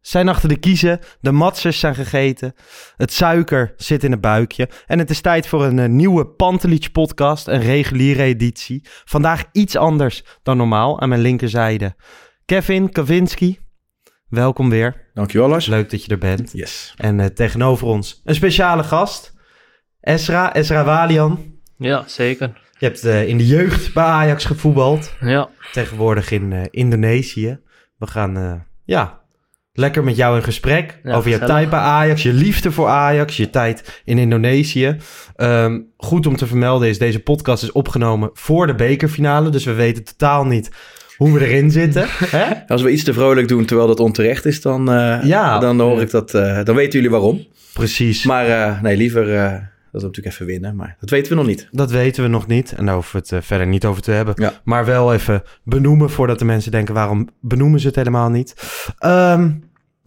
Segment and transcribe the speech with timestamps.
[0.00, 1.00] zijn achter de kiezen.
[1.20, 2.54] De matzers zijn gegeten.
[2.96, 4.68] Het suiker zit in het buikje.
[4.86, 7.46] En het is tijd voor een eh, nieuwe Pantelich podcast.
[7.46, 8.88] Een reguliere editie.
[9.04, 11.94] Vandaag iets anders dan normaal aan mijn linkerzijde.
[12.44, 13.58] Kevin Kavinski,
[14.28, 15.10] welkom weer.
[15.14, 15.66] Dankjewel Lars.
[15.66, 16.52] Leuk dat je er bent.
[16.52, 16.94] Yes.
[16.96, 19.34] En eh, tegenover ons een speciale gast.
[20.00, 21.58] Esra, Esra Walian.
[21.76, 22.68] Ja, zeker.
[22.80, 25.14] Je hebt eh, in de jeugd bij Ajax gevoetbald.
[25.20, 27.60] Ja, tegenwoordig in eh, Indonesië.
[27.98, 29.19] We gaan eh, ja,
[29.80, 33.36] lekker met jou in gesprek Ja, over je tijd bij Ajax, je liefde voor Ajax,
[33.36, 34.96] je tijd in Indonesië.
[35.36, 39.72] Ehm, goed om te vermelden is, deze podcast is opgenomen voor de bekerfinale, dus we
[39.72, 40.70] weten totaal niet
[41.16, 42.04] hoe we erin zitten.
[42.36, 42.46] Hè?
[42.66, 45.58] Als we iets te vrolijk doen terwijl dat onterecht is, dan, eh, Ja.
[45.58, 46.34] dan hoor ik dat.
[46.34, 47.44] eh, dan weten jullie waarom.
[47.72, 49.24] Precies, Maar eh, nee, liever
[49.92, 50.76] dat we natuurlijk even winnen.
[50.76, 51.68] Maar dat weten we nog niet.
[51.70, 54.34] dat weten we nog niet en daar hoeven we het verder niet over te hebben.
[54.36, 54.52] Ja.
[54.64, 58.54] Maar wel even benoemen voordat de mensen denken, waarom benoemen ze het helemaal niet?
[58.98, 59.50] Ehm,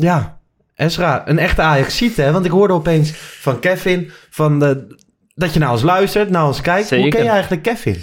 [0.03, 0.39] ja,
[0.75, 2.31] Esra, een echte ajax hè?
[2.31, 4.95] Want ik hoorde opeens van Kevin van de,
[5.35, 6.89] dat je naar ons luistert, naar ons kijkt.
[6.89, 7.97] Hoe ken je eigenlijk Kevin?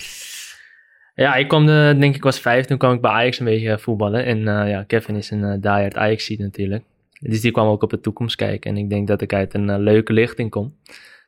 [1.14, 3.70] ja ik kwam, de, denk ik was vijf, toen kwam ik bij Ajax een beetje
[3.70, 4.24] eh, voetballen.
[4.24, 6.84] En eh, ja, Kevin is een uh, diehard ajax natuurlijk.
[7.20, 8.70] Dus die kwam ook op de toekomst kijken.
[8.70, 10.74] En ik denk dat ik uit een leuke lichting kom.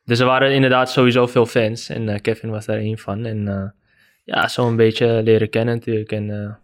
[0.05, 1.89] Dus er waren inderdaad sowieso veel fans.
[1.89, 3.25] En Kevin was daar één van.
[3.25, 3.73] En
[4.23, 6.11] ja, zo een beetje leren kennen natuurlijk.
[6.11, 6.57] En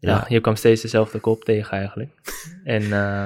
[0.00, 0.10] ja.
[0.10, 0.24] Ja.
[0.28, 2.10] je kwam steeds dezelfde kop tegen eigenlijk.
[2.64, 3.24] en eh,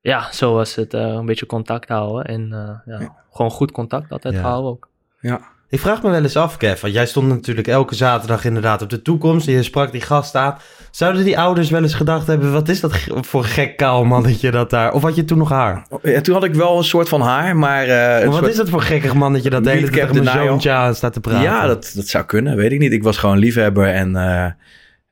[0.00, 2.24] ja, zo was het eh, een beetje contact houden.
[2.24, 4.40] En eh, ja, gewoon goed contact altijd Ja.
[4.40, 4.88] houden ook.
[5.20, 5.40] Ja.
[5.68, 8.90] Ik vraag me wel eens af, Kev, want jij stond natuurlijk elke zaterdag inderdaad op
[8.90, 10.56] de toekomst en je sprak die gast aan.
[10.90, 14.70] Zouden die ouders wel eens gedacht hebben, wat is dat voor gek kaal mannetje dat
[14.70, 14.92] daar...
[14.92, 15.86] Of had je toen nog haar?
[16.02, 17.84] Ja, toen had ik wel een soort van haar, maar.
[17.86, 20.46] eh, wat soort- is dat voor gekkig mannetje dat de hele Meet tijd tegen mijn
[20.46, 21.42] zoontje aan staat te praten?
[21.42, 22.92] Ja, dat, dat zou kunnen, weet ik niet.
[22.92, 24.16] Ik was gewoon liefhebber en.
[24.16, 24.50] eh,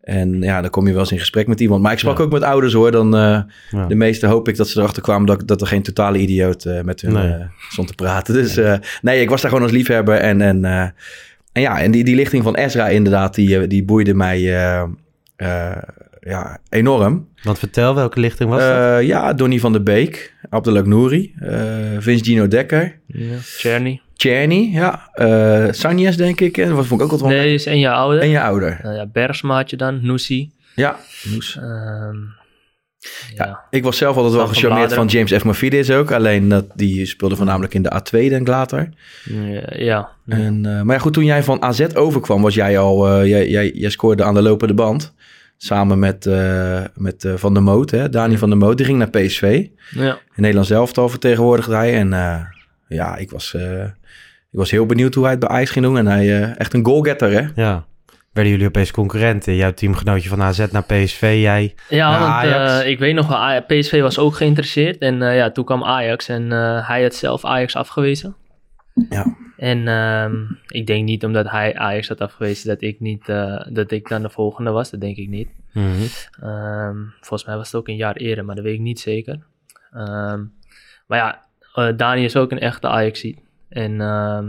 [0.05, 1.83] en ja, dan kom je wel eens in gesprek met iemand.
[1.83, 2.25] Maar ik sprak Ja.
[2.25, 2.91] ook met ouders hoor.
[2.91, 3.87] Dan, eh, Ja.
[3.87, 6.81] De meeste hoop ik dat ze erachter kwamen dat, dat er geen totale idioot eh,
[6.83, 7.29] met hun Nee.
[7.33, 8.35] eh, stond te praten.
[8.35, 10.17] Dus eh, nee, ik was daar gewoon als liefhebber.
[10.17, 10.81] En, en, eh,
[11.53, 14.83] en ja, en die, die lichting van Ezra inderdaad, die, die boeide mij eh,
[15.37, 15.83] eh,
[16.21, 17.29] ja, enorm.
[17.43, 18.71] Want vertel, welke lichting was dat?
[19.01, 21.51] Eh, ja, Donny van der Beek, Abdelak Nouri, eh
[21.99, 23.37] Vince Gino Dekker, Ja.
[23.43, 24.01] Cherny.
[24.17, 26.59] Czerny, ja, eh Sanjes denk ik.
[26.59, 28.21] En dat vond ik ook altijd wel Nee, is één jaar ouder.
[28.21, 28.81] En je ouder.
[28.83, 30.53] Nou ja, Bergsma had je dan, Noesie.
[30.75, 31.57] Ja, Noes.
[31.57, 32.17] Ehm,
[33.35, 33.61] ja.
[33.71, 35.07] Ik was zelf altijd wel gecharmeerd van.
[35.07, 35.45] James F.
[35.45, 36.13] Mafidis ook.
[36.13, 38.89] Alleen dat, die speelde voornamelijk in de A2 denk ik later.
[39.25, 40.09] Ja, ja.
[40.27, 43.49] En, eh, maar ja, goed, toen jij van AZ overkwam, was jij al, eh, jij,
[43.49, 45.15] jij, jij scoorde aan de lopende band.
[45.57, 48.77] Samen met, eh, met eh, Van der Moot, hè, Dani van der Moot.
[48.77, 49.67] Die ging naar PSV.
[49.91, 50.19] ja.
[50.35, 51.95] In Nederland zelf al vertegenwoordigde hij.
[51.95, 52.41] En eh,
[52.89, 53.85] ja, ik was, eh,
[54.51, 55.99] ik was heel benieuwd hoe hij het bij Ajax ging doen.
[55.99, 57.63] En hij eh, echt een goalgetter, hè?
[57.63, 57.85] Ja.
[58.33, 59.55] Werden jullie opeens concurrenten?
[59.55, 62.83] Jouw teamgenootje van AZ naar PSV, jij Ja, naar want Ajax?
[62.83, 64.99] eh, ik weet nog wel, PSV was ook geïnteresseerd.
[64.99, 68.37] En eh, ja, toen kwam Ajax en eh, hij had zelf Ajax afgewezen.
[69.09, 69.37] Ja.
[69.57, 70.35] En ehm,
[70.69, 74.23] ik denk niet omdat hij Ajax had afgewezen dat ik, niet, eh, dat ik dan
[74.23, 74.91] de volgende was.
[74.91, 75.49] Dat denk ik niet.
[75.73, 75.87] Mhm.
[76.41, 79.39] Ehm, volgens mij was het ook een jaar eerder, maar dat weet ik niet zeker.
[79.93, 80.43] Ehm,
[81.07, 81.44] maar ja,
[81.75, 83.39] eh, Dani is ook een echte Ajaxiet.
[83.69, 84.45] En ehm,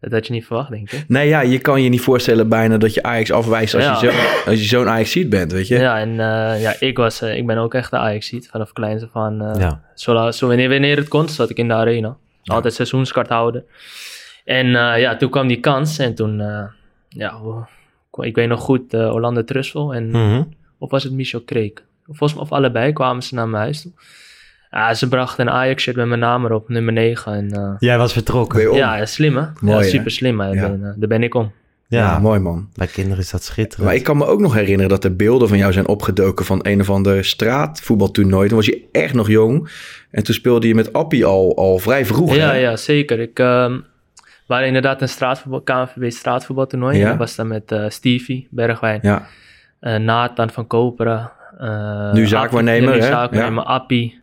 [0.00, 1.04] Dat had je niet verwacht, denk ik.
[1.08, 3.90] Nee, ja, je kan je niet voorstellen bijna dat je Ajax afwijst als Ja.
[4.00, 5.78] je zo- als je zo'n Ajax-ziet bent, weet je?
[5.78, 9.02] Ja, en eh, ja, ik, was, eh, ik ben ook echt de Ajax-ziet vanaf kleins
[9.02, 9.40] af aan.
[9.42, 9.82] eh, Ja.
[9.94, 12.16] zo, zo wanneer, wanneer het kon, zat ik in de arena.
[12.44, 13.64] Altijd seizoenskaart houden.
[14.44, 14.66] En
[14.98, 16.38] ja, toen kwam die kans en toen,
[17.08, 17.34] ja,
[18.20, 20.42] ik weet nog goed, uh, Orlando Trussel en, Mhm.
[20.78, 21.84] of was het Michel Kreek?
[22.06, 23.92] Volgens mij- of allebei kwamen ze naar mijn huis toe.
[24.70, 27.32] Ja, ze brachten een Ajax-shirt met mijn naam erop, nummer 9.
[27.32, 28.74] En, eh, Jij was vertrokken.
[28.74, 29.42] Ja, ja, slim hè?
[29.60, 30.40] Mooi, ja, super slim.
[30.40, 30.46] hè.
[30.48, 30.68] Ja.
[30.68, 31.52] Ben, eh, daar ben ik om.
[31.88, 32.68] Ja, Ja, mooi man.
[32.74, 33.86] bij kinderen is dat schitterend.
[33.86, 36.58] Maar ik kan me ook nog herinneren dat er beelden van jou zijn opgedoken van
[36.62, 38.48] een of ander straatvoetbaltoernooi.
[38.48, 39.70] Toen was je echt nog jong.
[40.10, 42.34] En toen speelde je met Appie al, al vrij vroeg.
[42.34, 42.54] Ja, hè?
[42.56, 43.20] ja, zeker.
[43.20, 43.72] Ik ehm
[44.46, 46.98] we hadden inderdaad een straatvoetbal, KNVB straatvoetbaltoernooi.
[46.98, 47.12] Ja.
[47.12, 49.26] Ik was dan met eh, Stevie Bergwijn, Ja.
[49.80, 51.30] eh, Nathan van Koperen.
[51.58, 53.12] eh, Nu zaakwaarnemer, Appie- nu hè?
[53.12, 54.19] zaakwaarnemer, Appie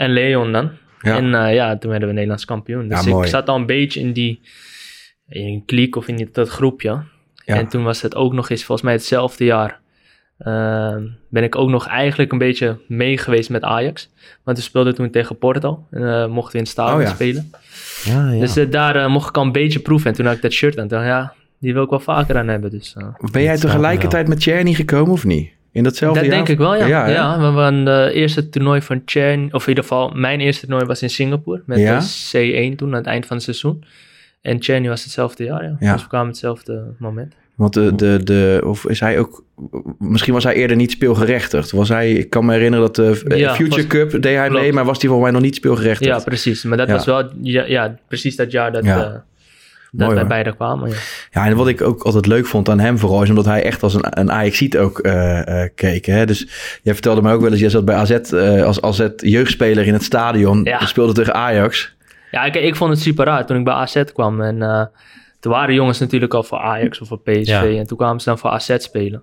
[0.00, 0.70] en Leon dan.
[1.00, 1.16] Ja.
[1.16, 2.88] En eh, ja, toen werden we Nederlands kampioen.
[2.88, 4.40] Dus Ja, ik zat al een beetje in die
[5.28, 7.02] in een kliek of in die, dat groepje.
[7.44, 7.54] Ja.
[7.54, 9.80] En toen was het ook nog eens, volgens mij hetzelfde jaar,
[10.38, 14.10] ehm, ben ik ook nog eigenlijk een beetje mee geweest met Ajax.
[14.44, 15.86] Want we speelden toen tegen Porto.
[15.90, 17.14] En eh, mochten we in het stadion Oh ja.
[17.14, 17.50] spelen.
[18.04, 18.40] ja, ja.
[18.40, 20.10] Dus eh, daar mocht ik al een beetje proeven.
[20.10, 20.88] En toen had ik dat shirt aan.
[20.88, 22.70] Toen dacht ja, die wil ik wel vaker aan hebben.
[22.70, 25.50] Dus, eh, Ben jij tegelijkertijd met Cherny gekomen of niet?
[25.72, 26.36] In datzelfde dat jaar?
[26.36, 26.86] denk ik wel, ja.
[26.86, 27.46] Ja, Ja, hè?
[27.46, 31.02] we waren de eerste toernooi van Chen, of in ieder geval mijn eerste toernooi was
[31.02, 31.62] in Singapore.
[31.66, 32.00] Met Ja?
[32.32, 33.84] de C1 toen, aan het eind van het seizoen.
[34.42, 35.76] En Chen was hetzelfde jaar, ja.
[35.80, 35.92] Ja.
[35.92, 37.34] Dus we kwamen hetzelfde moment.
[37.54, 39.44] Want de, de, de, of is hij ook,
[39.98, 41.70] misschien was hij eerder niet speelgerechtigd.
[41.70, 44.72] Was hij, ik kan me herinneren dat de Ja, Future was- Cup deed hij mee,
[44.72, 46.10] maar was hij volgens mij nog niet speelgerechtigd.
[46.10, 46.62] Ja, precies.
[46.62, 46.92] Maar dat Ja.
[46.94, 49.24] was wel, ja, ja, precies dat jaar dat, Ja.
[49.90, 50.88] Dat Mooi, wij beide kwamen.
[50.88, 50.96] Ja.
[51.30, 53.22] Ja, en wat ik ook altijd leuk vond aan hem vooral...
[53.22, 56.06] is omdat hij echt als een, een Ajaxiet ook eh, eh, keek.
[56.06, 56.26] Hè?
[56.26, 56.48] Dus
[56.82, 57.60] jij vertelde mij ook wel eens...
[57.60, 60.64] jij zat bij AZ eh, als AZ-jeugdspeler in het stadion...
[60.64, 60.86] Ja.
[60.86, 61.94] speelde tegen Ajax.
[62.30, 64.40] Ja, ik, ik vond het super raar toen ik bij AZ kwam.
[64.40, 64.90] En
[65.40, 67.46] toen waren jongens natuurlijk al voor Ajax of voor PSV.
[67.46, 67.64] Ja.
[67.64, 69.22] En toen kwamen ze dan voor AZ spelen.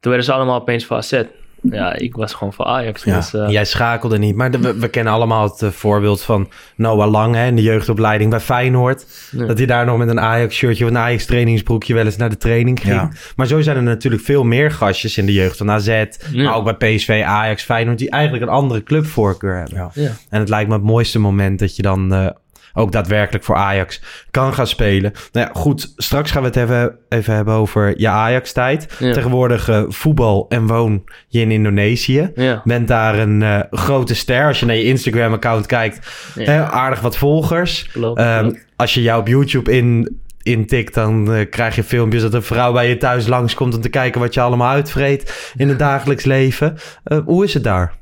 [0.00, 1.22] Toen werden ze allemaal opeens voor AZ.
[1.70, 3.04] Ja, ik was gewoon voor Ajax.
[3.04, 3.16] Ja.
[3.16, 6.48] Dus, eh, Jij schakelde niet, maar de- we, we kennen allemaal het eh, voorbeeld van
[6.76, 9.06] Noah Lang hè, in de jeugdopleiding bij Feyenoord.
[9.32, 12.80] Dat hij daar nog met een Ajax-shirtje of een Ajax-trainingsbroekje wel eens naar de training
[12.80, 12.94] ging.
[12.94, 13.10] Ja.
[13.36, 16.78] Maar zo zijn er natuurlijk veel meer gastjes in de jeugd van AZ, maar ook
[16.78, 19.76] bij PSV, Ajax, Feyenoord, die eigenlijk een andere clubvoorkeur hebben.
[19.78, 19.90] Ja.
[19.94, 20.10] Ja.
[20.30, 22.26] En het lijkt me het mooiste moment dat je dan eh,
[22.74, 25.12] ook daadwerkelijk voor Ajax kan gaan spelen.
[25.32, 28.96] Nou ja, goed, straks gaan we het even, even hebben over je Ajax-tijd.
[28.98, 29.12] Ja.
[29.12, 32.30] Tegenwoordig eh, voetbal en woon je in Indonesië.
[32.34, 32.60] Ja.
[32.64, 34.46] Bent daar een eh, grote ster.
[34.46, 37.88] Als je naar je Instagram-account kijkt, hè, aardig wat volgers.
[37.92, 38.64] Klopt, Ehm, klopt.
[38.76, 42.72] als je jou op YouTube in, intikt, dan eh, krijg je filmpjes dat een vrouw
[42.72, 46.76] bij je thuis langskomt om te kijken wat je allemaal uitvreet in het dagelijks leven.
[47.04, 47.92] Eh, hoe is het daar?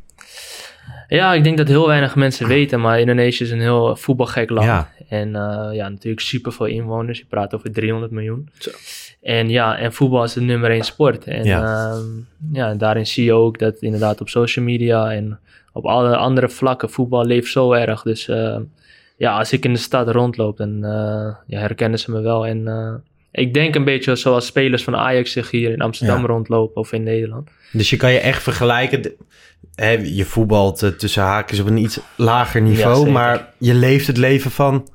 [1.17, 4.67] Ja, ik denk dat heel weinig mensen weten, maar Indonesië is een heel voetbalgek land.
[4.67, 4.91] Ja.
[5.09, 7.19] En eh, ja, natuurlijk super veel inwoners.
[7.19, 8.49] Je praat over 300 miljoen.
[8.59, 8.71] Zo.
[9.23, 11.25] En ja, en voetbal is de nummer één sport.
[11.25, 11.61] En Ja.
[11.61, 12.01] ja.
[12.53, 15.39] ja, en daarin zie je ook dat inderdaad op social media en
[15.73, 18.03] op alle andere vlakken voetbal leeft zo erg.
[18.03, 18.59] Dus eh,
[19.17, 22.47] ja, als ik in de stad rondloop, dan eh, ja, herkennen ze me wel.
[22.47, 22.95] En eh,
[23.33, 26.27] ik denk een beetje zoals spelers van Ajax zich hier in Amsterdam Ja.
[26.27, 27.51] rondlopen of in Nederland.
[27.73, 29.13] Dus je kan je echt vergelijken.
[29.75, 34.17] Hè, je voetbalt eh, tussen haakjes op een iets lager niveau, maar je leeft het
[34.17, 34.89] leven van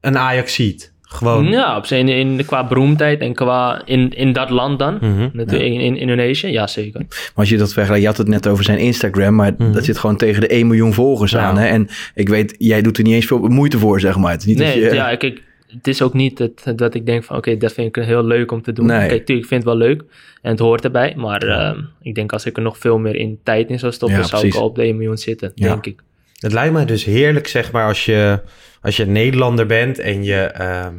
[0.00, 0.90] een Ajaxiet.
[1.02, 1.46] Gewoon.
[1.46, 4.94] Ja, op zijn, in, qua beroemdheid en qua in, in dat land dan.
[5.00, 5.28] Mhm.
[5.32, 7.00] Natuurlijk in, in Indonesië, ja zeker.
[7.08, 9.72] Maar als je dat vergelijkt, je had het net over zijn Instagram, maar Mhm.
[9.72, 11.38] dat zit gewoon tegen de 1 miljoen volgers Ja.
[11.40, 11.58] aan.
[11.58, 11.66] Hè?
[11.66, 14.30] En ik weet, jij doet er niet eens veel moeite voor, zeg maar.
[14.30, 15.42] Het is niet nee, dat je, ja, kijk,
[15.76, 18.52] het is ook niet het, dat ik denk van oké, dat vind ik heel leuk
[18.52, 18.86] om te doen.
[18.86, 18.98] Nee.
[19.08, 20.02] Kijk, tuurlijk, ik vind het wel leuk
[20.42, 21.14] en het hoort erbij.
[21.16, 24.18] Maar ehm, ik denk als ik er nog veel meer in tijd in zou stoppen,
[24.18, 24.56] Ja, zou precies.
[24.56, 25.68] ik al op de 1 miljoen zitten, Ja.
[25.68, 26.00] denk ik.
[26.38, 28.40] Het lijkt mij dus heerlijk, zeg maar, als je,
[28.80, 30.94] als je Nederlander bent en je, ehm,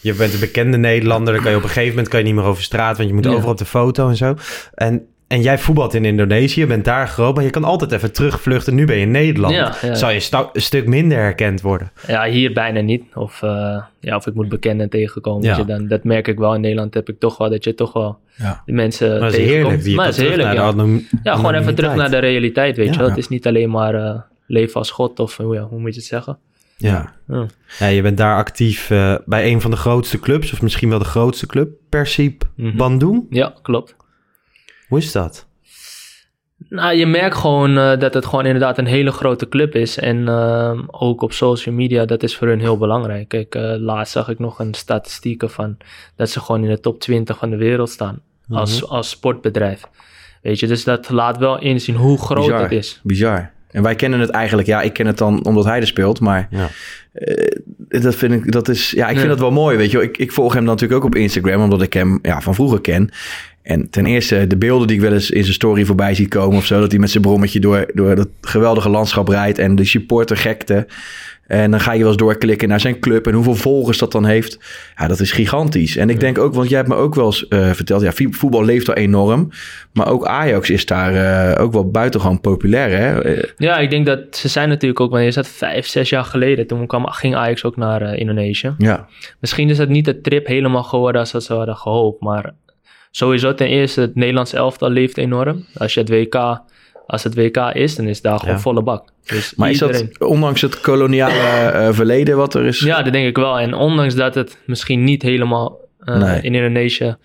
[0.00, 2.34] je bent een bekende Nederlander, dan kan je op een gegeven moment kan je niet
[2.34, 3.30] meer over straat, want je moet Ja.
[3.30, 4.34] overal op de foto en zo.
[4.74, 8.12] En, en jij voetbalt in Indonesië, je bent daar groot, maar je kan altijd even
[8.12, 8.74] terugvluchten.
[8.74, 9.54] Nu ben je in Nederland.
[9.54, 9.94] Ja, ja.
[9.94, 11.90] Zou je een stuk minder herkend worden.
[12.06, 13.02] Ja, hier bijna niet.
[13.14, 15.42] Of, eh, ja, of ik moet bekenden tegenkomen.
[15.42, 15.56] Ja.
[15.56, 16.54] je, dan, dat merk ik wel.
[16.54, 18.18] In Nederland heb ik toch wel dat je toch wel
[18.64, 19.72] de mensen Maar dat is tegenkomt.
[19.74, 19.96] heerlijk.
[19.96, 20.60] Maar het is heerlijk, naar ja.
[20.60, 23.08] de anom- Ja, gewoon even terug naar de realiteit, weet je wel.
[23.08, 26.00] Het is niet alleen maar eh, leven als god of hoe, ja, hoe moet je
[26.00, 26.38] het zeggen?
[26.76, 27.12] Ja.
[27.28, 27.46] Ja.
[27.78, 30.98] ja, je bent daar actief eh, bij een van de grootste clubs, of misschien wel
[30.98, 32.76] de grootste club, Persib Mhm.
[32.76, 33.26] Bandung.
[33.30, 33.96] Ja, klopt.
[34.94, 35.46] Hoe is dat?
[36.68, 39.98] Nou, je merkt gewoon eh, dat het gewoon inderdaad een hele grote club is.
[39.98, 43.28] En ehm, ook op social media, dat is voor hun heel belangrijk.
[43.28, 45.76] Kijk, eh, laatst zag ik nog een statistieken van
[46.16, 48.20] dat ze gewoon in de top 20 van de wereld staan.
[48.50, 49.82] als, als sportbedrijf.
[50.42, 52.62] Weet je, dus dat laat wel inzien hoe groot Bizar.
[52.62, 53.00] het is.
[53.02, 53.50] Bizar.
[53.70, 56.48] En wij kennen het eigenlijk, ja, ik ken het dan omdat hij er speelt, maar
[56.50, 56.68] Ja.
[57.12, 59.16] eh, dat vind ik, dat is, ja, ik Nee.
[59.18, 60.06] vind dat wel mooi, weet je wel.
[60.06, 63.10] Ik, ik volg hem natuurlijk ook op Instagram, omdat ik hem ja, van vroeger ken.
[63.64, 66.56] En ten eerste, de beelden die ik wel eens in zijn story voorbij zie komen
[66.56, 69.84] of zo, dat hij met zijn brommetje door, door dat geweldige landschap rijdt en de
[69.84, 70.86] supporter gekte.
[71.46, 74.24] En dan ga je wel eens doorklikken naar zijn club en hoeveel volgers dat dan
[74.24, 74.58] heeft.
[74.96, 75.96] Ja, dat is gigantisch.
[75.96, 78.30] En ik denk ook, want jij hebt me ook wel eens eh, verteld, ja, vo-
[78.30, 79.48] voetbal leeft al enorm.
[79.92, 81.14] Maar ook Ajax is daar
[81.54, 83.34] eh, ook wel buitengewoon populair, hè?
[83.56, 86.66] Ja, ik denk dat ze zijn natuurlijk ook, wanneer is dat vijf, zes jaar geleden,
[86.66, 88.74] toen kwam, ging Ajax ook naar eh, Indonesië.
[88.78, 89.08] ja,
[89.40, 92.52] Misschien is het niet de trip helemaal geworden als dat ze hadden gehoopt, maar
[93.16, 95.64] sowieso ten eerste, het Nederlands elftal leeft enorm.
[95.76, 96.60] Als je het WK,
[97.06, 98.60] als het WK is, dan is daar gewoon Ja.
[98.60, 99.08] volle bak.
[99.24, 102.78] Dus maar is iedereen- dat ondanks het koloniale eh, verleden wat er is?
[102.80, 103.58] Ja, dat denk ik wel.
[103.60, 106.40] En ondanks dat het misschien niet helemaal eh, Nee.
[106.42, 107.16] in Indonesië,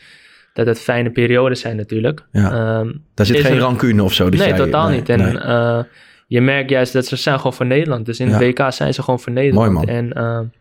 [0.53, 2.25] dat het fijne periodes zijn natuurlijk.
[2.31, 2.51] Ja.
[2.51, 4.29] Ehm, Daar zit geen er- rancune of zo.
[4.29, 5.09] dat nee, jij- totaal nee, niet.
[5.09, 5.37] En nee.
[5.37, 5.79] eh,
[6.27, 8.05] je merkt juist dat ze zijn gewoon voor Nederland.
[8.05, 8.37] Dus in Ja.
[8.37, 9.71] de WK zijn ze gewoon voor Nederland.
[9.73, 9.95] Mooi, man.
[9.95, 10.51] En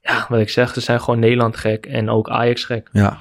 [0.00, 2.88] ja, wat ik zeg, ze zijn gewoon Nederland gek en ook Ajax gek.
[2.92, 3.18] Ja.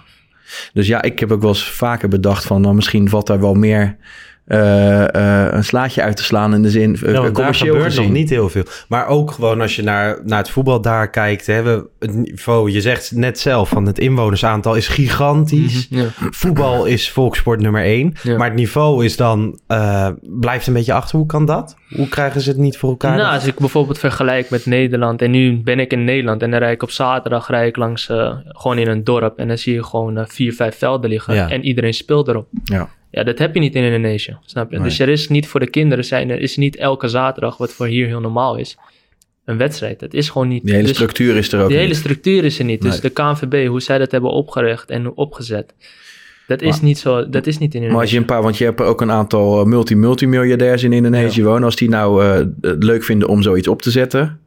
[0.74, 2.62] Dus ja, ik heb ook wel eens vaker bedacht van...
[2.62, 3.98] nou, misschien valt daar wel meer
[4.46, 5.16] eh,
[5.48, 6.54] eh, een slaatje uit te slaan...
[6.54, 8.04] in de zin eh, Ja, want daar commercieel gebeurt gezien.
[8.04, 8.64] nog niet heel veel.
[8.88, 11.48] Maar ook gewoon als je naar, naar het voetbal daar kijkt.
[11.48, 15.88] Hè, we, het niveau, je zegt net zelf, van het inwonersaantal is gigantisch.
[15.90, 16.06] Ja.
[16.30, 18.14] Voetbal is volkssport nummer één.
[18.24, 18.38] Ja.
[18.38, 21.18] Maar het niveau is dan, eh, blijft een beetje achter.
[21.18, 21.75] Hoe kan dat?
[21.90, 23.18] Hoe krijgen ze het niet voor elkaar?
[23.18, 26.60] Nou, als ik bijvoorbeeld vergelijk met Nederland en nu ben ik in Nederland en dan
[26.60, 28.06] rijd ik op zaterdag rijd ik langs
[28.48, 31.50] gewoon in een dorp en dan zie je gewoon vier, vijf velden liggen Ja.
[31.50, 32.48] en iedereen speelt erop.
[32.64, 32.90] Ja.
[33.15, 34.75] Ja, dat heb je niet in Indonesië, snap je?
[34.77, 34.86] Nee.
[34.88, 37.88] Dus er is niet voor de kinderen zijn, er is niet elke zaterdag, wat voor
[37.88, 38.77] hier heel normaal is,
[39.45, 40.01] een wedstrijd.
[40.01, 40.63] Het is gewoon niet.
[40.63, 41.98] Die hele dus structuur is er ook die hele niet.
[41.98, 42.81] structuur is er niet.
[42.81, 45.74] Dus de KNVB, hoe zij dat hebben opgericht en opgezet,
[46.48, 48.13] dat is Maar- niet zo, dat is niet in Maar als Indonesië.
[48.13, 48.41] je een paar...
[48.41, 51.63] Want je hebt ook een aantal eh, multi-multimiljardairs in Indonesië wonen.
[51.63, 54.39] Als die nou eh, het leuk vinden om zoiets op te zetten...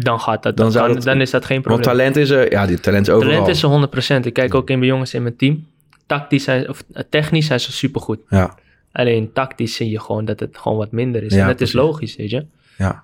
[0.00, 1.96] Dan gaat dat, Dan dan, zou kan- dat- dan is dat geen Want probleem.
[1.96, 2.50] talent is er...
[2.50, 3.32] Ja, die talent is overal.
[3.32, 4.26] Talent is er 100%.
[4.26, 5.66] Ik kijk ook in bij jongens in mijn team.
[6.06, 8.20] Tactisch zijn, of eh, technisch zijn ze supergoed.
[8.28, 8.54] Ja,
[8.92, 11.34] Alleen tactisch zie je gewoon dat het gewoon wat minder is.
[11.34, 12.46] Ja, en dat is logisch, weet je.
[12.78, 13.02] ja.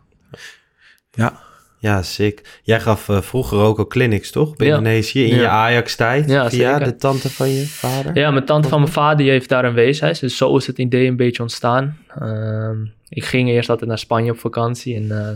[1.10, 1.40] Ja,
[1.78, 2.60] Ja, sick.
[2.62, 4.56] Jij gaf eh, vroeger ook al clinics, toch?
[4.56, 4.76] Bij Ja.
[4.76, 5.40] Indonesië, in Ja.
[5.42, 6.28] je Ajax-tijd.
[6.30, 6.92] Ja, via zeker.
[6.92, 8.16] de tante van je vader.
[8.18, 10.18] Ja, mijn tante van mijn vader die heeft daar een weeshuis.
[10.18, 11.98] Dus zo is het idee een beetje ontstaan.
[12.18, 12.76] Ehm,
[13.08, 14.96] ik ging eerst altijd naar Spanje op vakantie.
[14.96, 15.28] En eh,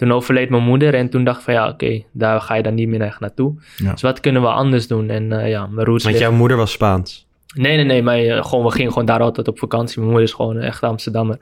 [0.00, 0.94] toen overleed mijn moeder.
[0.94, 3.54] En toen dacht ik van ja, oké, daar ga je dan niet meer echt naartoe.
[3.76, 3.92] Ja.
[3.92, 5.10] Dus wat kunnen we anders doen?
[5.10, 7.26] En eh, ja, mijn roots Want liggen- jouw moeder was Spaans.
[7.54, 8.02] Nee, nee, nee.
[8.02, 9.96] Maar eh, gewoon, we gingen gewoon daar altijd op vakantie.
[9.98, 11.38] Mijn moeder is gewoon een echte Amsterdammer.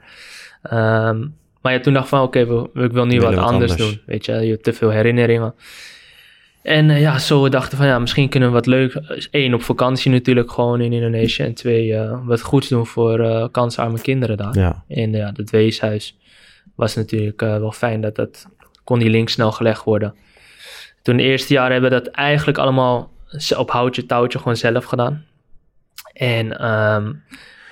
[0.63, 1.19] Ehm,
[1.61, 3.75] maar ja, toen dacht ik van, oké, we- we- ik wil nu wat anders, anders.
[3.75, 4.01] doen.
[4.05, 5.53] Weet je, je hebt te veel herinneringen.
[6.63, 9.01] En eh, ja, zo we dachten van, ja, misschien kunnen we wat leuk...
[9.31, 11.43] Eén, op vakantie natuurlijk gewoon in Indonesië.
[11.43, 14.57] En twee, eh, wat goeds doen voor eh kansarme kinderen daar.
[14.57, 14.83] Ja.
[14.87, 16.17] En ja, dat weeshuis
[16.79, 18.47] was natuurlijk eh, wel fijn dat dat...
[18.83, 20.15] Kon die link snel gelegd worden.
[21.01, 23.11] Toen de eerste jaren hebben we dat eigenlijk allemaal
[23.57, 25.25] op houtje touwtje gewoon zelf gedaan.
[26.13, 27.13] En ehm,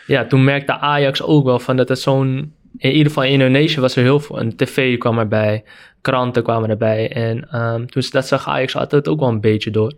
[0.07, 2.53] ja, toen merkte Ajax ook wel van dat het zo'n...
[2.77, 4.39] In ieder geval in Indonesië was er heel veel.
[4.39, 5.63] Een tv kwam erbij,
[6.01, 7.11] kranten kwamen erbij.
[7.11, 9.93] En ehm, toen dat zag Ajax altijd ook wel een beetje door.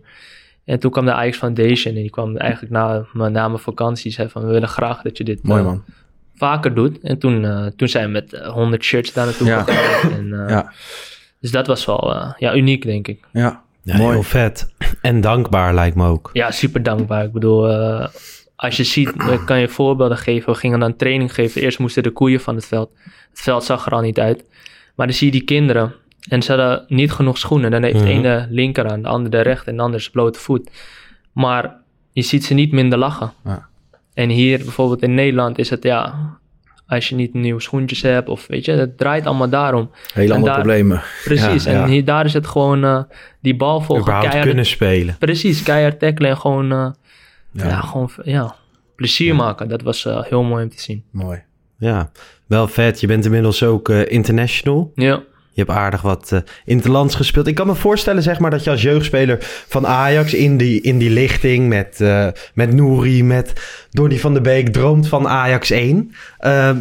[0.64, 4.12] En toen kwam de Ajax Foundation en die kwam eigenlijk na, mijn- na mijn vakantie.
[4.12, 5.84] zei van, we willen graag dat je dit mooi eh, man.
[6.40, 7.00] Vaker doet.
[7.00, 9.62] En toen, eh, toen zijn we met eh, 100 shirts daar naartoe Ja.
[9.62, 10.12] gegaan.
[10.12, 10.72] En, eh, Ja.
[11.40, 13.24] Dus dat was wel eh, ja, uniek, denk ik.
[13.32, 14.12] Ja, Ja, mooi.
[14.12, 14.74] heel vet.
[15.00, 16.30] En dankbaar lijkt me ook.
[16.32, 17.24] Ja, super dankbaar.
[17.24, 18.06] Ik bedoel, eh,
[18.56, 20.52] als je ziet, ik kan je voorbeelden geven.
[20.52, 21.60] We gingen dan training geven.
[21.62, 22.90] Eerst moesten de koeien van het veld.
[23.30, 24.44] Het veld zag er al niet uit.
[24.94, 25.92] Maar dan zie je die kinderen.
[26.28, 27.70] En ze hadden niet genoeg schoenen.
[27.70, 28.12] Dan heeft de Mhm.
[28.18, 30.70] ene linker aan, de andere de rechter en de andere is blote voet.
[31.32, 31.76] Maar
[32.12, 33.32] je ziet ze niet minder lachen.
[33.44, 33.68] Ja.
[34.14, 36.14] En hier bijvoorbeeld in Nederland is het ja...
[36.86, 39.90] Als je niet nieuwe schoentjes hebt of weet je, het draait allemaal daarom.
[40.12, 41.02] Hele En andere daar- problemen.
[41.24, 41.82] Precies, Ja, ja.
[41.82, 43.02] en hier, daar is het gewoon eh,
[43.40, 45.16] die bal volgen, keihard kunnen spelen.
[45.18, 46.90] Precies, keihard tackelen en gewoon, eh,
[47.52, 47.66] Ja.
[47.68, 47.80] ja.
[47.80, 48.54] gewoon ja,
[48.96, 49.68] plezier maken.
[49.68, 51.04] Dat was eh, heel mooi om te zien.
[51.10, 51.42] Mooi.
[51.78, 52.10] Ja,
[52.46, 53.00] wel vet.
[53.00, 54.92] Je bent inmiddels ook eh, international.
[54.94, 55.22] Ja,
[55.64, 57.46] hebt aardig wat eh interlands gespeeld.
[57.46, 59.36] Ik kan me voorstellen, zeg maar, dat je als jeugdspeler
[59.68, 63.52] van Ajax in die, in die lichting met, eh met Nouri, met
[63.90, 66.12] Donny van der Beek, droomt van Ajax 1.
[66.38, 66.76] Ehm,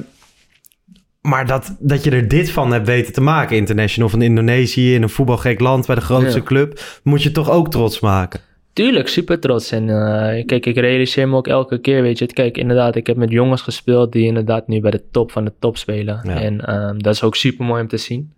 [1.22, 5.02] maar dat, dat je er dit van hebt weten te maken, international van Indonesië, in
[5.02, 6.46] een voetbalgek land bij de grootste Ja.
[6.46, 8.40] club, moet je toch ook trots maken.
[8.74, 9.72] tuurlijk, super trots.
[9.72, 12.24] En eh, kijk, ik realiseer me ook elke keer, weet je.
[12.24, 12.34] het.
[12.34, 15.52] Kijk, inderdaad, ik heb met jongens gespeeld die inderdaad nu bij de top van de
[15.60, 16.20] top spelen.
[16.24, 16.42] Ja.
[16.42, 18.34] En ehm, dat is ook super mooi om te zien.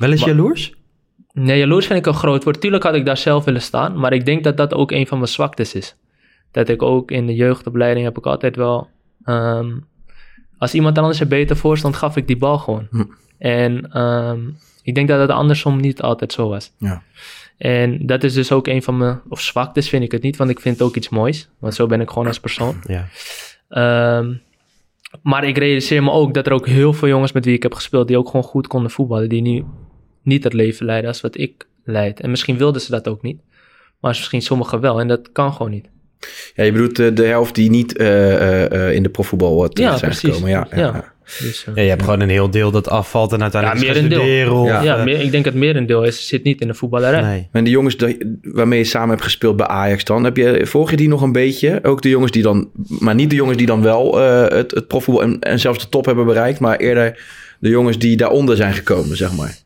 [0.00, 0.74] Wel eens Maar- jaloers?
[1.32, 2.60] Nee, jaloers vind ik een groot woord.
[2.60, 5.18] Tuurlijk had ik daar zelf willen staan, maar ik denk dat dat ook een van
[5.18, 5.96] mijn zwaktes is.
[6.50, 8.88] Dat ik ook in de jeugdopleiding heb ik altijd wel...
[9.24, 9.70] ehm,
[10.58, 12.86] als iemand anders er beter voor stond, gaf ik die bal gewoon.
[12.90, 13.04] Hm.
[13.38, 14.40] En ehm,
[14.82, 16.72] ik denk dat het andersom niet altijd zo was.
[16.78, 17.02] Ja.
[17.58, 20.50] En dat is dus ook een van mijn, of zwaktes vind ik het niet, want
[20.50, 21.48] ik vind het ook iets moois.
[21.58, 22.82] Want zo ben ik gewoon als persoon.
[22.86, 23.08] Ja.
[23.68, 24.34] Ehm,
[25.22, 27.74] maar ik realiseer me ook dat er ook heel veel jongens met wie ik heb
[27.74, 29.64] gespeeld, die ook gewoon goed konden voetballen, die nu
[30.22, 32.20] niet het leven leiden als wat ik leid.
[32.20, 33.40] En misschien wilden ze dat ook niet,
[34.00, 35.00] maar misschien sommigen wel.
[35.00, 35.88] En dat kan gewoon niet.
[36.54, 39.92] Ja, je bedoelt de, de helft die niet eh, eh, eh, in de profvoetbal terecht
[39.92, 40.28] Ja, zijn precies.
[40.30, 40.50] gekomen.
[40.50, 40.84] Ja, ja, Ja.
[40.94, 41.12] ja.
[41.38, 44.18] Dus, eh, Ja, je hebt gewoon een heel deel dat afvalt en uiteindelijk Ja, merendeel.
[44.18, 44.52] studeren.
[44.52, 47.20] Of, ja, eh, meer, ik denk dat merendeel is, zit niet in de voetballerij.
[47.22, 47.48] nee.
[47.52, 50.90] En de jongens die- waarmee je samen hebt gespeeld bij Ajax dan, heb je, volg
[50.90, 51.78] je die nog een beetje?
[51.82, 54.86] Ook de jongens die dan, maar niet de jongens die dan wel eh, het, het
[54.86, 57.24] profvoetbal en, en zelfs de top hebben bereikt, maar eerder
[57.60, 59.56] de jongens die daaronder zijn gekomen, zeg maar.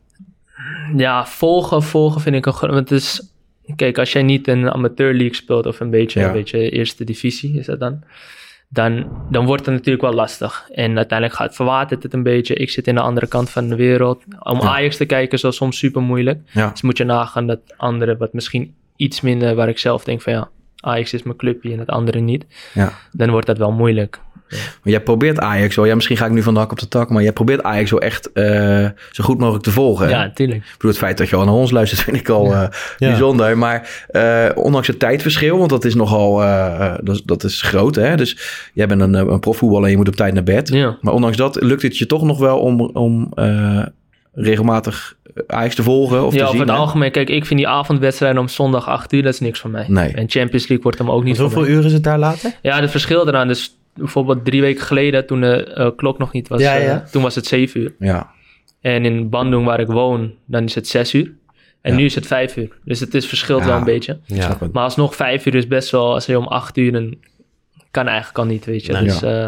[0.97, 3.29] Ja, volgen, volgen vind ik een gro- Want het is,
[3.75, 6.25] kijk, als jij niet een amateur league speelt of een beetje, Ja.
[6.27, 8.03] een beetje eerste divisie is dat dan,
[8.69, 10.67] dan, dan wordt het natuurlijk wel lastig.
[10.73, 12.53] En uiteindelijk gaat verwatert het een beetje.
[12.55, 14.23] Ik zit in de andere kant van de wereld.
[14.39, 14.67] Om Ja.
[14.67, 16.39] Ajax te kijken is wel soms super moeilijk.
[16.51, 16.69] Ja.
[16.69, 20.33] Dus moet je nagaan dat andere wat misschien iets minder, waar ik zelf denk van
[20.33, 20.49] ja,
[20.79, 22.45] Ajax is mijn clubje en het andere niet.
[22.73, 22.91] Ja.
[23.11, 24.19] Dan wordt dat wel moeilijk.
[24.49, 24.59] Maar
[24.93, 27.09] jij probeert Ajax wel, ja, misschien ga ik nu van de hak op de tak,
[27.09, 30.09] maar jij probeert Ajax wel echt eh, zo goed mogelijk te volgen.
[30.09, 30.59] Ja, tuurlijk.
[30.63, 32.61] Ik bedoel, het feit dat je al naar ons luistert vind ik al eh,
[32.97, 33.09] Ja.
[33.09, 33.57] bijzonder.
[33.57, 37.61] Maar eh, ondanks het tijdverschil, want dat is nogal eh, eh, dat, is- dat is
[37.61, 37.95] groot.
[37.95, 38.15] Hè?
[38.15, 38.37] Dus
[38.73, 40.69] jij bent een, een profvoetballer en je moet op tijd naar bed.
[40.69, 40.97] Ja.
[41.01, 43.81] Maar ondanks dat lukt het je toch nog wel om, om eh,
[44.33, 45.15] regelmatig
[45.47, 46.67] Ajax te volgen of ja, te over zien.
[46.67, 46.81] het hè?
[46.81, 47.11] algemeen.
[47.11, 49.85] Kijk, ik vind die avondwedstrijden om zondag 8 uur, dat is niks voor mij.
[49.87, 50.07] Nee.
[50.13, 52.51] En Champions League wordt hem ook niet voor hoeveel uur is het daar later?
[52.61, 53.47] Ja, het verschil eraan.
[53.47, 57.03] Dus bijvoorbeeld drie weken geleden, toen de eh, klok nog niet was, Ja, eh, ja.
[57.11, 57.95] toen was het 7 uur.
[57.99, 58.31] Ja.
[58.81, 61.33] En in Bandung, waar ik woon, dan is het 6 uur.
[61.81, 61.97] En Ja.
[61.97, 62.77] nu is het 5 uur.
[62.83, 63.67] Dus het is, verschilt Ja.
[63.67, 64.19] wel een beetje.
[64.33, 64.73] Het.
[64.73, 67.15] Maar alsnog 5 uur is best wel, als je om 8 uur, dan
[67.91, 68.91] kan eigenlijk al niet, weet je.
[68.91, 69.03] Nee.
[69.03, 69.47] dus eh,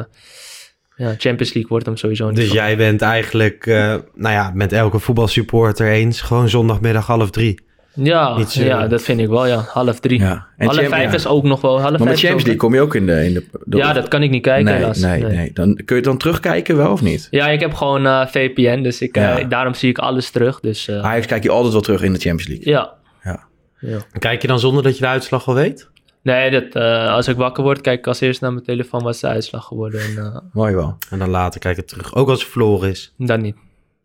[0.96, 2.36] ja, Champions League wordt hem sowieso niet.
[2.36, 6.22] Dus jij bent eigenlijk, eh, nou ja, met elke voetbalsupporter eens.
[6.22, 7.66] Gewoon zondagmiddag half drie.
[8.04, 9.66] Ja, niet zo- ja, dat vind ik wel, ja.
[9.68, 10.20] Half drie.
[10.20, 10.48] Ja.
[10.58, 11.13] En half vijf ja.
[11.16, 11.72] is ook nog wel.
[11.72, 13.25] Half Maar vijf met Champions League kom je ook in de...
[13.25, 14.98] In de, de- Ja, dat kan ik niet kijken nee, helaas.
[15.00, 17.27] nee, nee, Dan, kun je het dan terugkijken wel of niet?
[17.32, 20.60] Ja, ik heb gewoon eh, VPN, dus ik, eh, daarom zie ik alles terug.
[20.60, 22.74] Dus eh, Ajax kijk je altijd wel terug in de Champions League.
[22.74, 22.94] ja.
[23.24, 23.44] Ja.
[23.80, 23.98] ja.
[24.20, 25.89] Kijk je dan zonder dat je de uitslag al weet?
[26.22, 29.14] Nee, dat, eh, als ik wakker word, kijk ik als eerst naar mijn telefoon wat
[29.14, 30.00] is de uitslag geworden.
[30.01, 30.98] En eh, Mooi wel.
[31.10, 32.16] En dan later kijk je terug.
[32.16, 33.14] Ook als het verloren is.
[33.18, 33.55] dan niet.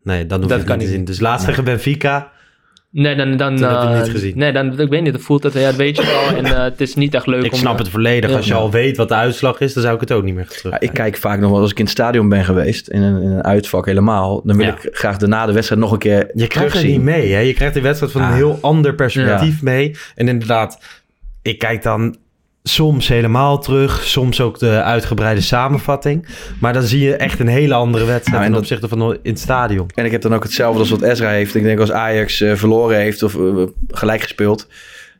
[0.03, 1.07] Nee, dan hoef Dat je het kan niet te niet.
[1.07, 1.15] zien.
[1.15, 2.31] Dus laatst tegen Benfica.
[2.95, 3.37] Nee, dan...
[3.37, 4.37] dan Toen heb je het eh, niet gezien.
[4.37, 6.37] Nee, dan, ik weet niet, dan voelt het, ja, dat weet je wel.
[6.37, 7.57] En eh, het is niet echt leuk Ik om...
[7.57, 8.29] snap eh, het volledig.
[8.29, 8.35] Ja.
[8.35, 10.47] Als je al weet wat de uitslag is, dan zou ik het ook niet meer
[10.47, 10.71] terug.
[10.71, 13.21] Ja, ik kijk vaak nog wel als ik in het stadion ben geweest, in een,
[13.21, 14.41] in een uitvak helemaal.
[14.45, 14.71] Dan wil Ja.
[14.73, 16.91] ik graag daarna de wedstrijd nog een keer Je krijgt het terugzien.
[16.91, 17.39] niet mee, hè?
[17.39, 19.95] Je krijgt de wedstrijd van een heel ander perspectief mee.
[20.15, 20.79] En inderdaad,
[21.41, 22.15] ik kijk dan
[22.63, 26.25] soms helemaal terug, soms ook de uitgebreide samenvatting.
[26.59, 29.31] Maar dan zie je echt een hele andere wedstrijd Nou, en ten opzichte van in
[29.31, 29.89] het stadion.
[29.95, 31.55] En ik heb dan ook hetzelfde als wat Ezra heeft.
[31.55, 34.67] Ik denk als Ajax eh, verloren heeft of eh, gelijk gespeeld,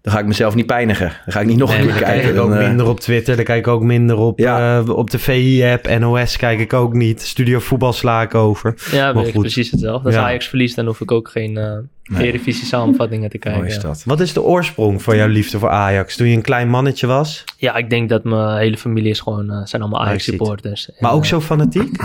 [0.03, 1.07] dan ga ik mezelf niet pijnigen.
[1.07, 2.35] Dan ga ik niet nog Nee, een keer dan kijk kijken.
[2.35, 4.79] ik ook eh, minder op Twitter, dan kijk ik ook minder op, Ja.
[4.79, 7.21] eh, op de VI-app, NOS kijk ik ook niet.
[7.21, 8.75] Studio Voetbal sla ik over.
[8.91, 9.39] Ja, Maar goed.
[9.39, 10.05] precies hetzelfde.
[10.05, 10.23] Als Ja.
[10.23, 11.71] Ajax verliest, dan hoef ik ook geen eh
[12.03, 12.21] Nee.
[12.27, 13.61] Eredivisie samenvattingen te kijken.
[13.61, 13.87] mooi is ja.
[13.87, 14.03] dat.
[14.05, 16.15] Wat is de oorsprong van jouw liefde voor Ajax?
[16.15, 19.49] Toen je een klein mannetje was, Ja, ik denk dat mijn hele familie is gewoon,
[19.51, 20.35] eh, zijn allemaal Ajax Ajax-ziet.
[20.37, 20.89] supporters.
[20.99, 22.03] maar En, ook zo fanatiek?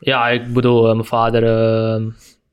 [0.00, 1.42] Ja, ik bedoel, mijn vader,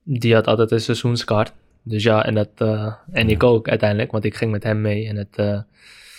[0.04, 1.52] die had altijd een seizoenskaart.
[1.88, 5.08] Dus ja, en, dat, eh, en ik ook uiteindelijk, want ik ging met hem mee.
[5.08, 5.60] En het, eh,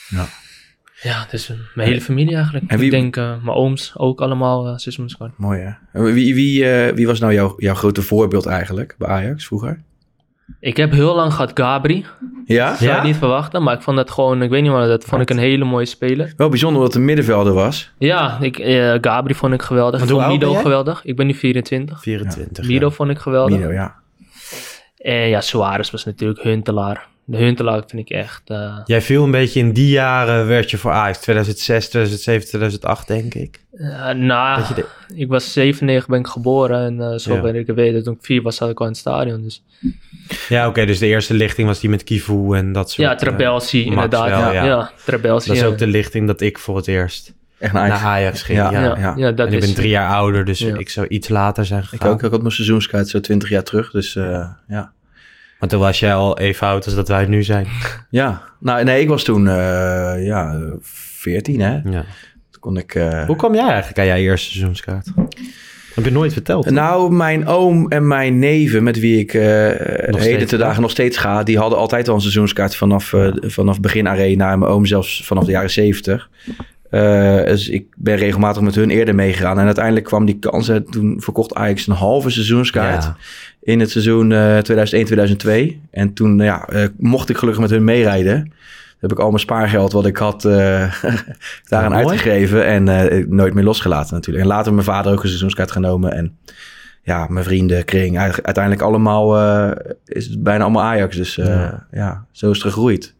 [0.09, 0.27] Ja.
[1.03, 2.65] ja, dus mijn hele familie eigenlijk.
[2.69, 5.39] En wie- Ik denk, eh, mijn ooms ook allemaal seizoenskaart.
[5.39, 5.61] Mooi
[5.93, 6.03] hè.
[6.13, 9.83] Wie, wie, eh, wie was nou jouw, jouw grote voorbeeld eigenlijk bij Ajax vroeger?
[10.61, 12.05] Ik heb heel lang gehad Gabri.
[12.45, 12.75] Ja?
[12.77, 12.97] Zou Ja?
[12.97, 15.31] je niet verwachten, maar ik vond dat gewoon, ik weet niet wat, dat vond ik
[15.31, 16.33] een hele mooie speler.
[16.37, 17.93] Wel bijzonder dat het een middenvelder was.
[17.99, 20.29] Ja, ik, eh, Gabri vond ik geweldig.
[20.29, 21.05] Mido geweldig.
[21.05, 22.03] Ik ben nu 24.
[22.03, 22.67] 24.
[22.67, 22.93] Mido ja.
[22.93, 23.59] vond ik geweldig.
[23.59, 23.95] Mido, ja.
[24.97, 27.07] En ja, Suarez was natuurlijk Huntelaar.
[27.29, 28.43] De Huntelaar vind ik echt...
[28.45, 31.19] eh, Jij viel een beetje in die jaren, werd je voor Ajax.
[31.19, 33.61] 2006, 2007, 2008 denk ik.
[33.73, 37.41] eh, nou, de- ik was 97 ben ik geboren en eh, zo Ja.
[37.41, 38.03] ben ik er weten.
[38.05, 39.43] Toen ik vier was, zat ik al in het stadion.
[39.43, 39.63] Dus.
[40.49, 43.07] Ja, oké, dus de eerste lichting was die met Kivu en dat soort...
[43.09, 44.29] ja, eh, Trabelsi inderdaad.
[44.29, 44.65] wel, ja, ja.
[44.65, 44.91] ja.
[45.05, 45.49] Trabelsi.
[45.49, 48.01] dat is ook de lichting dat ik voor het eerst Echt Ajax.
[48.01, 48.59] naar Ajax ging.
[48.59, 49.15] Ja, Ja, ja, ja.
[49.17, 49.33] ja.
[49.33, 49.67] dat En ik is...
[49.67, 50.77] ben drie jaar ouder, dus Ja.
[50.79, 52.11] ik zou iets later zijn Ik gegaan.
[52.11, 52.23] ook.
[52.23, 53.91] Ik had mijn seizoenskaart zo 20 jaar terug.
[53.91, 54.93] Dus eh, ja.
[55.61, 57.67] Maar toen was jij al even oud als dat wij nu zijn.
[58.11, 58.43] Ja.
[58.61, 61.73] Nou, nee, ik was toen eh, ja, 14 hè.
[61.85, 62.05] Ja.
[62.51, 62.95] Toen kon ik...
[62.95, 65.07] eh, Hoe kwam jij eigenlijk aan jouw eerste seizoenskaart?
[65.95, 66.71] Heb je nooit verteld?
[66.71, 71.17] Nou, mijn oom en mijn neven, met wie ik eh heden te dagen nog steeds
[71.17, 74.53] ga, die hadden altijd al een seizoenskaart vanaf, eh, vanaf begin arena.
[74.53, 76.29] En mijn oom zelfs vanaf de jaren zeventig.
[77.01, 79.59] Eh, dus ik ben regelmatig met hun eerder meegegaan.
[79.59, 80.69] En uiteindelijk kwam die kans.
[80.69, 83.03] En toen verkocht Ajax een halve seizoenskaart.
[83.05, 83.17] Ja.
[83.63, 85.81] in het seizoen eh 2001-2002.
[85.91, 88.53] En toen ja, eh, mocht ik gelukkig met hun meerijden.
[89.01, 90.53] Heb ik al mijn spaargeld wat ik had eh,
[91.69, 92.07] daaraan mooi.
[92.07, 92.67] uitgegeven.
[92.67, 94.45] En eh, nooit meer losgelaten natuurlijk.
[94.45, 96.13] En later mijn vader ook een seizoenskaart genomen.
[96.13, 96.37] En
[97.03, 98.19] ja, mijn vriendenkring.
[98.19, 99.71] Uite- Uiteindelijk allemaal eh,
[100.05, 101.17] is het bijna allemaal Ajax.
[101.17, 101.87] Dus eh, Ja.
[101.91, 102.25] ja.
[102.33, 103.15] zo is het gegroeid.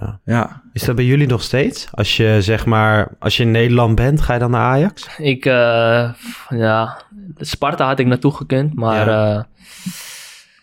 [0.00, 0.20] Ja.
[0.24, 1.88] Ja, Is dat bij jullie nog steeds?
[1.90, 5.18] Als je zeg maar, als je in Nederland bent, ga je dan naar Ajax?
[5.18, 6.10] Ik, eh,
[6.48, 7.02] ja,
[7.36, 9.08] Sparta had ik naartoe gekund, maar...
[9.08, 9.36] Ja.
[9.36, 9.42] eh,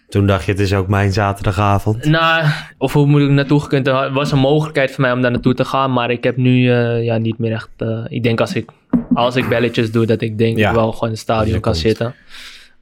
[0.10, 2.06] Toen dacht je, het is ook mijn zaterdagavond.
[2.06, 2.46] Nou,
[2.78, 3.88] of hoe moet ik naartoe gekund?
[3.88, 6.72] Er was een mogelijkheid voor mij om daar naartoe te gaan, maar ik heb nu
[6.72, 7.70] eh, ja, niet meer echt.
[7.78, 8.70] eh, ik denk als ik,
[9.14, 10.70] als ik belletjes doe, dat ik denk Ja.
[10.70, 11.78] ik wel gewoon in het stadion kan komt.
[11.78, 12.16] zitten.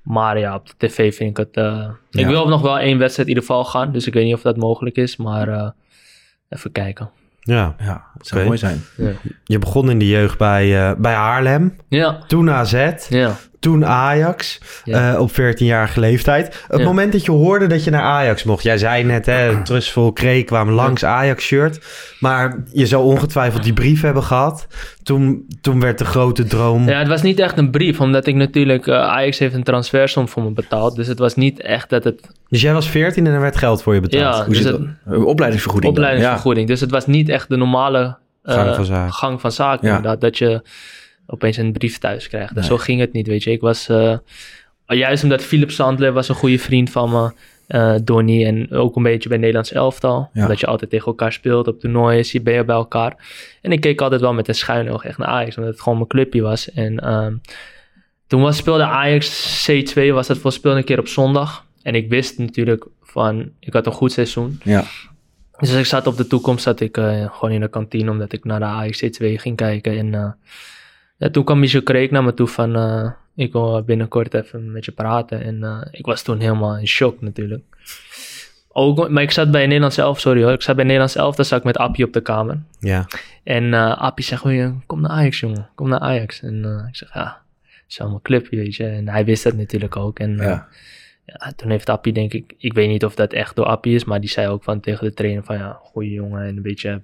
[0.02, 1.66] Maar ja, op de tv vind ik het.
[2.12, 4.42] Ik wil nog wel één wedstrijd in ieder geval gaan, dus ik weet niet of
[4.42, 5.70] dat mogelijk is, maar eh,
[6.50, 7.10] even kijken.
[7.40, 7.76] Ja.
[7.80, 8.82] ja het zou mooi zijn.
[9.44, 13.36] Je begon in de jeugd bij, eh, bij Haarlem, Ja, toen AZ, ja.
[13.68, 15.14] Toen Ajax, Ja.
[15.14, 16.66] eh, op 14-jarige leeftijd.
[16.68, 16.86] Het Ja.
[16.86, 18.64] moment dat je hoorde dat je naar Ajax mocht.
[18.64, 21.80] Jij zei net, hè, Trustful Kreeg kwam langs Ajax-shirt.
[22.20, 24.68] Maar je zou ongetwijfeld die brief hebben gehad.
[25.04, 26.88] Toen, toen werd de grote droom...
[26.90, 28.88] Ja, het was niet echt een brief, omdat ik natuurlijk.
[28.88, 32.28] eh, Ajax heeft een transfersom voor me betaald, dus het was niet echt dat het.
[32.50, 34.36] Dus jij was 14 en er werd geld voor je betaald.
[34.36, 35.14] Ja, Hoe dus zit het, dat?
[35.16, 35.94] Een opleidingsvergoeding.
[35.94, 36.68] opleidingsvergoeding.
[36.68, 39.14] Dus het was niet echt de normale eh, Gang van zaken.
[39.14, 39.88] gang van zaken.
[39.88, 39.96] Ja.
[39.96, 40.62] Inderdaad, dat je
[41.28, 42.54] opeens een brief thuis krijgt.
[42.54, 42.64] Nee.
[42.64, 43.52] zo ging het niet, weet je.
[43.52, 44.18] Ik was, eh,
[44.86, 47.32] juist omdat Philip Sandler was een goede vriend van me,
[47.68, 50.30] eh Donny, en ook een beetje bij Nederlands elftal.
[50.34, 50.48] Ja.
[50.48, 53.16] Dat je altijd tegen elkaar speelt op toernooien, zie ben je bij elkaar.
[53.62, 55.98] En ik keek altijd wel met een schuin oog echt naar Ajax, omdat het gewoon
[55.98, 56.72] mijn clubje was.
[56.72, 57.36] En ehm,
[58.28, 61.66] toen was, speelde Ajax C2, was dat voor speelde een keer op zondag.
[61.82, 64.60] En ik wist natuurlijk van, ik had een goed seizoen.
[64.64, 64.84] Ja.
[65.60, 68.44] Dus ik zat op de toekomst, zat ik eh, gewoon in de kantine, omdat ik
[68.44, 69.98] naar de AXC 2 ging kijken.
[69.98, 70.38] En
[71.18, 74.86] ja, toen kwam Michel Kreek naar me toe van, eh, ik wil binnenkort even met
[74.86, 75.42] je praten.
[75.42, 77.64] En eh, ik was toen helemaal in shock natuurlijk.
[78.70, 81.46] Ook, maar ik zat bij Nederlands Elf, sorry hoor, ik zat bij Nederlands Elf, daar
[81.46, 82.60] zat ik met Appie op de kamer.
[82.80, 83.08] Ja.
[83.44, 86.42] En eh Appie zegt, "Goeie, kom naar Ajax jongen, kom naar Ajax.
[86.42, 88.86] En ik zeg, ja, het is mijn club, weet je.
[88.86, 90.20] En hij wist dat natuurlijk ook.
[90.20, 90.68] En Ja.
[91.26, 94.04] ja, toen heeft Appie, denk ik, ik weet niet of dat echt door Appie is,
[94.04, 97.02] maar die zei ook van tegen de trainer van ja, goeie jongen en een beetje,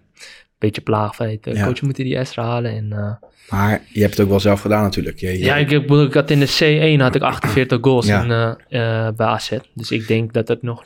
[0.66, 1.48] beetje plaagfeit.
[1.48, 1.66] Uh, Ja.
[1.66, 2.72] Coach, we moeten die Esra halen.
[2.72, 3.12] En, eh,
[3.50, 5.20] Maar je hebt het ook wel zelf gedaan natuurlijk.
[5.20, 8.06] Je, je- ja, ik, ik, bedoel, ik had in de C1 had ik 48 goals
[8.06, 8.24] Ja.
[8.24, 8.32] in,
[8.70, 9.52] eh, eh, bij AZ.
[9.74, 10.82] Dus ik denk dat dat nog,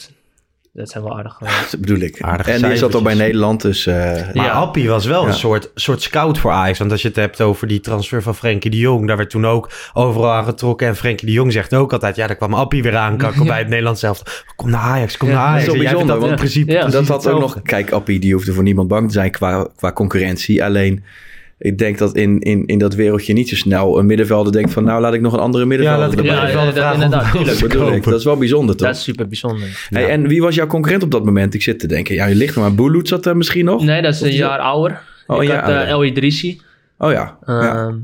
[0.77, 1.37] dat zijn wel aardig.
[1.71, 2.21] Dat bedoel ik.
[2.21, 3.13] Aardige en die zat al bij.
[3.13, 3.85] Nederland, dus...
[3.85, 3.95] eh,
[4.33, 4.49] Maar Ja.
[4.51, 5.27] Appie was wel Ja.
[5.27, 6.79] een soort, soort scout voor Ajax.
[6.79, 9.07] Want als je het hebt over die transfer van Frenkie de Jong...
[9.07, 10.87] daar werd toen ook overal aangetrokken.
[10.87, 12.15] En Frenkie de Jong zegt ook altijd...
[12.15, 14.43] ja, daar kwam Appie weer aankakken bij het Nederlands zelf.
[14.55, 15.65] Kom naar Ajax, kom Ja, naar dat Ajax.
[15.67, 17.61] is wel vindt bijzonder, dat in principe dat had ook nog...
[17.63, 20.63] Kijk, Appie, die hoefde voor niemand bang te zijn qua, qua concurrentie.
[20.63, 21.03] Alleen,
[21.57, 24.83] ik denk dat in, in, in dat wereldje niet zo snel een middenvelder denkt van...
[24.83, 27.31] nou, laat ik nog een andere middenvelder laat ik een Ja, middenvelder ja, vragen inderdaad,
[27.31, 27.59] tuurlijk.
[27.59, 28.03] bedoel ik.
[28.03, 28.87] Dat is wel bijzonder, toch?
[28.87, 29.87] Dat is super bijzonder.
[29.89, 31.53] Hey, en wie was jouw concurrent op dat moment?
[31.53, 32.75] Ik zit te denken, ja, je ligt er maar.
[32.75, 33.83] Bulut zat er misschien nog?
[33.83, 35.01] Nee, dat is Of een jaar ouder.
[35.27, 35.87] Oh, ik een had eh, ouder.
[35.87, 36.61] El Idrissi.
[36.97, 37.37] Oh ja.
[37.45, 37.87] ja.
[37.87, 37.95] Ehm,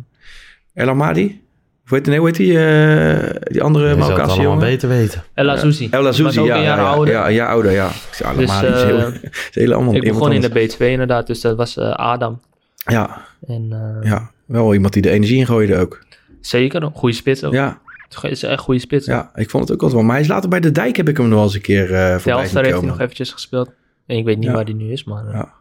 [0.73, 1.41] El Amadi?
[1.85, 5.23] Hoe heet, nee, hoe heet die, eh, die andere Je zou het allemaal beter weten.
[5.33, 5.87] El Azouzi.
[5.91, 7.13] El Azouzi, ook ja, een jaar ja, ja, ouder.
[7.13, 7.89] ja, een jaar ouder, ja.
[8.19, 8.97] Ja, Dus, Amadi is eh, heel,
[9.31, 12.41] is heel allemaal Ik begon in de B2 inderdaad, dus dat was eh, Adam.
[12.85, 13.67] Ja, En,
[14.01, 16.05] eh, ja, wel iemand die de energie ingooide ook.
[16.41, 17.53] Zeker, een goede spits ook.
[17.53, 19.05] Ja, Het is echt een goede spits.
[19.05, 20.01] ja, ik vond het ook altijd wel.
[20.03, 21.83] Maar hij is later bij de dijk, heb ik hem nog wel eens een keer
[21.83, 23.71] eh voorbij Telstar zien heeft hij nog eventjes gespeeld.
[24.05, 24.53] En ik weet niet Ja.
[24.53, 25.25] waar hij nu is, maar...
[25.27, 25.53] eh, Ja.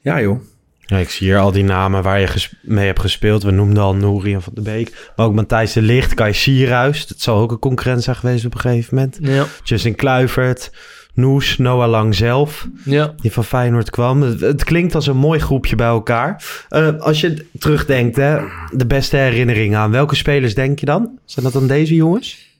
[0.00, 0.40] Ja, joh.
[0.80, 3.42] Ja, ik zie hier al die namen waar je mee hebt gespeeld.
[3.42, 5.12] We noemden al Nouri en Van de Beek.
[5.16, 7.06] Maar ook Matthijs de Ligt, Kai Sierhuis.
[7.06, 9.18] Dat zal ook een concurrent zijn geweest op een gegeven moment.
[9.20, 10.70] Ja, Justin Kluivert,
[11.14, 12.68] Noes, Noah Lang zelf.
[12.84, 13.14] ja.
[13.20, 14.22] die van Feyenoord kwam.
[14.22, 16.44] Het, het klinkt als een mooi groepje bij elkaar.
[16.68, 18.38] Eh, als je terugdenkt, hè,
[18.70, 21.18] de beste herinneringen aan welke spelers denk je dan?
[21.24, 22.50] Zijn dat dan deze jongens?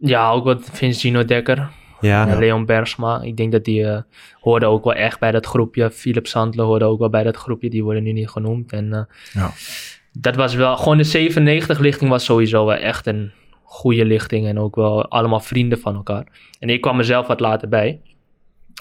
[0.00, 1.68] ja, ook wat Vince Gino Dekker.
[2.00, 3.20] Ja, en Leon Bergsma.
[3.22, 4.00] Ik denk dat die eh
[4.40, 5.90] hoorden ook wel echt bij dat groepje.
[5.90, 7.70] Philip Sandler hoorde ook wel bij dat groepje.
[7.70, 8.72] Die worden nu niet genoemd.
[8.72, 9.00] En eh,
[9.32, 9.50] Ja.
[10.12, 10.76] dat was wel...
[10.76, 13.30] Gewoon de 97 lichting was sowieso wel echt een
[13.70, 14.46] goede lichting.
[14.46, 16.24] En ook wel allemaal vrienden van elkaar.
[16.60, 18.00] En ik kwam er zelf wat later bij.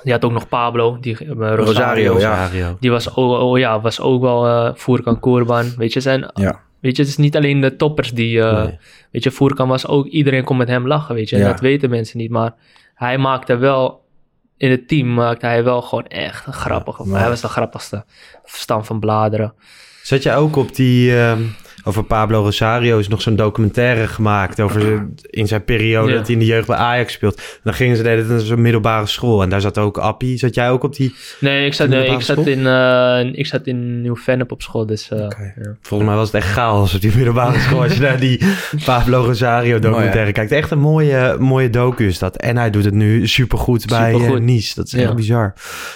[0.04, 1.56] Je had ook nog Pablo, die, eh, Rosario.
[1.63, 2.30] Rosario, ja.
[2.43, 2.78] Rosario.
[2.80, 5.73] Die was, ook- oh, ja, was ook wel eh Furkan Kurban.
[5.78, 6.60] Weet je, zijn, Ja.
[6.80, 8.41] weet je, het is niet alleen de toppers die...
[8.41, 8.78] eh, Nee.
[9.12, 10.06] Weet je, Furkan was ook...
[10.08, 11.36] Iedereen kon met hem lachen, weet je.
[11.36, 11.47] En Ja.
[11.47, 12.30] dat weten mensen niet.
[12.32, 12.54] Maar
[12.93, 14.06] hij maakte wel...
[14.58, 17.04] In het team maakte hij wel gewoon echt een grappige...
[17.06, 17.19] mooi.
[17.19, 18.06] hij was de grappigste.
[18.43, 19.54] Stam van Bladeren.
[20.04, 21.17] Zat jij ook op die...
[21.19, 21.41] ehm,
[21.88, 26.15] over Pablo Rosario is nog zo'n documentaire gemaakt over in zijn periode Ja.
[26.17, 27.36] dat hij in de jeugd bij Ajax speelt.
[27.38, 29.97] En dan gingen ze de hele tijd naar zo'n middelbare school en daar zat ook
[29.97, 30.38] Appie.
[30.38, 31.15] Zat jij ook op die?
[31.39, 35.10] Nee, ik zat, nee, ik zat, in, eh, ik zat in Nieuw-Vennep op school, dus...
[35.10, 35.76] eh, ja.
[35.82, 38.41] Volgens mij was het echt chaos op die middelbare school als je naar die
[38.86, 40.52] Pablo Rosario documentaire Mooi, kijkt.
[40.52, 42.38] Echt een mooie, mooie docu is dat.
[42.38, 44.38] En hij doet het nu supergoed bij Supergoed.
[44.39, 44.76] eh, Nice.
[44.76, 45.13] Dat is echt Ja.
[45.15, 45.54] bizar.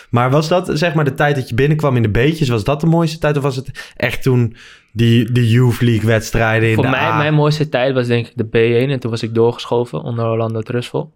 [0.10, 2.80] Maar was dat zeg maar de tijd dat je binnenkwam in de beetjes, was dat
[2.82, 3.38] de mooiste tijd?
[3.38, 4.56] Of was het echt toen
[4.92, 7.18] die, de Youth League wedstrijden in Voor de mij, A?
[7.18, 10.62] mijn mooiste tijd was denk ik de B1 en toen was ik doorgeschoven onder Orlando
[10.62, 11.14] Trustful.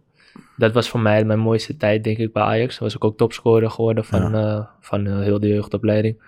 [0.57, 2.75] Dat was voor mij mijn mooiste tijd denk ik bij Ajax.
[2.77, 6.21] Toen was ik ook topscorer geworden van, eh, van eh, heel de jeugdopleiding.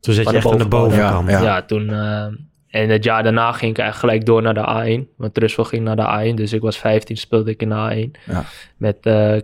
[0.00, 1.30] Toen zat van je echt aan de bovenkant.
[1.30, 1.42] Ja.
[1.42, 1.90] Ja, toen...
[1.90, 2.26] eh,
[2.70, 5.16] en het jaar daarna ging ik eigenlijk gelijk door naar de A1.
[5.16, 8.32] Want Trustful ging naar de A1, dus ik was 15, speelde ik in de A1.
[8.32, 8.44] Ja.
[8.76, 9.36] Met, eh,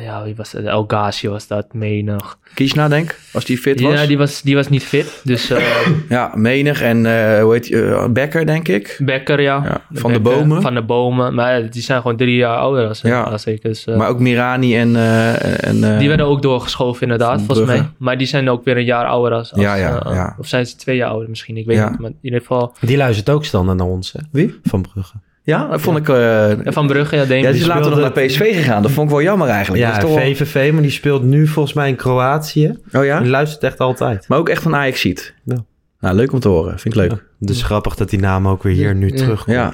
[0.00, 0.64] ja, wie was het?
[0.64, 2.38] El Ghazi was dat, menig.
[2.54, 3.92] Kiesna, denk als die fit was.
[4.00, 5.50] Ja, die was, die was niet fit, dus...
[5.50, 5.64] eh,
[6.08, 7.82] Ja, menig en eh, hoe heet je?
[7.84, 8.96] eh, Becker, denk ik.
[9.02, 9.62] Becker, ja.
[9.64, 10.62] Ja, Van de Bomen.
[10.62, 11.34] Van de Bomen.
[11.34, 13.22] Maar die zijn gewoon drie jaar ouder als, Ja.
[13.22, 13.62] als ik.
[13.62, 14.96] Dus, eh, Maar ook Mirani en...
[14.96, 17.88] eh, en eh, die werden ook doorgeschoven inderdaad, volgens mij.
[17.98, 19.52] Maar die zijn ook weer een jaar ouder als...
[19.52, 20.36] als Ja, ja, ja.
[20.38, 21.90] Of zijn ze twee jaar ouder misschien, ik weet Ja.
[21.90, 21.98] niet.
[21.98, 22.74] Maar in ieder geval...
[22.80, 24.20] Die luistert ook standaard naar ons, hè?
[24.32, 24.58] Wie?
[24.62, 25.14] Van Brugge.
[25.46, 26.08] Ja, dat vond ik...
[26.08, 28.82] eh, En Van Brugge, ja, ja, die is later nog naar PSV gegaan.
[28.82, 29.82] Dat vond ik wel jammer eigenlijk.
[29.84, 32.78] Ja, Dat is toch wel- VVV, maar die speelt nu volgens mij in Kroatië.
[32.92, 33.20] Oh ja?
[33.20, 34.28] Die luistert echt altijd.
[34.28, 35.34] Maar ook echt een Ajax ziet.
[35.44, 35.64] Ja.
[36.00, 36.78] Nou, leuk om te horen.
[36.78, 37.24] Vind ik leuk.
[37.38, 39.16] Dus grappig dat die naam ook weer hier nu Ja.
[39.16, 39.56] terugkomt.
[39.56, 39.72] Ja.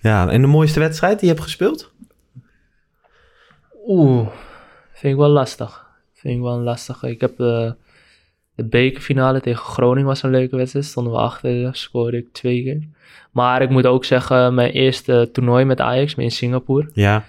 [0.00, 0.28] Ja.
[0.28, 1.92] en de mooiste wedstrijd die je hebt gespeeld?
[3.86, 4.26] Oeh,
[4.92, 5.86] vind ik wel lastig.
[6.14, 7.02] Vind ik wel lastig.
[7.02, 7.70] Ik heb eh,
[8.54, 10.84] de bekerfinale tegen Groningen was een leuke wedstrijd.
[10.86, 12.82] Stonden we achter, scoorde ik twee keer.
[13.30, 16.90] Maar ik moet ook zeggen, mijn eerste toernooi met Ajax in Singapore...
[16.92, 17.24] Ja.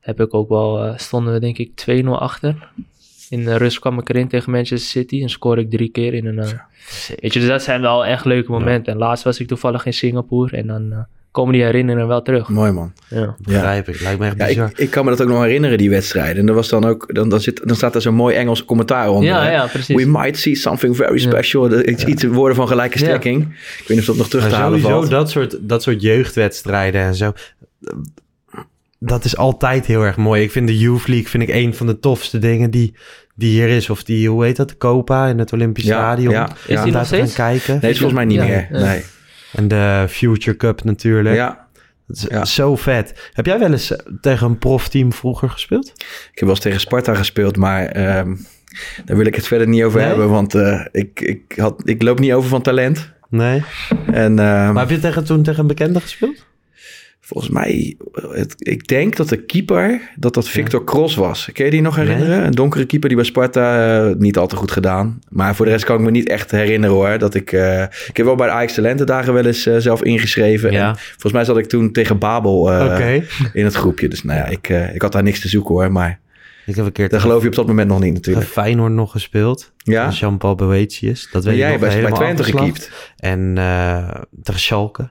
[0.00, 2.68] heb ik ook wel, eh, stonden we denk ik 2-0 achter.
[3.30, 6.26] In de rust kwam ik erin tegen Manchester City en scoorde ik drie keer in
[6.26, 6.38] een...
[6.38, 6.50] eh,
[7.20, 8.92] weet je, dus dat zijn wel echt leuke momenten.
[8.92, 10.98] En laatst was ik toevallig in Singapore en dan eh,
[11.32, 12.48] komen die herinneringen wel terug.
[12.48, 12.92] Mooi man.
[13.08, 13.36] Ja.
[13.38, 14.00] Begrijp ik.
[14.00, 14.68] Lijkt me echt Ja, bizar.
[14.70, 16.36] ik, ik kan me dat ook nog herinneren, die wedstrijd.
[16.36, 19.08] En er was dan ook, dan, dan, zit, dan staat er zo'n mooi Engels commentaar
[19.08, 19.28] onder.
[19.28, 19.96] Ja, ja, precies.
[20.04, 21.30] We might see something very Ja.
[21.30, 21.68] special.
[21.68, 23.04] Dat- Iets, iets woorden van gelijke Ja.
[23.04, 23.42] strekking.
[23.42, 25.10] Ik weet niet of dat nog terug te halen sowieso valt.
[25.10, 27.32] dat soort, dat soort jeugdwedstrijden en zo.
[28.98, 30.42] Dat is altijd heel erg mooi.
[30.42, 32.94] Ik vind de Youth League vind ik een van de tofste dingen die,
[33.34, 33.90] die hier is.
[33.90, 34.68] Of die, hoe heet dat?
[34.68, 36.32] De Copa in het Olympisch Ja, Stadion.
[36.32, 36.48] ja, ja.
[36.48, 37.34] Is die nog te gaan steeds?
[37.34, 37.78] kijken.
[37.82, 38.44] Nee, is volgens mij niet Ja.
[38.44, 38.68] meer.
[38.72, 38.78] Ja.
[38.86, 39.02] Nee.
[39.52, 41.34] En de Future Cup natuurlijk.
[41.34, 41.66] Ja,
[42.06, 42.44] Dat is Ja.
[42.44, 43.30] zo vet.
[43.32, 45.86] Heb jij wel eens tegen een profteam vroeger gespeeld?
[45.96, 48.34] ik heb wel eens tegen Sparta gespeeld, maar ehm,
[49.04, 50.08] daar wil ik het verder niet over Nee?
[50.08, 50.28] hebben.
[50.28, 53.10] Want eh, ik, ik, had, ik loop niet over van talent.
[53.28, 53.62] Nee.
[54.06, 56.46] En ehm, Maar heb je tegen, toen tegen een bekende gespeeld?
[57.32, 61.50] Volgens mij, het, ik denk dat de keeper, dat dat Victor Cross was.
[61.52, 62.44] Kun je die nog herinneren?
[62.44, 65.18] Een donkere keeper die bij Sparta eh, niet al te goed gedaan.
[65.28, 67.18] Maar voor de rest kan ik me niet echt herinneren hoor.
[67.18, 70.72] Dat ik, eh, ik heb wel bij de Ajax Talentendagen wel eens eh, zelf ingeschreven.
[70.72, 70.88] Ja.
[70.88, 73.14] En volgens mij zat ik toen tegen Babel eh,
[73.52, 74.08] in het groepje.
[74.08, 75.92] Dus nou ja, ik, eh, ik had daar niks te zoeken hoor.
[75.92, 76.20] Maar
[76.66, 78.46] Ik heb een keer daar geloof je op dat moment nog niet natuurlijk.
[78.46, 79.72] Feyenoord nog gespeeld.
[79.76, 80.08] Ja?
[80.08, 81.28] Jean-Paul Boetius.
[81.32, 82.90] Dat weet En jij nog, bij, bij Twente gekiept.
[83.16, 84.10] En eh
[84.42, 85.10] tegen Schalke.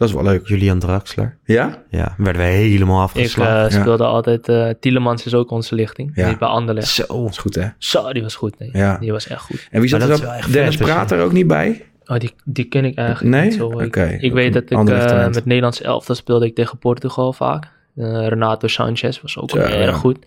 [0.00, 0.46] Dat is wel leuk.
[0.48, 1.38] Julian Draxler.
[1.44, 1.82] Ja?
[1.90, 3.70] Ja, werden we helemaal Ik afgeslagen.
[3.76, 6.12] eh, speelde altijd, eh Tielemans is ook onze lichting.
[6.14, 6.28] Ja.
[6.28, 6.88] Die bij Anderlecht.
[6.88, 7.04] Zo.
[7.06, 7.68] Dat is goed hè?
[7.78, 8.58] Zo, die was goed.
[8.58, 8.70] Nee.
[8.72, 8.98] Ja.
[8.98, 9.68] Die was echt goed.
[9.70, 10.20] En wie zat er dan?
[10.20, 11.84] Dennis vet, dus Praat er ook niet bij?
[12.06, 13.44] Oh, die, die ken ik eigenlijk Nee?
[13.44, 13.70] niet zo.
[13.80, 14.16] Ik, Oké.
[14.20, 15.34] ik weet dat ik eh, talent.
[15.34, 17.64] met Nederlands elftal speelde ik tegen Portugal vaak.
[17.96, 19.92] Eh, Renato Sanchez was ook erg ja.
[19.92, 20.18] goed.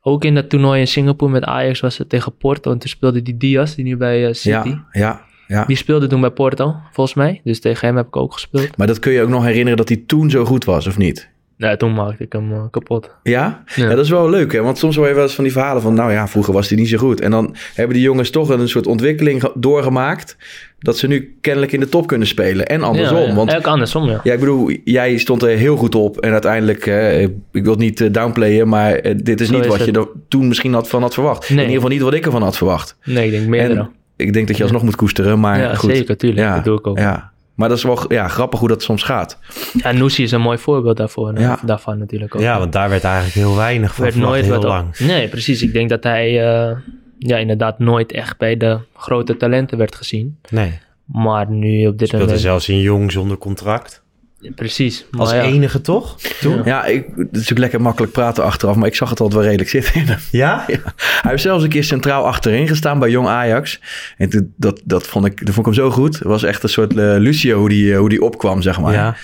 [0.00, 2.72] Ook in dat toernooi in Singapore met Ajax was het tegen Porto.
[2.72, 4.68] En toen speelde die Diaz, die nu bij City.
[4.68, 5.64] Ja, ja, ja.
[5.64, 7.40] Die speelde toen bij Porto, volgens mij.
[7.44, 8.76] Dus tegen hem heb ik ook gespeeld.
[8.76, 11.30] Maar dat kun je ook nog herinneren dat hij toen zo goed was, of niet?
[11.56, 13.10] Nou, toen maakte ik hem eh, kapot.
[13.22, 13.62] Ja?
[13.74, 13.84] ja?
[13.84, 13.88] Ja.
[13.94, 14.62] dat is wel leuk, hè?
[14.62, 15.94] Want soms hoor je wel eens van die verhalen van...
[15.94, 17.20] nou ja, vroeger was hij niet zo goed.
[17.20, 20.36] En dan hebben die jongens toch een soort ontwikkeling ge- doorgemaakt...
[20.78, 22.66] dat ze nu kennelijk in de top kunnen spelen.
[22.66, 23.34] En andersom, Ja, ja.
[23.34, 23.56] want...
[23.56, 24.20] Ook andersom, ja.
[24.24, 26.20] Ja, ik bedoel, jij stond er heel goed op.
[26.20, 28.68] En uiteindelijk, eh, ik wil het niet eh, downplayen...
[28.68, 31.14] maar eh, dit is Zo niet is wat je er toen misschien had van had
[31.14, 31.40] verwacht.
[31.40, 31.50] Nee.
[31.50, 32.96] In ieder geval niet wat ik ervan had verwacht.
[33.04, 33.80] Nee, ik denk meerdere.
[33.80, 33.90] En
[34.22, 35.90] ik denk dat je alsnog moet koesteren, maar ja, goed.
[35.96, 36.54] zeker, tuurlijk.
[36.54, 36.98] Dat doe ik ook.
[36.98, 37.30] Ja, Ja.
[37.54, 39.38] Maar dat is wel ja, grappig hoe dat soms gaat.
[39.92, 41.38] Noesie is een mooi voorbeeld daarvoor.
[41.38, 41.58] Ja.
[41.64, 42.40] Daarvan natuurlijk ook.
[42.40, 44.88] Ja, want daar werd eigenlijk heel weinig van werd nooit heel wat lang.
[44.88, 44.98] Op.
[44.98, 45.62] Nee, precies.
[45.62, 46.76] Ik denk dat hij eh,
[47.18, 50.38] ja, inderdaad nooit echt bij de grote talenten werd gezien.
[50.50, 50.78] Nee.
[51.04, 52.42] Maar nu op dit Speelde moment...
[52.42, 54.02] zelfs in jong zonder contract.
[54.54, 55.06] Precies.
[55.10, 55.42] Maar Als ja.
[55.42, 56.20] enige toch?
[56.40, 56.56] Toen?
[56.56, 56.62] Ja?
[56.64, 59.48] Ja, ik, het is natuurlijk lekker makkelijk praten achteraf, maar ik zag het altijd wel
[59.48, 60.18] redelijk zitten in hem.
[61.22, 63.80] Hij heeft zelfs een keer centraal achterin gestaan bij Jong Ajax.
[64.16, 66.14] En toen- dat, dat, vond ik, dat vond ik hem zo goed.
[66.18, 68.92] Het was echt een soort eh, Lucio hoe die, eh, hoe die opkwam, zeg maar.
[68.92, 69.16] Ja.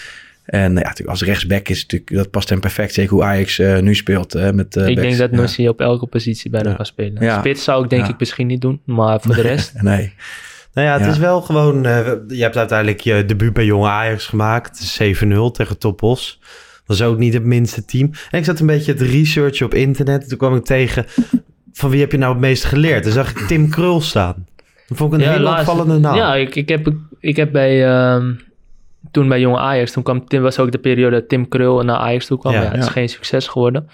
[0.44, 2.94] En ja, natuurlijk als rechtsback is natuurlijk, dat past hem perfect.
[2.94, 4.34] Zeker hoe Ajax eh, nu speelt.
[4.34, 5.08] eh, met, eh, ik backs.
[5.08, 5.36] denk dat Ja.
[5.36, 6.74] Nosie op elke positie bijna Ja.
[6.76, 7.22] kan spelen.
[7.24, 7.38] Ja.
[7.38, 8.08] Spits zou ik denk Ja.
[8.08, 8.80] ik misschien niet doen.
[8.84, 9.72] Maar voor de rest...
[9.80, 10.12] Nee.
[10.78, 11.10] Nou ja, het Ja.
[11.12, 11.84] is wel gewoon...
[11.86, 15.00] eh, je hebt uiteindelijk je debuut bij Jonge Ajax gemaakt.
[15.02, 16.40] 7-0 tegen Topos.
[16.86, 18.10] Dat is ook niet het minste team.
[18.30, 20.28] En ik zat een beetje te researchen op internet.
[20.28, 21.06] Toen kwam ik tegen...
[21.72, 23.02] Van wie heb je nou het meest geleerd?
[23.02, 24.46] Toen zag ik Tim Krul staan.
[24.88, 26.16] Dat vond ik een hele laatst- opvallende naam.
[26.16, 27.86] Ja, ik, ik, heb, ik heb bij...
[27.88, 28.32] ehm,
[29.10, 31.96] toen bij jonge Ajax, toen kwam Tim, was ook de periode dat Tim Krul naar
[31.96, 32.52] Ajax toe kwam.
[32.52, 32.90] Ja, Ja, het is ja.
[32.90, 33.88] geen succes geworden.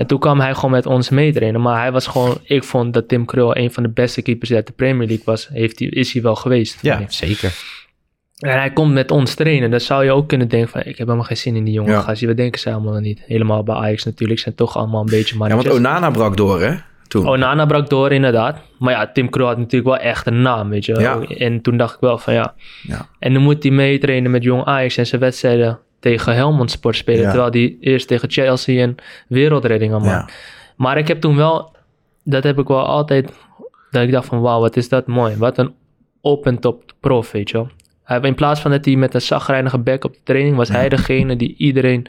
[0.00, 1.60] En toen kwam hij gewoon met ons meetrainen.
[1.60, 2.38] Maar hij was gewoon...
[2.42, 5.48] Ik vond dat Tim Krul een van de beste keepers uit de Premier League was.
[5.52, 6.78] Heeft hij, is hij wel geweest.
[6.82, 7.52] ja zeker.
[8.38, 9.70] En hij komt met ons trainen.
[9.70, 10.80] Dan zou je ook kunnen denken van...
[10.80, 12.26] Ik heb helemaal geen zin in die jonge Ja.
[12.26, 13.22] Wat denken ze allemaal niet?
[13.26, 14.40] Helemaal bij Ajax natuurlijk.
[14.40, 15.78] Zijn toch allemaal een beetje Ja, want mannetjes.
[15.78, 16.74] Onana brak door, hè?
[17.08, 17.28] Toen.
[17.28, 18.58] Onana brak door inderdaad.
[18.78, 21.00] Maar ja, Tim Krul had natuurlijk wel echt een naam, weet je.
[21.00, 21.20] Ja.
[21.20, 22.54] En toen dacht ik wel van ja.
[22.82, 23.06] Ja.
[23.18, 27.22] En dan moet hij meetrainen met Jong Ajax en zijn wedstrijden tegen Helmond Sport spelen.
[27.22, 27.30] Ja.
[27.30, 28.94] Terwijl hij eerst tegen Chelsea en
[29.28, 29.98] wereldredding Ja.
[29.98, 30.34] maakt.
[30.76, 31.76] Maar ik heb toen wel,
[32.24, 33.32] dat heb ik wel altijd,
[33.90, 35.36] dat ik dacht van wauw, wat is dat mooi.
[35.36, 35.74] Wat een
[36.20, 37.68] op en top prof, weet je wel.
[38.04, 40.88] Hij, in plaats van dat hij met een zagrijnige bek op de training, was hij
[40.88, 42.06] degene die iedereen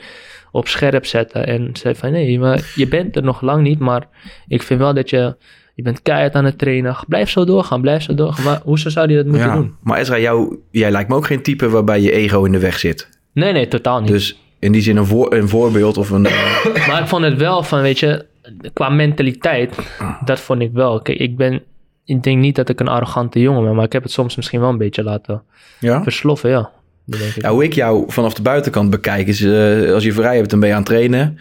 [0.51, 1.39] op scherp zette.
[1.39, 4.07] En zei van nee, maar je bent er nog lang niet, maar
[4.47, 5.35] ik vind wel dat je,
[5.75, 6.95] je bent keihard aan het trainen.
[7.07, 8.45] Blijf zo doorgaan, blijf zo doorgaan.
[8.45, 9.55] Maar hoezo zou hij dat moeten Ja.
[9.55, 9.75] doen?
[9.83, 12.79] Maar Ezra, jou, jij lijkt me ook geen type waarbij je ego in de weg
[12.79, 13.09] zit.
[13.33, 14.09] Nee, nee, totaal niet.
[14.09, 16.21] Dus in die zin een, voor, een voorbeeld of een...
[16.87, 18.25] Maar ik vond het wel van, weet je,
[18.73, 19.75] qua mentaliteit,
[20.25, 21.01] dat vond ik wel.
[21.01, 21.61] Kijk, ik ben,
[22.05, 24.59] ik denk niet dat ik een arrogante jongen ben, maar ik heb het soms misschien
[24.59, 25.43] wel een beetje laten
[25.79, 26.03] ja?
[26.03, 26.69] versloffen, ja.
[27.35, 30.59] Ja, hoe ik jou vanaf de buitenkant bekijk is, eh, als je vrij hebt, dan
[30.59, 31.39] ben je aan het trainen.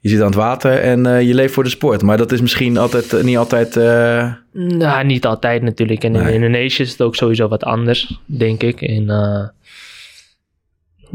[0.00, 2.02] Je zit aan het water en eh, je leeft voor de sport.
[2.02, 3.76] Maar dat is misschien altijd, eh, niet altijd...
[3.76, 6.04] eh, Nou, niet altijd natuurlijk.
[6.04, 6.34] En in Nee.
[6.34, 8.82] Indonesië is het ook sowieso wat anders, denk ik.
[8.82, 9.06] En,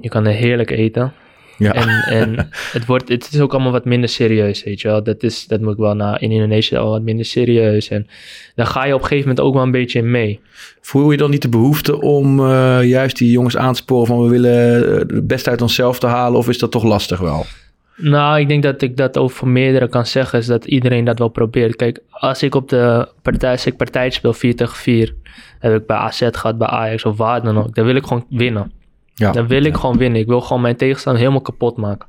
[0.02, 1.14] je kan er heerlijk eten.
[1.58, 1.74] ja.
[1.74, 5.04] En, en het, wordt, het is ook allemaal wat minder serieus, weet je wel.
[5.04, 7.88] Dat, is, dat moet ik wel na, in Indonesië al wat minder serieus.
[7.88, 8.08] En
[8.56, 10.40] daar ga je op een gegeven moment ook wel een beetje in mee.
[10.82, 14.24] Voel je dan niet de behoefte om eh, juist die jongens aan te sporen van
[14.24, 16.40] we willen eh, het beste uit onszelf te halen?
[16.40, 17.46] Of is dat toch lastig wel?
[17.98, 21.20] Nou, ik denk dat ik dat ook voor meerdere kan zeggen, is dat iedereen dat
[21.20, 21.76] wel probeert.
[21.76, 25.16] Kijk, als ik op de partij, als ik partij speel 4 tegen 4,
[25.60, 28.26] heb ik bij AZ gehad, bij Ajax of waar dan ook, dan wil ik gewoon
[28.30, 28.72] winnen.
[29.16, 29.32] Ja.
[29.32, 30.22] Dan wil ik gewoon winnen.
[30.22, 32.08] Ik wil gewoon mijn tegenstander helemaal kapot maken.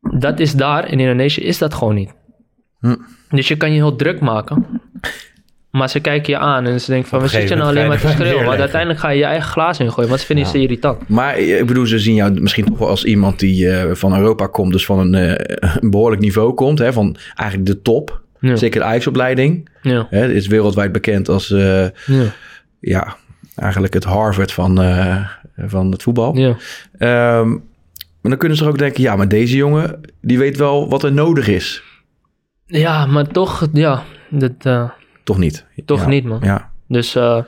[0.00, 2.14] Dat is daar, in Indonesië is dat gewoon niet.
[2.80, 2.96] Hm.
[3.30, 4.80] Dus je kan je heel druk maken.
[5.70, 7.68] Maar ze kijken je aan en ze denken van, Op wat een zit je nou
[7.68, 8.44] alleen maar te schreeuwen?
[8.44, 11.08] Maar uiteindelijk ga je je eigen glaas ingooien, want ze vinden ze irritant.
[11.08, 14.16] Maar eh, ik bedoel, ze zien jou misschien toch wel als iemand die eh, van
[14.16, 18.20] Europa komt, dus van een, eh, een behoorlijk niveau komt, hè, van eigenlijk de top.
[18.40, 18.56] Ja.
[18.56, 19.68] Zeker de Ajax-opleiding.
[19.82, 21.92] Ja, Hè, is wereldwijd bekend als ja,
[22.80, 23.16] ja,
[23.54, 24.78] eigenlijk het Harvard van,
[25.66, 26.36] van het voetbal.
[26.36, 26.56] ja.
[26.98, 27.48] Ehm,
[28.20, 31.02] maar dan kunnen ze er ook denken, ja, maar deze jongen, die weet wel wat
[31.02, 31.82] er nodig is.
[32.66, 34.90] Ja, maar toch, ja, dat, eh,
[35.24, 35.66] Toch niet?
[35.84, 36.08] toch Ja.
[36.08, 36.40] niet, man.
[36.42, 37.38] Ja, Dus eh,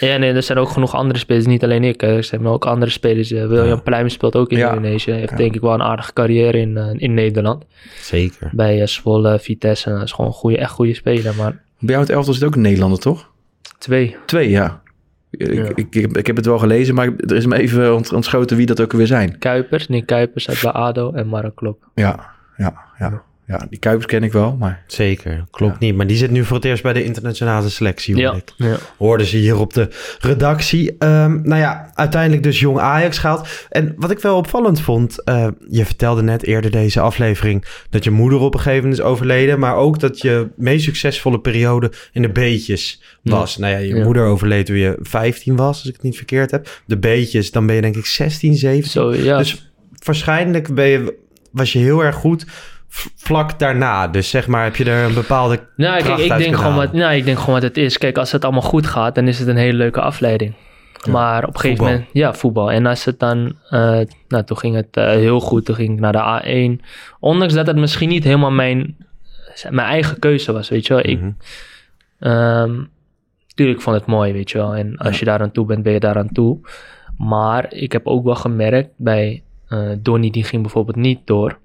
[0.00, 2.00] ja, nee, er zijn ook genoeg andere spelers, niet alleen ik.
[2.00, 2.16] hè.
[2.16, 3.30] Er zijn ook andere spelers.
[3.32, 4.68] eh, William Pluim speelt ook in Ja.
[4.68, 5.10] Indonesië.
[5.12, 5.36] Heeft Ja.
[5.36, 7.64] denk ik wel een aardige carrière in, eh, in Nederland.
[8.00, 8.50] Zeker.
[8.52, 9.90] Bij eh, Zwolle, Vitesse.
[9.90, 11.34] Dat is gewoon een goede, echt goede speler.
[11.34, 13.30] Maar bij jou het elftal zit ook een Nederlander, toch?
[13.78, 14.16] twee.
[14.26, 14.82] Twee, ja.
[15.36, 15.64] Ik, Ja.
[15.74, 18.56] Ik, ik, heb, ik heb het wel gelezen, maar er is me even ont- ontschoten
[18.56, 19.38] wie dat ook weer zijn.
[19.38, 21.88] Kuipers, Nick Kuipers uit bij ADO en Mark Klop.
[21.94, 23.22] Ja, ja, ja.
[23.46, 24.82] Ja, die Kuipers ken ik wel, maar...
[24.86, 25.94] Zeker, klopt niet.
[25.96, 28.52] Maar die zit nu voor het eerst bij de internationale selectie, hoor Ja, ik.
[28.56, 28.76] ja.
[28.98, 29.88] Hoorden ze hier op de
[30.20, 30.96] redactie.
[30.98, 33.48] Ehm, nou ja, uiteindelijk dus jong Ajax gehaald.
[33.70, 35.22] En wat ik wel opvallend vond...
[35.24, 37.64] eh, je vertelde net eerder deze aflevering...
[37.90, 39.58] dat je moeder op een gegeven moment is overleden...
[39.58, 43.56] maar ook dat je meest succesvolle periode in de beetjes was.
[43.56, 44.04] Nou ja, je Ja.
[44.04, 45.78] moeder overleed toen je 15 was...
[45.78, 46.82] als ik het niet verkeerd heb.
[46.86, 48.90] De beetjes, dan ben je denk ik 16, 17.
[48.90, 49.38] Zo, ja.
[49.38, 49.72] Dus
[50.04, 51.14] waarschijnlijk ben je,
[51.52, 52.46] was je heel erg goed
[53.16, 54.08] vlak daarna.
[54.08, 57.14] Dus zeg maar, heb je er een bepaalde Nou, kijk, ik denk, gewoon wat, nou,
[57.14, 57.98] ik denk gewoon wat het is.
[57.98, 60.54] Kijk, als het allemaal goed gaat, dan is het een hele leuke afleiding.
[61.10, 61.94] maar op een gegeven voetbal.
[61.94, 62.70] moment, ja, voetbal.
[62.70, 65.64] En als het dan, eh, nou, toen ging het eh, heel goed.
[65.64, 66.84] Toen ging ik naar de A1.
[67.20, 68.96] Ondanks dat het misschien niet helemaal mijn,
[69.70, 71.06] mijn eigen keuze was, weet je wel.
[71.06, 71.20] Ik,
[72.18, 72.82] ehm,
[73.54, 74.74] tuurlijk vond het mooi, weet je wel.
[74.74, 76.58] En als je daar aan toe bent, ben je daar aan toe.
[77.18, 81.58] Maar ik heb ook wel gemerkt bij eh Donny, die ging bijvoorbeeld niet door.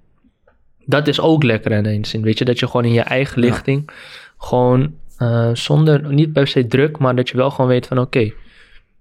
[0.90, 2.44] Dat is ook lekker in een zin, weet je.
[2.44, 3.90] Dat je gewoon in je eigen lichting
[4.38, 8.32] gewoon eh, zonder, niet per se druk, maar dat je wel gewoon weet van oké,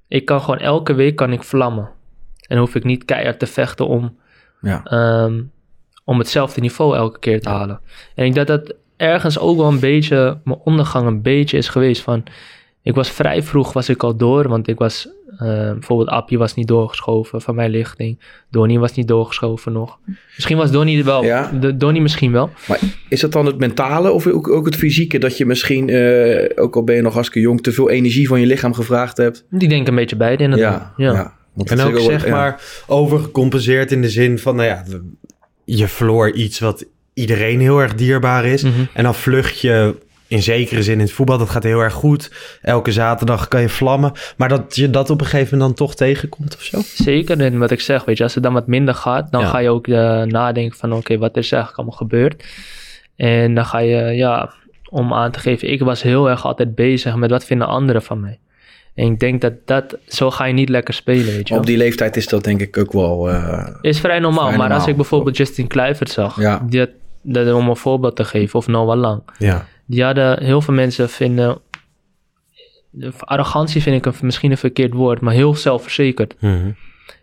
[0.08, 1.90] ik kan gewoon elke week kan ik vlammen.
[2.48, 4.18] En hoef ik niet keihard te vechten om,
[4.62, 4.84] Ja.
[4.84, 5.42] ehm,
[6.04, 7.80] om hetzelfde niveau elke keer te halen.
[8.16, 11.70] En ik denk dat dat ergens ook wel een beetje, mijn ondergang een beetje is
[11.70, 12.24] geweest van,
[12.82, 16.54] ik was vrij vroeg was ik al door, want ik was Eh, bijvoorbeeld Appie was
[16.54, 18.20] niet doorgeschoven van mijn lichting.
[18.50, 19.98] Donnie was niet doorgeschoven nog.
[20.36, 21.24] Misschien was Donnie er wel.
[21.24, 21.52] Ja.
[21.60, 22.50] De, Donnie misschien wel.
[22.68, 22.80] Maar
[23.10, 25.18] is dat dan het mentale of ook, ook het fysieke?
[25.20, 28.40] Dat je misschien, eh, ook al ben je nog hartstikke jong, te veel energie van
[28.40, 29.46] je lichaam gevraagd hebt?
[29.50, 30.94] Die denken een beetje beide inderdaad.
[30.98, 31.14] Ja, Ja.
[31.14, 31.34] ja.
[31.54, 32.32] Want En ook wel- zeg ja.
[32.32, 34.84] maar overgecompenseerd in de zin van, nou ja,
[35.66, 38.64] je verloor iets wat iedereen heel erg dierbaar is.
[38.64, 38.74] Mhm.
[38.94, 39.96] En dan vlucht je
[40.30, 42.32] in zekere zin in het voetbal, dat gaat heel erg goed.
[42.62, 44.12] Elke zaterdag kan je vlammen.
[44.38, 46.80] Maar dat je dat op een gegeven moment dan toch tegenkomt of zo?
[47.04, 49.48] Zeker, en wat ik zeg, weet je, als het dan wat minder gaat, dan Ja.
[49.48, 52.44] ga je ook eh, nadenken van, oké, wat is eigenlijk allemaal gebeurd?
[53.16, 54.54] En dan ga je, ja,
[54.90, 58.20] om aan te geven, ik was heel erg altijd bezig met wat vinden anderen van
[58.20, 58.40] mij.
[58.96, 61.60] En ik denk dat dat, zo ga je niet lekker spelen, weet je wel.
[61.60, 63.30] Op die leeftijd is dat denk ik ook wel...
[63.30, 66.66] eh, Is vrij normaal, Vrij maar als ik bijvoorbeeld Justin Kluivert zag, Ja.
[66.70, 66.90] die had,
[67.22, 69.66] dat, om een voorbeeld te geven, of Noah Lang, Ja.
[69.90, 71.58] Die hadden, heel veel mensen vinden,
[73.20, 76.36] arrogantie vind ik een, misschien een verkeerd woord, maar heel zelfverzekerd.
[76.40, 76.72] Mhm.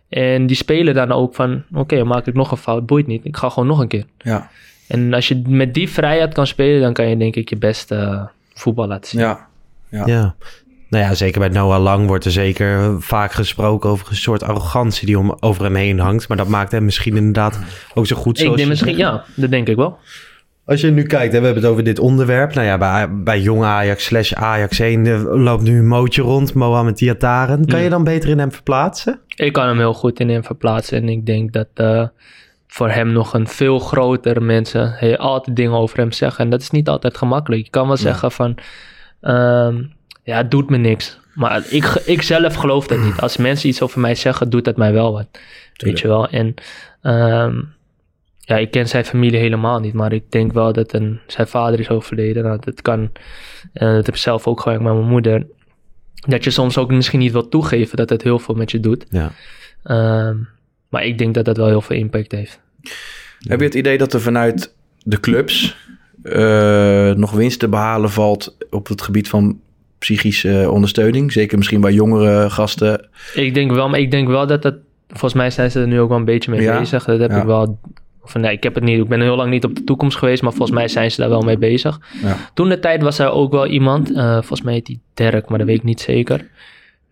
[0.09, 3.37] En die spelen dan ook van, oké, maak ik nog een fout, boeit niet, ik
[3.37, 4.05] ga gewoon nog een keer.
[4.17, 4.49] ja,
[4.87, 7.95] En als je met die vrijheid kan spelen, dan kan je denk ik je beste
[7.95, 9.19] eh, voetbal laten zien.
[9.19, 9.47] ja.
[9.89, 10.05] Ja.
[10.05, 10.35] Ja.
[10.89, 15.05] Nou ja, zeker bij Noah Lang wordt er zeker vaak gesproken over een soort arrogantie
[15.05, 16.27] die om, over hem heen hangt.
[16.27, 17.59] Maar dat maakt hem misschien inderdaad
[17.93, 19.11] ook zo goed ik zoals denk je misschien, zegt.
[19.11, 19.97] ja, dat denk ik wel.
[20.67, 22.53] Als je nu kijkt, hè, we hebben het over dit onderwerp.
[22.53, 26.53] Nou ja, bij, bij jong Ajax slash Ajax 1 eh, loopt nu een mootje rond,
[26.53, 27.65] Mohamed Diataren.
[27.65, 29.19] Kan je dan beter in hem verplaatsen?
[29.35, 30.97] Ik kan hem heel goed in hem verplaatsen.
[31.01, 32.07] En ik denk dat eh,
[32.67, 36.43] voor hem nog een veel grotere mensen he- altijd dingen over hem zeggen.
[36.43, 37.63] En dat is niet altijd gemakkelijk.
[37.63, 38.57] Je kan wel zeggen van,
[39.21, 39.83] ehm,
[40.23, 41.19] ja, het doet me niks.
[41.33, 43.19] Maar ik, ik zelf geloof dat niet.
[43.21, 45.27] Als mensen iets over mij zeggen, doet dat mij wel wat.
[45.75, 46.27] Weet je wel.
[46.29, 46.53] En
[47.01, 47.55] ehm,
[48.47, 49.93] ja, ik ken zijn familie helemaal niet.
[49.93, 52.43] Maar ik denk wel dat een, zijn vader is overleden.
[52.43, 53.11] Nou, dat kan,
[53.73, 55.45] eh, dat heb ik zelf ook gewerkt met mijn moeder.
[56.13, 59.05] Dat je soms ook misschien niet wil toegeven dat het heel veel met je doet.
[59.09, 59.31] Ja.
[59.83, 60.35] Ehm,
[60.89, 62.59] maar ik denk dat dat wel heel veel impact heeft.
[63.39, 65.77] Heb je het idee dat er vanuit de clubs
[66.23, 69.59] eh, nog winst te behalen valt op het gebied van
[69.97, 71.31] psychische ondersteuning?
[71.31, 73.09] Zeker misschien bij jongere gasten.
[73.33, 74.75] Ik denk wel, maar ik denk wel dat dat...
[75.07, 77.03] Volgens mij zijn ze er nu ook wel een beetje mee Ja, bezig.
[77.05, 77.39] Dat heb ja.
[77.39, 77.79] ik wel...
[78.27, 78.99] Of nee, ik heb het niet.
[78.99, 81.29] Ik ben heel lang niet op de toekomst geweest, maar volgens mij zijn ze daar
[81.29, 81.99] wel mee bezig.
[82.23, 82.37] Ja.
[82.53, 85.57] Toen de tijd was er ook wel iemand, eh, volgens mij heet die Dirk, maar
[85.57, 86.47] dat weet ik niet zeker.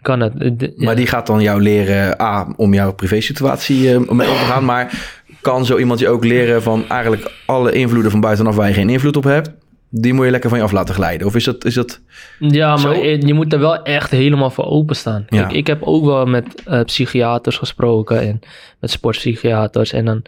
[0.01, 0.33] Kan het?
[0.37, 0.67] eh, ja.
[0.77, 4.65] Maar die gaat dan jou leren A, om jouw privésituatie eh, mee om te gaan.
[4.65, 8.73] Maar kan zo iemand je ook leren van eigenlijk alle invloeden van buitenaf waar je
[8.73, 9.51] geen invloed op hebt.
[9.89, 11.27] Die moet je lekker van je af laten glijden.
[11.27, 11.65] Of is dat...
[11.65, 12.01] Is dat
[12.39, 15.25] Ja, maar je je moet er wel echt helemaal voor openstaan.
[15.29, 15.49] Ja.
[15.49, 18.39] Ik, ik heb ook wel met psychiaters gesproken en
[18.79, 19.93] met sportpsychiaters.
[19.93, 20.21] En dan,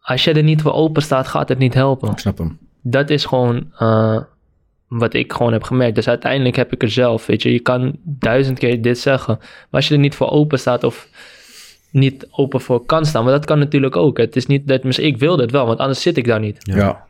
[0.00, 2.10] als je er niet voor open staat, gaat het niet helpen.
[2.10, 2.58] ik snap hem.
[2.82, 4.18] Dat is gewoon eh,
[4.88, 5.94] wat ik gewoon heb gemerkt.
[5.94, 7.52] Dus uiteindelijk heb ik er zelf, weet je.
[7.52, 9.36] Je kan duizend keer dit zeggen.
[9.38, 11.08] Maar als je er niet voor open staat of
[11.90, 13.24] niet open voor kan staan.
[13.24, 14.16] Maar dat kan natuurlijk ook.
[14.18, 16.58] Het is niet dat, ik wil dat wel, want anders zit ik daar niet.
[16.60, 17.04] Ja.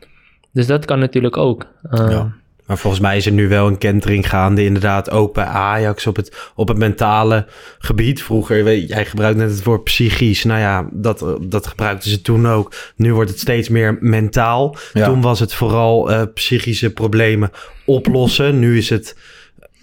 [0.51, 1.67] Dus dat kan natuurlijk ook.
[1.83, 2.31] Eh, Ja.
[2.65, 6.15] Maar volgens mij is er nu wel een kentering gaande, inderdaad, ook bij Ajax op
[6.15, 7.45] het, op het mentale
[7.79, 8.23] gebied.
[8.23, 10.43] Vroeger, weet, jij gebruikt net het woord psychisch.
[10.43, 12.73] Nou ja, dat, dat gebruikten ze toen ook.
[12.95, 14.75] Nu wordt het steeds meer mentaal.
[14.93, 15.05] Ja.
[15.05, 17.51] Toen was het vooral eh, psychische problemen
[17.85, 18.59] oplossen.
[18.59, 19.15] Nu is het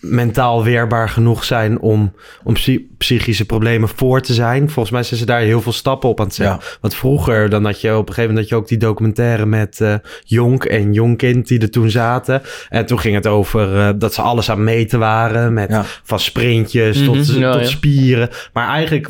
[0.01, 2.13] mentaal weerbaar genoeg zijn om,
[2.45, 4.71] om psy- psychische problemen voor te zijn.
[4.71, 6.61] Volgens mij zijn ze daar heel veel stappen op aan het zetten.
[6.81, 9.81] Want vroeger, dan had je op een gegeven moment had je ook die documentaire met
[9.81, 9.95] eh
[10.25, 12.43] Jonk en Jonkind die er toen zaten.
[12.69, 15.53] En toen ging het over eh, dat ze alles aan meten waren.
[15.53, 15.85] Met Ja.
[16.03, 17.67] van sprintjes Mhm, tot, ja, tot ja.
[17.67, 18.29] spieren.
[18.53, 19.09] Maar eigenlijk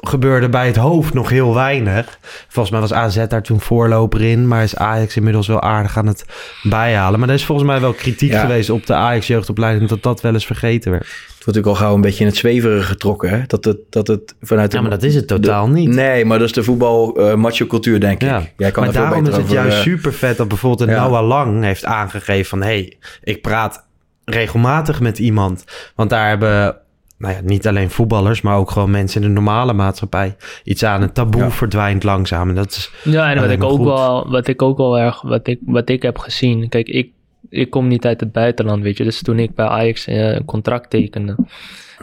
[0.00, 2.18] gebeurde bij het hoofd nog heel weinig.
[2.48, 4.48] Volgens mij was AZ daar toen voorloper in.
[4.48, 6.24] Maar is Ajax inmiddels wel aardig aan het
[6.62, 7.20] bijhalen.
[7.20, 8.40] Maar er is volgens mij wel kritiek Ja.
[8.40, 9.88] geweest op de Ajax jeugdopleiding...
[9.88, 11.06] dat dat wel eens vergeten werd.
[11.34, 13.30] Het wordt ook al gauw een beetje in het zweverige getrokken.
[13.30, 13.42] Hè?
[13.46, 14.70] Dat, het, dat het vanuit...
[14.70, 15.88] de- Ja, maar dat is het totaal de- niet.
[15.88, 18.38] Nee, maar dat is de voetbal eh, denk Ja.
[18.38, 18.52] ik.
[18.56, 20.94] Jij kan maar veel daarom is het over, juist eh, super vet dat bijvoorbeeld een
[20.94, 21.06] ja.
[21.08, 22.60] Noah Lang heeft aangegeven van...
[22.60, 23.86] hé, hey, ik praat
[24.24, 25.64] regelmatig met iemand.
[25.94, 26.76] Want daar hebben
[27.20, 28.40] nou ja, niet alleen voetballers...
[28.40, 31.00] maar ook gewoon mensen in de normale maatschappij iets aan.
[31.02, 31.50] Het taboe Ja.
[31.50, 32.48] verdwijnt langzaam.
[32.48, 33.86] En dat is Ja, en wat ik, ook goed.
[33.86, 36.68] wel, wat ik ook wel erg, wat ik, wat ik heb gezien.
[36.68, 37.10] Kijk, ik,
[37.48, 39.04] ik kom niet uit het buitenland, weet je.
[39.04, 41.36] Dus toen ik bij Ajax eh, een contract tekende.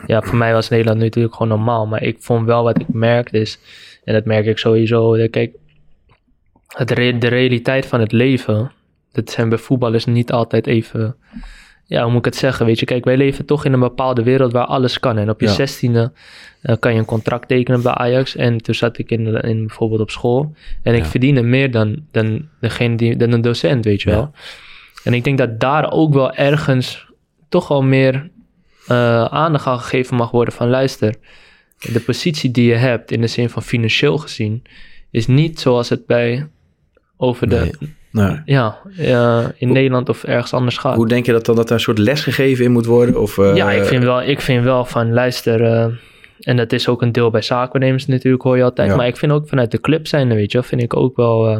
[0.06, 1.86] Ja, voor mij was Nederland natuurlijk gewoon normaal.
[1.86, 3.58] Maar ik vond wel wat ik merkte is,
[4.04, 5.16] en dat merk ik sowieso.
[5.16, 5.54] Dat, kijk,
[6.68, 8.72] het re- de realiteit van het leven,
[9.12, 11.16] dat zijn bij voetballers niet altijd even...
[11.88, 12.66] Ja, hoe moet ik het zeggen?
[12.66, 15.18] Weet je, kijk, wij leven toch in een bepaalde wereld waar alles kan.
[15.18, 15.52] En op je Ja.
[15.52, 16.12] zestiende
[16.60, 18.36] eh, kan je een contract tekenen bij Ajax.
[18.36, 20.54] En toen zat ik in, in bijvoorbeeld op school.
[20.82, 24.16] En ik verdiende meer dan, dan, degene die, dan een docent, weet je Ja.
[24.16, 24.30] wel.
[25.04, 27.06] En ik denk dat daar ook wel ergens
[27.48, 28.30] toch wel meer
[28.86, 31.14] eh, aandacht aan gegeven mag worden van luister,
[31.78, 34.62] de positie die je hebt in de zin van financieel gezien,
[35.10, 36.46] is niet zoals het bij
[37.16, 37.96] over de, Nee.
[38.44, 38.78] Ja,
[39.56, 40.94] in Nederland of ergens anders gaat.
[40.96, 43.20] Hoe denk je dat dan dat daar een soort les gegeven in moet worden?
[43.20, 45.86] Of, eh, ja, ik vind, wel, ik vind wel van luister, eh,
[46.40, 48.88] en dat is ook een deel bij zaakwaarnemers natuurlijk, hoor je altijd.
[48.90, 48.96] Ja.
[48.96, 51.46] Maar ik vind ook vanuit de club zijn, weet je vind ik ook wel.
[51.48, 51.56] eh,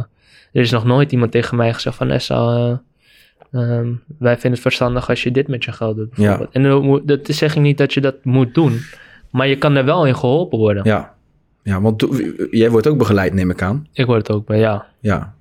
[0.53, 3.89] er is nog nooit iemand tegen mij gezegd van Essa, eh, ehm,
[4.19, 6.15] wij vinden het verstandig als je dit met je geld doet.
[6.15, 6.53] bijvoorbeeld.
[6.53, 8.81] En dan moet- dat zeg ik niet dat je dat moet doen,
[9.31, 10.83] maar je kan er wel in geholpen worden.
[10.85, 11.15] Ja,
[11.63, 12.07] ja want
[12.51, 13.87] jij wordt ook begeleid, neem ik aan.
[13.93, 14.87] Ik word het ook bij, ja.
[15.01, 15.35] Ja.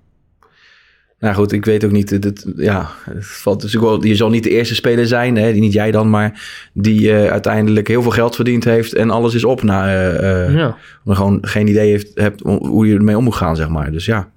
[1.20, 2.10] Nou goed, ik weet ook niet.
[2.10, 5.36] Het, het- ja, het valt dus ook wel, je zal niet de eerste speler zijn,
[5.38, 6.42] hè, die- niet jij dan, maar
[6.74, 9.64] die eh, uiteindelijk heel veel geld verdiend heeft en alles is op.
[9.64, 10.78] Na, eh, eh, ja.
[11.04, 13.92] Maar gewoon geen idee heeft, hebt hoe je ermee om moet gaan, zeg maar.
[13.92, 14.32] Dus ja.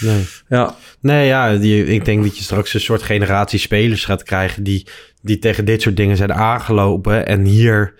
[0.00, 0.24] Nee.
[0.48, 0.74] Ja.
[1.00, 4.86] Nee, ja, die, ik denk dat je straks een soort generatie spelers gaat krijgen die,
[5.22, 7.94] die tegen dit soort dingen zijn aangelopen en hier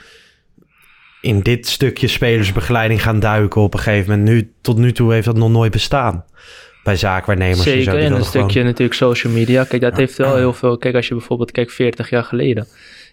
[1.20, 4.28] in dit stukje spelersbegeleiding gaan duiken op een gegeven moment.
[4.28, 6.24] Nu, tot nu toe heeft dat nog nooit bestaan
[6.85, 7.59] bij zaakwaarnemers.
[7.59, 9.64] en zo, Zeker, en een gewoon- stukje natuurlijk social media.
[9.64, 10.76] Kijk, dat heeft wel heel veel...
[10.76, 12.66] Kijk, als je bijvoorbeeld kijkt 40 jaar geleden...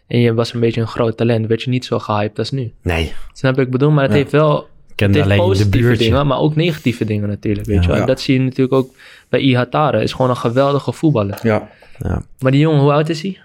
[0.07, 1.47] en je was een beetje een groot talent...
[1.47, 2.71] werd je niet zo gehyped als nu.
[2.81, 3.91] Nee, Snap ik bedoel?
[3.91, 4.17] Maar het Ja.
[4.17, 4.55] heeft wel...
[4.87, 6.03] Het kende heeft alleen de positieve buurtje.
[6.09, 7.95] dingen, maar ook negatieve dingen natuurlijk, weet je wel.
[7.95, 8.01] Ja.
[8.01, 8.93] En dat zie je natuurlijk ook
[9.29, 10.01] bij Ihatare.
[10.03, 11.39] Is gewoon een geweldige voetballer.
[11.43, 11.69] Ja.
[11.99, 12.21] Ja.
[12.39, 13.37] Maar die jongen, hoe oud is hij?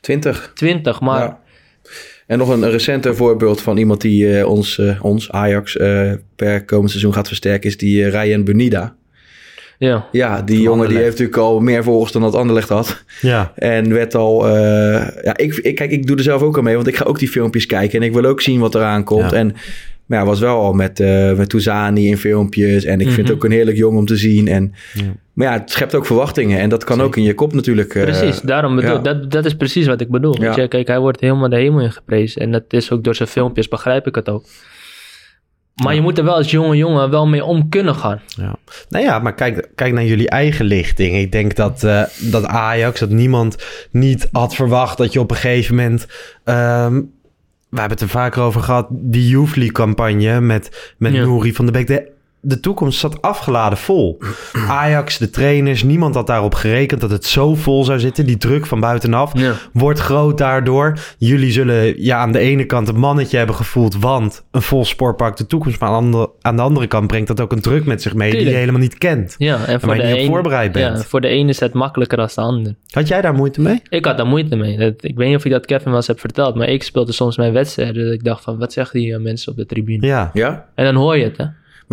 [0.00, 0.50] 20.
[0.54, 1.20] 20, maar...
[1.20, 1.42] Ja.
[2.26, 6.64] En nog een, recenter voorbeeld van iemand die eh, ons, eh, ons, Ajax, eh, per
[6.64, 8.94] komend seizoen gaat versterken, is die Ryan Benida.
[9.84, 10.08] Ja.
[10.12, 13.04] Ja, die jongen die heeft natuurlijk al meer volgers dan dat Anderlecht had.
[13.20, 14.48] Ja, En werd al...
[14.48, 14.54] eh,
[15.24, 17.18] ja, ik, ik, kijk, ik doe er zelf ook aan mee, want ik ga ook
[17.18, 18.00] die filmpjes kijken.
[18.00, 19.30] En ik wil ook zien wat eraan komt.
[19.30, 19.36] Ja.
[19.36, 19.54] En
[20.06, 22.84] maar ja, was wel al met, eh met Touzani in filmpjes.
[22.84, 23.26] En ik vind Mhm.
[23.26, 24.48] het ook een heerlijk jong om te zien.
[24.48, 25.02] En, Ja.
[25.32, 26.58] Maar ja, het schept ook verwachtingen.
[26.58, 27.94] En dat kan ook in je kop natuurlijk.
[27.94, 28.98] eh, Precies, daarom bedoel, ja.
[28.98, 30.42] dat, dat is precies wat ik bedoel.
[30.42, 30.66] Ja.
[30.66, 32.42] Kijk, hij wordt helemaal de hemel in geprezen.
[32.42, 34.44] En dat is ook door zijn filmpjes, begrijp ik het ook.
[35.82, 38.20] Maar je moet er wel als jonge jongen wel mee om kunnen gaan.
[38.26, 38.56] Ja.
[38.88, 41.16] Nou ja, maar kijk, kijk naar jullie eigen lichting.
[41.16, 45.36] Ik denk dat, eh, dat Ajax, dat niemand niet had verwacht dat je op een
[45.36, 46.06] gegeven moment...
[46.44, 47.02] ehm,
[47.68, 51.24] we hebben het er vaker over gehad, die Youth League campagne met, met Ja.
[51.24, 51.86] Nouri van de Beek.
[51.86, 52.12] De,
[52.44, 54.18] de toekomst zat afgeladen vol.
[54.68, 58.26] Ajax, de trainers, niemand had daarop gerekend dat het zo vol zou zitten.
[58.26, 59.52] Die druk van buitenaf Ja.
[59.72, 60.98] wordt groot daardoor.
[61.18, 65.36] Jullie zullen ja, aan de ene kant een mannetje hebben gevoeld, want een vol sportpark
[65.36, 65.80] de toekomst.
[65.80, 68.14] Maar aan de, andere, aan de andere kant brengt dat ook een druk met zich
[68.14, 69.34] mee die je helemaal niet kent.
[69.38, 70.96] Ja, en voor waar de je niet voorbereid bent.
[70.98, 72.74] Ja, voor de ene is het makkelijker dan de ander.
[72.90, 73.82] Had jij daar moeite mee?
[73.88, 74.78] Ik had daar moeite mee.
[74.78, 77.12] Dat, ik weet niet of ik dat Kevin wel eens heb verteld, maar ik speelde
[77.12, 78.04] soms mijn wedstrijden.
[78.04, 80.06] Dat ik dacht van, wat zeggen die eh, mensen op de tribune?
[80.06, 80.30] Ja.
[80.32, 81.44] Ja, En dan hoor je het, hè.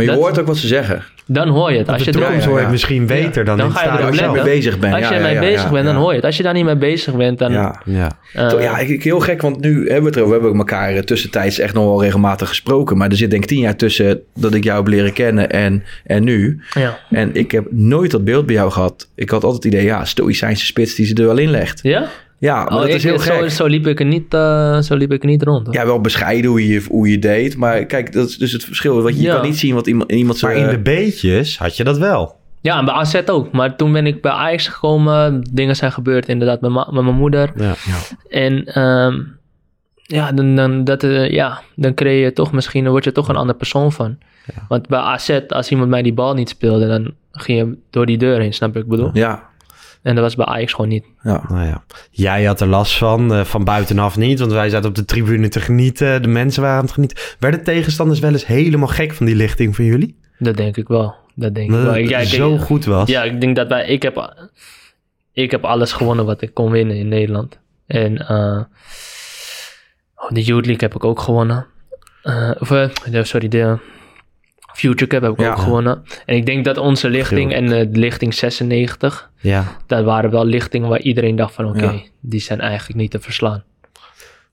[0.06, 1.04] Maar je Dat- hoort ook wat ze zeggen.
[1.26, 1.88] Dan hoor je het.
[1.90, 4.16] Als de je er- toekomst ja, hoor het misschien beter dan, Dan ga je Als
[4.16, 4.94] je ermee bezig bent.
[4.94, 6.00] Als ja, je ja, ermee ja, bezig ja, bent, dan ja.
[6.00, 6.26] hoor je het.
[6.26, 7.52] Als je daar niet mee bezig bent, dan...
[7.52, 7.82] Ja.
[7.86, 8.12] Ja.
[8.48, 10.36] Toch, ja, ik, ik- heel gek, want nu hebben we het erover.
[10.38, 12.98] We hebben elkaar eh, tussentijds echt nog wel regelmatig gesproken.
[12.98, 15.84] Maar er zit denk ik tien jaar tussen dat ik jou heb leren kennen en,
[16.06, 16.62] en nu.
[16.74, 17.00] ja.
[17.10, 19.10] En ik heb nooit dat beeld bij jou gehad.
[19.16, 21.80] Ik had altijd het idee, ja, stoïcijnse spits die ze er wel in legt.
[21.84, 22.08] Ja?
[22.42, 23.50] Ja, maar Oh, dat ik- is heel zo, gek.
[23.50, 25.66] zo liep ik er niet, eh, zo liep ik er niet rond.
[25.66, 25.76] hoor.
[25.76, 27.58] Ja, wel bescheiden hoe je, hoe je deed.
[27.58, 29.02] Maar kijk, dat is dus het verschil.
[29.02, 29.34] Want je Ja.
[29.36, 32.36] kan niet zien wat iemand, iemand Maar in de beetjes had je dat wel.
[32.62, 33.52] Ja, en bij AZ ook.
[33.52, 35.42] Maar toen ben ik bij Ajax gekomen.
[35.52, 37.52] Dingen zijn gebeurd inderdaad met, ma- met mijn moeder.
[37.56, 37.74] Ja.
[38.30, 39.20] En ehm,
[39.94, 43.28] ja, dan, dan, dat, eh, ja, dan creëer je toch misschien, dan word je toch
[43.30, 44.18] een andere persoon van.
[44.68, 48.18] Want bij AZ, als iemand mij die bal niet speelde, dan ging je door die
[48.18, 49.10] deur heen, snap je wat ik bedoel?
[49.14, 49.50] Ja,
[50.02, 51.06] En dat was bij Ajax gewoon niet.
[51.24, 51.44] ja.
[51.48, 51.84] Nou ja.
[52.12, 54.40] Jij had er last van, eh, van buitenaf niet.
[54.40, 56.22] Want wij zaten op de tribune te genieten.
[56.22, 57.18] De mensen waren aan het genieten.
[57.40, 60.20] Werden tegenstanders wel eens helemaal gek van die lichting van jullie?
[60.38, 61.16] Dat denk ik wel.
[61.36, 61.96] Dat denk ik Dat wel.
[61.96, 63.10] Ja, ik- zo goed was.
[63.10, 64.36] Ja, ik denk dat wij, ik heb,
[65.34, 67.60] ik heb alles gewonnen wat ik kon winnen in Nederland.
[67.88, 68.62] En eh,
[70.16, 71.66] oh, de Youth League heb ik ook gewonnen.
[72.24, 72.68] Eh, of,
[73.28, 73.78] sorry, de
[74.74, 75.52] Future Cup heb ik Ja.
[75.52, 76.04] ook gewonnen.
[76.26, 79.78] En ik denk dat onze lichting en eh, de lichting 96, Ja.
[79.88, 81.94] dat waren wel lichtingen waar iedereen dacht van oké, Ja.
[82.20, 83.64] die zijn eigenlijk niet te verslaan.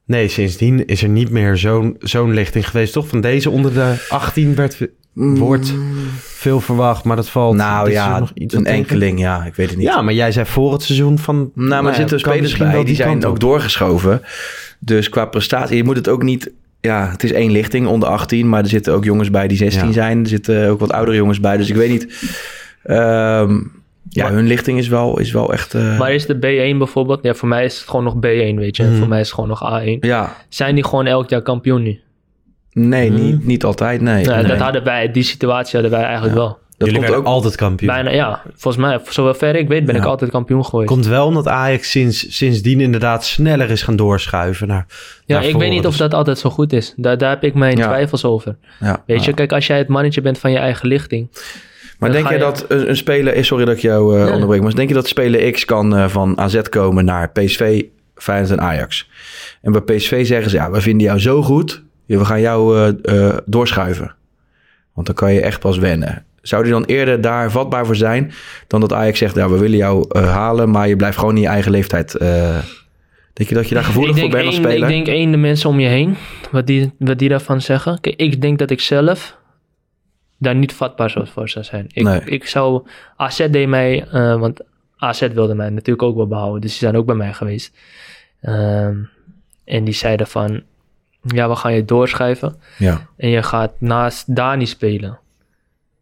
[0.05, 2.93] Nee, sindsdien is er niet meer zo'n zo'n lichting geweest.
[2.93, 4.79] Toch van deze onder de 18 werd,
[5.13, 5.75] wordt
[6.21, 7.05] veel verwacht.
[7.05, 7.57] Maar dat valt...
[7.57, 9.87] Nou is ja, nog iets een enkeling, ja, ik weet het niet.
[9.87, 11.51] Ja, maar jij zei voor het seizoen van...
[11.55, 13.41] Nou, maar er zitten spelers bij, die zijn ook op.
[13.41, 14.23] doorgeschoven.
[14.79, 16.51] Dus qua prestatie, je moet het ook niet...
[16.81, 19.87] Ja, het is één lichting onder 18, maar er zitten ook jongens bij die 16
[19.87, 19.93] Ja.
[19.93, 20.21] zijn.
[20.23, 22.23] Er zitten ook wat oudere jongens bij, dus ik weet niet.
[22.83, 23.59] Ehm,
[24.09, 25.75] ja, Maar- hun lichting is wel, is wel echt...
[25.75, 28.77] eh, Maar is de B1 bijvoorbeeld, ja, voor mij is het gewoon nog B1, weet
[28.77, 28.83] je.
[28.83, 28.99] En Mhm.
[28.99, 29.99] voor mij is het gewoon nog A1.
[30.01, 32.01] ja, Zijn die gewoon elk jaar kampioen nu?
[32.73, 34.25] nee, niet, niet altijd, nee.
[34.25, 34.47] Nou, nee.
[34.51, 36.59] Dat hadden wij, die situatie hadden wij eigenlijk wel.
[36.79, 37.35] Dat Jullie komt werden ook...
[37.37, 37.93] altijd kampioen.
[37.95, 38.43] Bijna, ja.
[38.55, 40.01] Volgens mij, voor zover ik weet, ben Ja.
[40.01, 40.89] ik altijd kampioen geweest.
[40.89, 45.51] Komt wel omdat Ajax sinds, sindsdien inderdaad sneller is gaan doorschuiven naar ja, naar ik
[45.53, 45.67] voren.
[45.67, 46.95] weet niet of dat altijd zo goed is.
[46.97, 47.87] Daar, daar heb ik mijn Ja.
[47.87, 48.57] twijfels over.
[48.81, 51.29] Ja, Weet je, kijk, als jij het mannetje bent van je eigen lichting.
[51.99, 53.45] Maar denk je- dat een, een speler...
[53.45, 54.33] Sorry dat ik jou eh, Nee.
[54.33, 54.63] onderbreek.
[54.63, 57.83] Maar denk je dat speler X kan eh, van AZ komen naar PSV,
[58.15, 59.09] Feyenoord en Ajax?
[59.63, 60.57] En bij PSV zeggen ze...
[60.57, 61.83] Ja, we vinden jou zo goed.
[62.07, 64.15] We gaan jou eh, eh, doorschuiven.
[64.95, 66.25] Want dan kan je echt pas wennen.
[66.49, 68.33] Zou die dan eerder daar vatbaar voor zijn...
[68.67, 69.35] dan dat Ajax zegt...
[69.35, 70.71] Ja, we willen jou eh, halen...
[70.71, 72.15] maar je blijft gewoon in je eigen leeftijd...
[72.15, 72.59] eh,
[73.33, 74.89] denk je dat je daar gevoelig voor bent als speler?
[74.89, 76.17] Ik denk één, de mensen om je heen.
[76.51, 78.01] Wat die, wat die daarvan zeggen.
[78.01, 79.37] Kijk, ik denk dat ik zelf
[80.39, 81.87] daar niet vatbaar voor zou zijn.
[81.89, 82.21] Ik, Nee.
[82.25, 82.87] ik zou...
[83.17, 84.07] AZ deed mij...
[84.13, 84.61] eh, want
[84.97, 86.61] AZ wilde mij natuurlijk ook wel behouden.
[86.61, 87.77] Dus die zijn ook bij mij geweest.
[88.41, 88.97] Ehm,
[89.65, 90.63] en die zeiden van...
[91.23, 92.57] Ja, we gaan je doorschuiven.
[92.79, 95.19] Ja, En je gaat naast Dani spelen.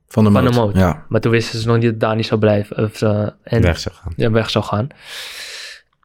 [0.09, 0.53] Van de Van moot.
[0.53, 0.75] de moot.
[0.77, 2.85] Ja, Maar toen wisten ze nog niet dat Dani zou blijven.
[2.85, 4.13] Of, eh, en weg zou gaan.
[4.17, 4.89] ja, weg zou gaan.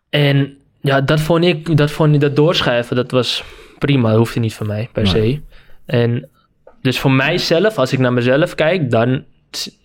[0.09, 3.43] En ja, dat vond ik, dat, vond ik, dat doorschrijven, dat was
[3.79, 4.09] prima.
[4.09, 5.41] Dat hoefde niet van mij, per se.
[5.85, 6.29] En
[6.81, 9.23] dus voor mijzelf, als ik naar mezelf kijk, dan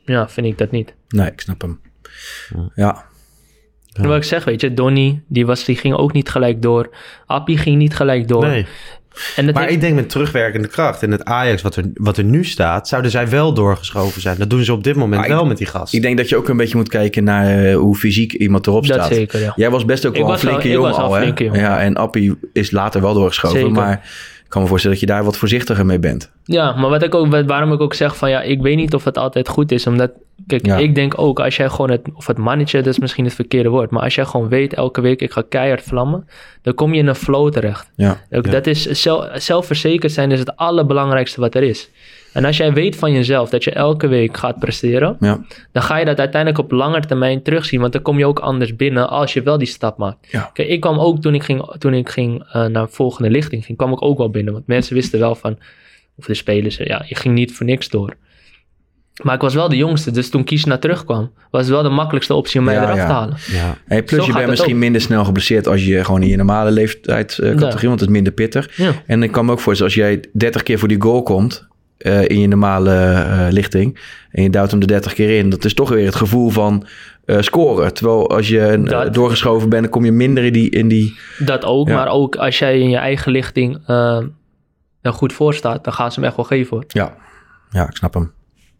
[0.04, 0.94] ja, vind ik dat niet.
[1.08, 1.80] nee, ik snap hem.
[2.74, 3.04] Ja,
[3.92, 6.96] En wat ik zeg, weet je, Donny, die, was, die ging ook niet gelijk door.
[7.26, 8.46] Appie ging niet gelijk door.
[8.46, 8.66] Nee.
[9.36, 12.16] En dat Maar heeft- ik denk met terugwerkende kracht in het Ajax wat er, wat
[12.16, 14.36] er nu staat, zouden zij wel doorgeschoven zijn.
[14.38, 15.94] Dat doen ze op dit moment Maar ik- wel met die gast.
[15.94, 18.86] Ik denk dat je ook een beetje moet kijken naar eh, hoe fysiek iemand erop
[18.86, 19.14] dat staat.
[19.14, 19.52] zeker, ja.
[19.56, 21.20] Jij was best ook Ik wel een flinke jongen al, hè?
[21.20, 21.60] flinke jongen.
[21.60, 23.58] Ja, en Appie is later wel doorgeschoven.
[23.58, 23.72] Zeker.
[23.74, 24.08] Maar
[24.46, 26.30] ik kan me voorstellen dat je daar wat voorzichtiger mee bent.
[26.44, 29.04] Ja, maar wat ik ook, waarom ik ook zeg van ja, ik weet niet of
[29.04, 29.86] het altijd goed is.
[29.86, 30.10] Omdat,
[30.46, 30.76] kijk, Ja.
[30.76, 33.68] ik denk ook als jij gewoon het, of het mannetje, dat is misschien het verkeerde
[33.68, 33.90] woord.
[33.90, 36.28] Maar als jij gewoon weet elke week, ik ga keihard vlammen.
[36.62, 37.90] Dan kom je in een flow terecht.
[37.96, 41.90] Ja, Ook Dat is, zelf, zelfverzekerd zijn is het allerbelangrijkste wat er is.
[42.36, 45.96] En als jij weet van jezelf dat je elke week gaat presteren, ja, dan ga
[45.96, 47.80] je dat uiteindelijk op lange termijn terugzien.
[47.80, 50.26] Want dan kom je ook anders binnen als je wel die stap maakt.
[50.30, 50.50] Ja.
[50.52, 53.78] Kijk, ik kwam ook toen ik, ging, toen ik ging, eh, naar volgende lichting ging,
[53.78, 54.52] kwam ik ook wel binnen.
[54.52, 55.58] Want mensen wisten wel van,
[56.16, 58.14] of de spelers, ja, je ging niet voor niks door.
[59.22, 61.88] Maar ik was wel de jongste, dus toen Kies naar terugkwam, was het wel de
[61.88, 63.06] makkelijkste optie om mij Ja, eraf ja.
[63.06, 63.36] te halen.
[63.52, 63.76] ja.
[63.86, 64.78] Hey, plus Zo je bent misschien ook.
[64.80, 67.88] minder snel geblesseerd als je gewoon in je normale leeftijdscategorie, Ja.
[67.88, 68.78] want het is minder pittig.
[69.06, 71.66] En ik kan me ook voorstellen, als jij 30 keer voor die goal komt
[72.06, 73.98] eh, in je normale eh, lichting
[74.30, 76.86] en je duwt hem er 30 keer in, dat is toch weer het gevoel van
[77.24, 77.94] eh, scoren.
[77.94, 80.70] Terwijl als je Dat- doorgeschoven bent, dan kom je minder in die...
[80.70, 81.94] In die Dat ook, Ja.
[81.94, 84.20] maar ook als jij in je eigen lichting eh,
[85.00, 86.84] er goed voor staat, dan gaan ze hem echt wel geven hoor.
[86.88, 87.14] ja.
[87.70, 88.32] ja, ik snap hem.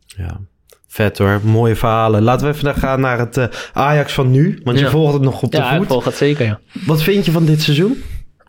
[0.06, 0.40] Ja.
[0.88, 2.22] Vet hoor, mooie verhalen.
[2.22, 5.42] Laten we even gaan naar het eh, Ajax van nu, want je volgt het nog
[5.42, 5.86] op de Ja, ik voet.
[5.86, 6.60] volg het zeker, ja.
[6.86, 8.02] Wat vind je van dit seizoen?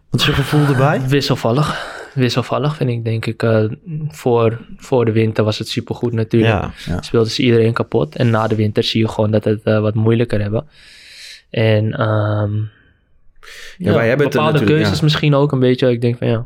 [0.10, 1.02] Wat is je gevoel erbij?
[1.08, 1.96] Wisselvallig.
[2.18, 3.44] Wisselvallig vind ik, denk ik.
[3.44, 3.64] eh,
[4.10, 6.66] voor, voor de winter was het supergoed natuurlijk.
[6.86, 8.16] Ja, Speelden ze iedereen kapot.
[8.16, 10.68] En na de winter zie je gewoon dat het eh, wat moeilijker hebben.
[11.50, 12.56] En ehm,
[13.78, 15.92] ja, wij hebben het bepaalde keuzes misschien ook een beetje.
[15.92, 16.46] Ik denk van ja.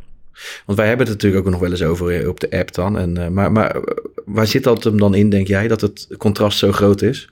[0.65, 2.97] Want wij hebben het natuurlijk ook nog wel eens over eh, op de app dan.
[2.97, 3.75] En, maar, maar
[4.25, 7.29] waar zit dat hem dan in, denk jij, dat het contrast zo groot is?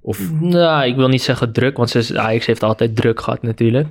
[0.00, 3.86] Of, Nou, ik wil niet zeggen druk, want Ajax heeft altijd druk gehad natuurlijk.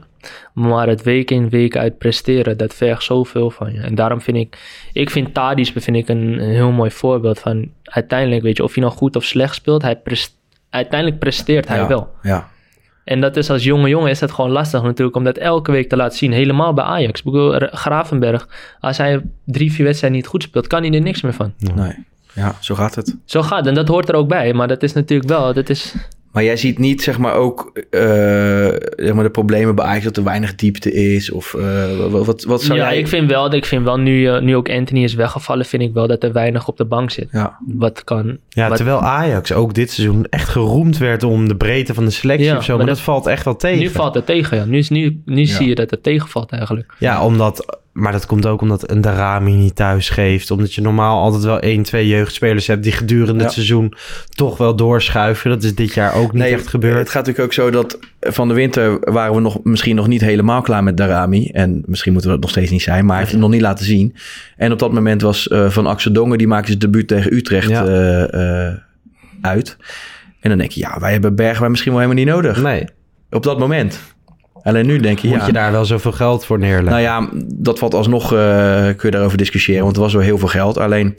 [0.54, 3.80] Maar het week in, week uit presteren, dat vergt zoveel van je.
[3.80, 4.58] En daarom vind ik,
[4.94, 8.74] ik vind Tadic vind ik een, een heel mooi voorbeeld van uiteindelijk, weet je, of
[8.74, 10.02] hij nou goed of slecht speelt, hij
[10.70, 12.10] uiteindelijk presteert hij ja, wel.
[12.22, 12.50] Ja,
[13.04, 15.90] En dat is als jonge jongen is dat gewoon lastig natuurlijk om dat elke week
[15.90, 16.32] te laten zien.
[16.32, 17.20] Helemaal bij Ajax.
[17.20, 18.48] Ik bedoel, Gravenberg,
[18.80, 21.54] als hij drie, vier wedstrijden niet goed speelt, kan hij er niks meer van.
[21.58, 22.10] nee.
[22.34, 23.18] Ja, zo gaat het.
[23.26, 23.68] Zo gaat het.
[23.68, 24.54] En dat hoort er ook bij.
[24.54, 25.96] Maar dat is natuurlijk wel, dat is...
[26.32, 28.02] Maar jij ziet niet, zeg maar, ook eh,
[28.96, 31.32] zeg maar de problemen bij Ajax dat er weinig diepte is?
[31.32, 32.98] Of eh, wat, wat, wat zou ja, jij...
[33.00, 35.94] ik vind wel, ik vind wel nu, eh, nu ook Anthony is weggevallen, vind ik
[35.94, 37.28] wel dat er weinig op de bank zit.
[37.32, 38.38] Ja, Wat kan.
[38.50, 42.12] Ja, wat- terwijl Ajax ook dit seizoen echt geroemd werd om de breedte van de
[42.12, 42.68] selectie Ja, of zo.
[42.70, 43.80] Maar, maar dat, dat- valt echt wel tegen.
[43.80, 44.66] nu valt het tegen, ja.
[44.66, 46.94] Nu, is, nu, nu zie je dat het tegenvalt eigenlijk.
[47.00, 50.52] Ja, omdat, maar dat komt ook omdat een Darami niet thuis geeft.
[50.52, 53.44] Omdat je normaal altijd wel één, twee jeugdspelers hebt die gedurende Ja.
[53.44, 53.94] het seizoen
[54.30, 55.50] toch wel doorschuiven.
[55.50, 56.98] Dat is dit jaar ook niet echt gebeurd.
[56.98, 60.22] Het gaat natuurlijk ook zo dat van de winter waren we nog, misschien nog niet
[60.22, 61.48] helemaal klaar met Darami.
[61.50, 63.62] En misschien moeten we dat nog steeds niet zijn, maar hij heeft het nog niet
[63.62, 64.16] laten zien.
[64.58, 67.70] En op dat moment was eh, Van Axel Dongen, die maakte zijn debuut tegen Utrecht
[67.70, 67.86] Ja.
[67.86, 68.78] eh, eh,
[69.42, 69.78] uit.
[70.39, 72.62] En dan denk je, ja, wij hebben Bergwijn misschien wel helemaal niet nodig.
[72.62, 72.86] Nee,
[73.30, 74.00] Op dat moment.
[74.64, 76.91] Alleen nu denk je, moet ja, je daar wel zoveel geld voor neerleggen.
[76.91, 80.38] nou ja, dat valt alsnog, eh, kun je daarover discussiëren, want er was wel heel
[80.38, 80.78] veel geld.
[80.78, 81.18] Alleen,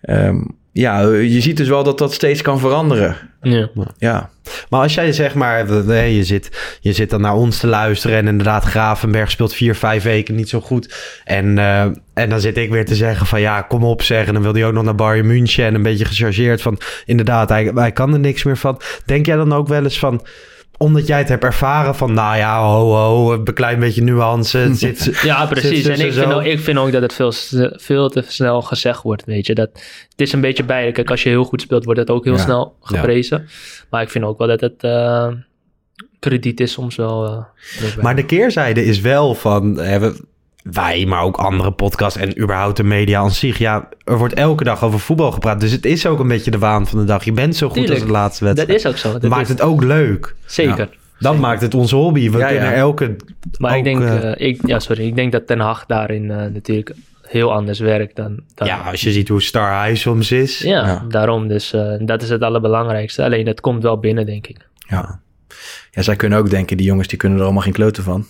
[0.00, 0.36] ehm,
[0.72, 3.16] ja, je ziet dus wel dat dat steeds kan veranderen.
[3.42, 3.68] Ja.
[3.98, 4.30] Ja,
[4.70, 5.72] Maar als jij zeg maar,
[6.08, 10.02] je zit, je zit dan naar ons te luisteren en inderdaad Gravenberg speelt vier, vijf
[10.02, 10.94] weken niet zo goed.
[11.24, 11.82] En, eh,
[12.14, 14.26] en dan zit ik weer te zeggen van ja, kom op zeg.
[14.26, 17.48] En dan wil hij ook nog naar Bayern München en een beetje gechargeerd van inderdaad,
[17.48, 18.80] hij, hij kan er niks meer van.
[19.04, 20.26] Denk jij dan ook wel eens van,
[20.78, 24.58] omdat jij het hebt ervaren van nou ja, ho ho, een klein beetje nuance.
[24.58, 25.86] Het zit, Ja, precies.
[25.86, 27.32] En ik vind, ook, ik vind ook dat het veel,
[27.76, 29.54] veel te snel gezegd wordt, weet je.
[29.54, 29.68] Dat,
[30.08, 30.92] het is een beetje beide.
[30.92, 32.40] Kijk, als je heel goed speelt, wordt het ook heel Ja.
[32.42, 33.48] snel geprezen.
[33.90, 35.28] Maar ik vind ook wel dat het eh,
[36.18, 37.26] krediet is soms wel...
[37.26, 37.96] eh.
[38.02, 40.24] Maar de keerzijde is wel van hè, we-
[40.72, 43.58] wij, maar ook andere podcasts en überhaupt de media aan zich.
[43.58, 45.60] Ja, er wordt elke dag over voetbal gepraat.
[45.60, 47.24] Dus het is ook een beetje de waan van de dag.
[47.24, 47.94] Je bent zo goed Tuurlijk.
[47.98, 48.84] als de laatste dat wedstrijd.
[48.84, 49.12] is ook zo.
[49.12, 50.34] Dat Dat maakt is- het ook leuk.
[50.46, 50.88] Zeker.
[51.18, 52.30] Dat maakt het onze hobby.
[52.30, 52.72] We Ja, kunnen ja.
[52.74, 53.16] elke...
[53.58, 56.30] Maar ook, ik denk, eh, eh, ik, ja, sorry, ik denk dat Ten Hag daarin
[56.30, 58.40] eh, natuurlijk heel anders werkt dan...
[58.54, 60.58] dan ja, als je ziet hoe star hij soms is.
[60.58, 61.04] Ja, Ja.
[61.08, 61.48] daarom.
[61.48, 63.24] Dus eh, dat is het allerbelangrijkste.
[63.24, 64.68] Alleen dat komt wel binnen, denk ik.
[64.88, 65.20] ja.
[65.90, 68.26] Ja, zij kunnen ook denken, die jongens die kunnen er allemaal geen kloten van.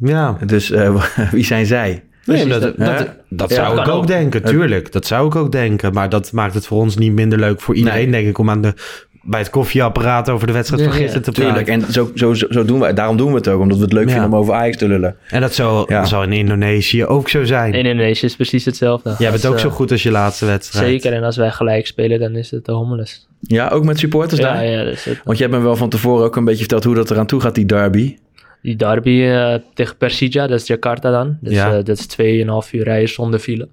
[0.00, 0.38] Ja.
[0.46, 1.88] Dus eh, wie zijn zij?
[2.24, 4.06] Nee, Precies, dat, dat- dat, dat zou ik ook ook.
[4.06, 4.92] denken, tuurlijk.
[4.92, 5.92] Dat zou ik ook denken.
[5.92, 8.60] Maar dat maakt het voor ons niet minder leuk voor iedereen, denk ik, om aan
[8.62, 8.74] de,
[9.22, 11.64] bij het koffieapparaat over de wedstrijd van Ja, gisteren te praten.
[11.64, 13.60] Tuurlijk, en zo, zo, zo, doen we, daarom doen we het ook.
[13.60, 14.10] Omdat we het leuk Ja.
[14.12, 15.16] vinden om over Ajax te lullen.
[15.28, 16.04] En dat zal, Ja.
[16.04, 17.72] zal in Indonesië ook zo zijn.
[17.74, 19.14] In Indonesië is precies hetzelfde.
[19.18, 20.86] Jij bent Als, ook zo eh, goed als je laatste wedstrijd.
[20.86, 23.28] Zeker, en als wij gelijk spelen, dan is het de hommeles.
[23.40, 24.66] Ja, ook met supporters Ja, daar?
[24.66, 27.10] ja, het, Want jij hebt me wel van tevoren ook een beetje verteld hoe dat
[27.10, 28.16] eraan toe gaat, die derby.
[28.62, 31.38] Die derby eh, tegen Persija, dat is Jakarta dan.
[31.40, 31.66] Dus Ja.
[31.76, 33.68] eh, dat is 2,5 uur rijden zonder file.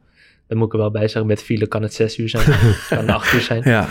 [0.48, 2.46] Daar moet ik er wel bij zeggen, met file kan het 6 uur zijn,
[2.90, 3.62] kan 8 uur zijn.
[3.66, 3.88] Ja,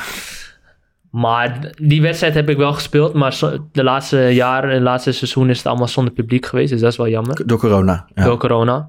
[1.10, 3.38] Maar die wedstrijd heb ik wel gespeeld, maar
[3.72, 6.70] de laatste jaren, het laatste seizoen is het allemaal zonder publiek geweest.
[6.70, 8.06] Dus dat is wel jammer, door corona.
[8.14, 8.24] Ja.
[8.24, 8.88] door corona.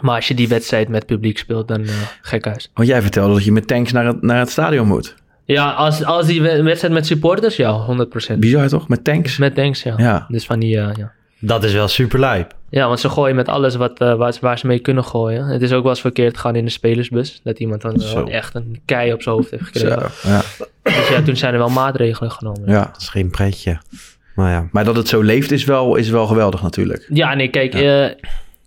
[0.00, 1.90] Maar als je die wedstrijd met publiek speelt, dan eh
[2.22, 2.70] gek huis.
[2.74, 5.14] Want jij vertelde dat je met tanks naar het, naar het stadion moet.
[5.44, 8.38] Ja, als, als die we- wedstrijd met supporters, ja, 100%.
[8.40, 8.88] Bizar toch?
[8.88, 9.38] Met tanks?
[9.38, 9.94] Met tanks, ja.
[9.96, 10.26] Ja.
[10.28, 11.12] Dus van die, eh, ja.
[11.40, 12.56] Dat is wel super lijp.
[12.70, 15.44] Ja, want ze gooien met alles wat, eh, waar, ze- waar ze mee kunnen gooien.
[15.46, 17.40] Het is ook wel eens verkeerd gegaan in de spelersbus.
[17.44, 20.30] Dat iemand dan gewoon echt een kei op zijn hoofd heeft Zo, gekregen.
[20.30, 20.42] ja.
[20.82, 22.62] Dus ja, toen zijn er wel maatregelen genomen.
[22.66, 22.84] Ja, ja.
[22.92, 23.78] Dat is geen pretje.
[24.34, 24.68] Maar ja.
[24.72, 27.06] Maar dat het zo leeft is wel, is wel geweldig natuurlijk.
[27.08, 28.06] nee, kijk, eh,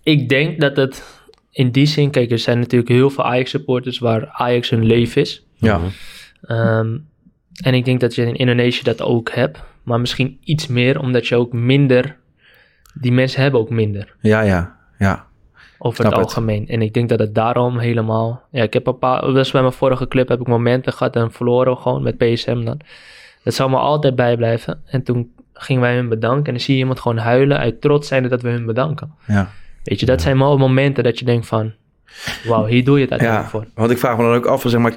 [0.03, 1.03] ik denk dat het
[1.51, 2.09] in die zin...
[2.11, 5.43] Kijk, er zijn natuurlijk heel veel Ajax-supporters waar Ajax hun leven is.
[5.55, 5.79] Ja,
[6.41, 6.97] Ehm,
[7.63, 9.59] en ik denk dat je in Indonesië dat ook hebt.
[9.83, 12.19] Maar misschien iets meer, omdat je ook minder...
[12.93, 14.15] Die mensen hebben ook minder.
[14.19, 14.75] ja, ja.
[14.99, 15.25] ja.
[15.77, 16.29] over Snap het het.
[16.29, 16.67] algemeen.
[16.67, 18.41] En ik denk dat het daarom helemaal...
[18.51, 19.21] Ja, ik heb een paar...
[19.33, 22.79] Dus bij mijn vorige club heb ik momenten gehad en verloren gewoon met PSM dan.
[23.43, 24.81] Dat zal me altijd bijblijven.
[24.85, 28.07] En toen gingen wij hun bedanken en dan zie je iemand gewoon huilen uit trots
[28.07, 29.13] zijn dat we hun bedanken.
[29.27, 29.49] ja.
[29.83, 31.71] Weet je, dat zijn wel momenten dat je denkt van...
[32.47, 33.67] Wauw, hier doe je het uiteindelijk Ja, voor.
[33.75, 34.93] want ik vraag me dan ook af, zeg maar,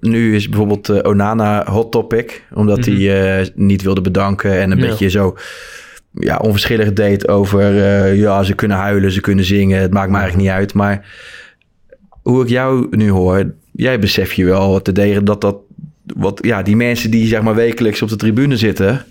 [0.00, 2.90] nu is bijvoorbeeld eh, Onana hot topic, omdat Mhm.
[2.90, 5.36] hij eh, niet wilde bedanken en een beetje zo
[6.18, 10.16] ja, onverschillig deed over, eh, ja, ze kunnen huilen, ze kunnen zingen, het maakt me
[10.18, 10.74] eigenlijk niet uit.
[10.74, 11.06] Maar
[12.22, 15.56] hoe ik jou nu hoor, jij besef je wel te degen dat dat,
[16.16, 19.04] wat, ja, die mensen die zeg maar wekelijks op de tribune zitten,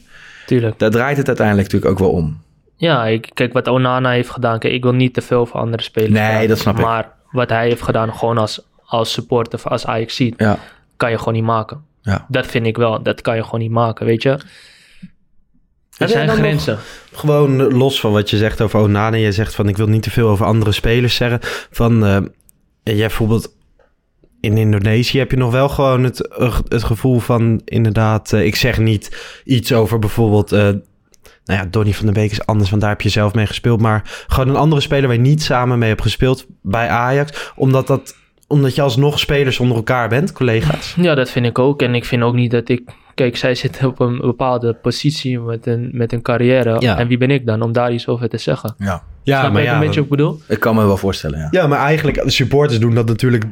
[0.46, 0.80] Tuurlijk.
[0.80, 2.44] daar draait het uiteindelijk natuurlijk ook wel om.
[2.78, 4.60] Ja, ik, kijk wat Onana heeft gedaan.
[4.60, 6.84] Kijk, ik wil niet te veel voor andere spelers Nee, dat snap ik.
[6.84, 10.58] Maar wat hij heeft gedaan, gewoon als, als supporter, als Ajax ziet, Ja,
[10.98, 11.82] kan je gewoon niet maken.
[12.02, 12.26] ja.
[12.30, 13.04] Dat vind ik wel.
[13.04, 14.40] Dat kan je gewoon niet maken, weet je.
[15.98, 16.78] Er zijn grenzen.
[17.12, 19.18] Gewoon los van wat je zegt over Onana.
[19.18, 21.40] Je zegt van ik wil niet te veel over andere spelers zeggen.
[21.72, 22.18] Van eh,
[22.84, 23.54] jij bijvoorbeeld
[24.42, 26.30] in Indonesië heb je nog wel gewoon het,
[26.68, 28.34] het gevoel van inderdaad.
[28.34, 30.52] eh, ik zeg niet iets over bijvoorbeeld.
[30.52, 30.60] eh,
[31.46, 33.82] nou ja, Donny van der Beek is anders, want daar heb je zelf mee gespeeld.
[33.82, 37.52] Maar gewoon een andere speler waar je niet samen mee hebt gespeeld bij Ajax.
[37.56, 38.16] Omdat, dat,
[38.48, 40.94] omdat je alsnog spelers onder elkaar bent, collega's.
[40.98, 41.82] Ja, dat vind ik ook.
[41.82, 42.90] En ik vind ook niet dat ik...
[43.16, 46.76] Kijk, zij zitten op een bepaalde positie met een, met een carrière.
[46.80, 46.98] Ja.
[46.98, 48.76] En wie ben ik dan om daar iets over te zeggen?
[48.78, 49.04] ja.
[49.24, 50.40] Ja, Snap je een beetje wat ik bedoel?
[50.48, 51.48] Ik kan me wel voorstellen, ja.
[51.52, 53.44] ja, maar eigenlijk, de supporters doen dat natuurlijk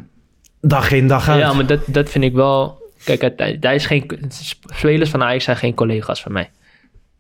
[0.62, 1.40] dag in dag uit.
[1.40, 2.82] Ja, maar dat, dat vind ik wel...
[3.04, 3.22] Kijk,
[3.60, 4.12] hij is geen,
[4.74, 6.50] spelers van Ajax zijn geen collega's van mij.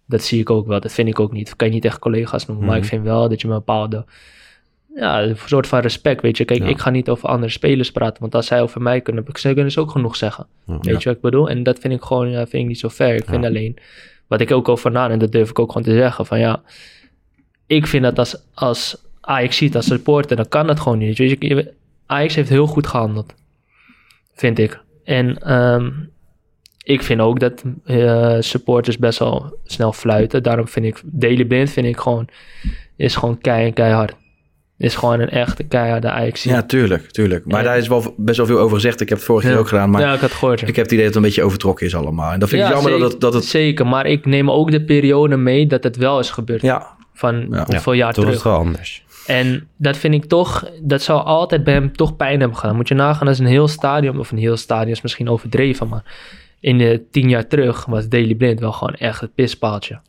[0.07, 0.79] Dat zie ik ook wel.
[0.79, 1.45] Dat vind ik ook niet.
[1.47, 2.65] Dat kan je niet echt collega's noemen.
[2.65, 2.83] Maar Mhm.
[2.83, 4.05] ik vind wel dat je een bepaalde...
[4.95, 6.45] Ja, een soort van respect, weet je.
[6.45, 6.67] Kijk, Ja.
[6.67, 8.21] ik ga niet over andere spelers praten.
[8.21, 10.47] Want als zij over mij kunnen, ze kunnen ze ook genoeg zeggen.
[10.65, 10.77] Ja.
[10.81, 11.49] Weet je wat ik bedoel?
[11.49, 13.15] En dat vind ik gewoon ja, vind ik niet zo fair.
[13.15, 13.77] Ik vind alleen...
[14.27, 16.25] Wat ik ook over na, en dat durf ik ook gewoon te zeggen.
[16.25, 16.61] Van ja,
[17.67, 21.17] ik vind dat als, als Ajax ziet als supporter, dan kan dat gewoon niet.
[21.17, 21.73] Weet je,
[22.05, 23.33] Ajax heeft heel goed gehandeld.
[24.33, 24.79] Vind ik.
[25.03, 25.91] En ehm,
[26.83, 30.43] ik vind ook dat eh, supporters best wel snel fluiten.
[30.43, 32.27] Daarom vind ik, Daily Blind vind ik gewoon,
[32.95, 34.15] is gewoon kei en keihard.
[34.83, 36.43] Is gewoon een echte keiharde Ajax.
[36.43, 37.45] Ja, tuurlijk, tuurlijk.
[37.45, 39.01] Maar daar is wel best wel veel over gezegd.
[39.01, 39.61] Ik heb het vorige keer Ja.
[39.61, 40.61] ook gedaan, maar ja, ik had het gehoord.
[40.61, 42.31] ik heb het idee dat het een beetje overtrokken is allemaal.
[42.31, 43.21] En dat vind ik Ja, jammer dat zeker, het...
[43.21, 46.61] Dat het Zeker, maar ik neem ook de periode mee dat het wel is gebeurd.
[46.61, 47.63] ja, Van Ja.
[47.65, 48.43] hoeveel jaar Toen was terug.
[48.43, 49.03] het wel anders.
[49.27, 52.75] En dat vind ik toch, dat zou altijd bij hem toch pijn hebben gedaan.
[52.75, 56.03] Moet je nagaan als een heel stadion, of een heel stadion is misschien overdreven, maar
[56.59, 59.99] in de tien jaar terug was Daily Blind wel gewoon echt het pispaaltje.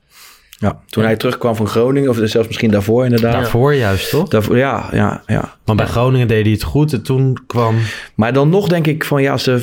[0.58, 0.80] Ja.
[0.86, 3.32] Toen hij terugkwam van Groningen, of zelfs misschien daarvoor inderdaad.
[3.32, 4.28] Daarvoor juist, toch?
[4.28, 5.56] Daarvoor, ja, ja, ja.
[5.64, 7.76] Want bij Groningen deed hij het goed en toen kwam...
[8.14, 9.60] Maar dan nog denk ik van ja, als er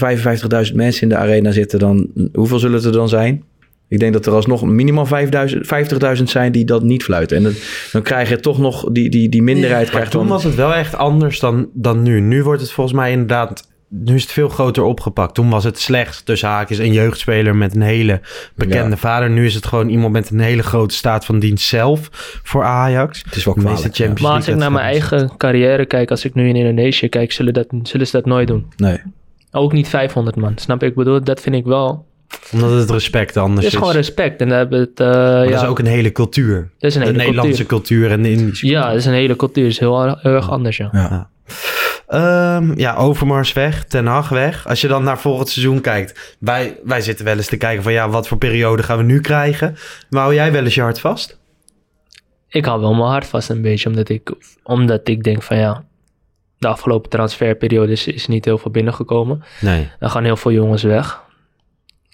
[0.67, 3.43] 55.000 mensen in de arena zitten, dan hoeveel zullen het er dan zijn?
[3.87, 7.37] Ik denk dat er alsnog minimaal 5000 50.000 zijn die dat niet fluiten.
[7.37, 7.53] En dan,
[7.91, 9.81] dan krijg je toch nog die, die, die minderheid.
[9.81, 12.19] Maar krijgt toen dan, was het wel echt anders dan, dan nu.
[12.19, 13.69] Nu wordt het volgens mij inderdaad...
[13.93, 15.33] Nu is het veel groter opgepakt.
[15.33, 18.21] Toen was het slechts tussen haakjes een jeugdspeler met een hele
[18.55, 18.95] bekende Ja.
[18.97, 19.29] vader.
[19.29, 22.09] Nu is het gewoon iemand met een hele grote staat van dienst zelf
[22.43, 23.21] voor Ajax.
[23.25, 23.81] het is wel kwalijk.
[23.81, 27.31] Champions Maar als ik naar mijn eigen carrière kijk, als ik nu in Indonesië kijk,
[27.31, 28.65] zullen, dat, zullen ze dat nooit doen.
[28.77, 28.97] Nee.
[29.51, 30.87] Ook niet 500 man, snap je?
[30.87, 32.05] Ik bedoel, dat vind ik wel...
[32.51, 33.73] Omdat het respect anders Het is.
[33.73, 34.41] is gewoon respect.
[34.41, 34.99] En daar hebben we het...
[34.99, 36.69] eh, Maar ja, dat is ook een hele cultuur.
[36.79, 37.97] dat is een de hele Nederlandse cultuur.
[37.99, 38.11] cultuur.
[38.17, 39.63] en de Indische Ja, dat is een hele cultuur.
[39.63, 40.89] Het is heel, heel erg anders, ja.
[40.91, 41.29] Ja.
[42.11, 44.67] Ehm, ja, Overmars weg, Ten Hag weg.
[44.67, 46.35] Als je dan naar volgend seizoen kijkt.
[46.39, 49.21] Wij, wij zitten wel eens te kijken van ja, wat voor periode gaan we nu
[49.21, 49.75] krijgen.
[50.09, 51.39] Maar hou jij wel eens je hart vast?
[52.47, 54.33] Ik hou wel mijn hart vast een beetje, omdat ik,
[54.63, 55.83] omdat ik denk van ja...
[56.57, 59.43] De afgelopen transferperiode is, is niet heel veel binnengekomen.
[59.61, 59.89] Nee.
[59.99, 61.21] Er gaan heel veel jongens weg.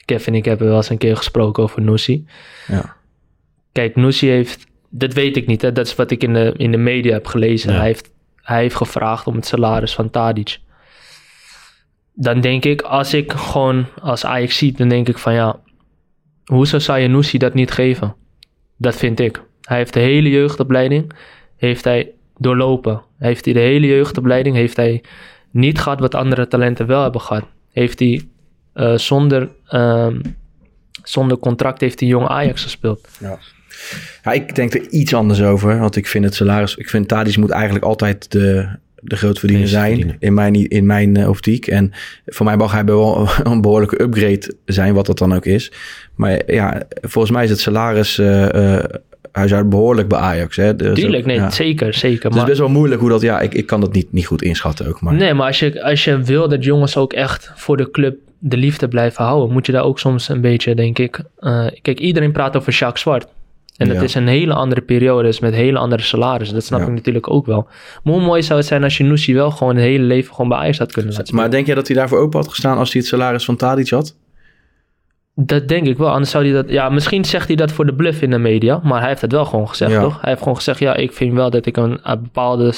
[0.05, 2.25] Kevin en ik hebben wel eens een keer gesproken over Noussi.
[2.67, 2.95] Ja.
[3.71, 4.65] Kijk, Noussi heeft...
[4.89, 5.71] Dat weet ik niet, hè.
[5.71, 7.71] dat is wat ik in de, in de media heb gelezen.
[7.71, 7.77] Ja.
[7.77, 8.09] Hij, heeft,
[8.47, 10.59] hij heeft gevraagd om het salaris van Tadic.
[12.13, 15.59] Dan denk ik, als ik gewoon als Ajax ziet, dan denk ik van ja...
[16.45, 18.15] Hoezo zou Noussi dat niet geven?
[18.77, 19.43] Dat vind ik.
[19.61, 21.13] Hij heeft de hele jeugdopleiding
[21.57, 23.01] heeft hij doorlopen.
[23.17, 25.03] Heeft hij de hele jeugdopleiding heeft hij
[25.51, 27.45] niet gehad wat andere talenten wel hebben gehad.
[27.71, 28.27] Heeft hij
[28.73, 30.21] eh, zonder, ehm,
[31.03, 33.07] zonder contract heeft hij jong Ajax gespeeld.
[33.19, 33.39] Ja,
[34.31, 35.79] ik denk er iets anders over.
[35.79, 36.75] Want ik vind het salaris...
[36.75, 38.67] Ik vind Tadic moet eigenlijk altijd de,
[39.01, 40.15] de grootverdiener zijn.
[40.19, 41.67] In mijn, in mijn eh, optiek.
[41.67, 41.91] En
[42.25, 44.93] voor mij mag hij wel een behoorlijke upgrade zijn.
[44.93, 45.71] Wat dat dan ook is.
[46.15, 48.17] Maar ja, volgens mij is het salaris...
[48.17, 48.83] eh, eh,
[49.31, 50.55] hij zou behoorlijk bij Ajax.
[50.55, 50.75] Hè?
[50.75, 51.49] Dus Tuurlijk, nee, ja.
[51.49, 52.23] zeker, zeker.
[52.23, 53.21] Het is Maar, best wel moeilijk hoe dat...
[53.21, 55.01] Ja, ik, ik kan dat niet, niet goed inschatten ook.
[55.01, 58.17] Maar nee, maar als je, als je wil dat jongens ook echt voor de club
[58.39, 61.21] de liefde blijven houden, moet je daar ook soms een beetje, denk ik...
[61.81, 63.27] kijk, iedereen praat over Jacques Zwart.
[63.77, 64.03] En dat Ja.
[64.03, 66.55] is een hele andere periode, is met hele andere salarissen.
[66.55, 66.85] Dat snap Ja.
[66.85, 67.67] ik natuurlijk ook wel.
[68.03, 70.49] Maar hoe mooi zou het zijn als je Noussi wel gewoon het hele leven gewoon
[70.49, 71.43] bij Ajax had kunnen laten spelen?
[71.43, 73.89] Maar denk jij dat hij daarvoor open had gestaan als hij het salaris van Tadic
[73.89, 74.15] had?
[75.35, 76.09] Dat denk ik wel.
[76.09, 76.69] Anders zou hij dat.
[76.69, 78.79] Ja, misschien zegt hij dat voor de bluff in de media.
[78.83, 80.01] Maar hij heeft het wel gewoon gezegd, Ja.
[80.01, 80.21] toch?
[80.21, 82.73] Hij heeft gewoon gezegd: ja, ik vind wel dat ik een, een bepaalde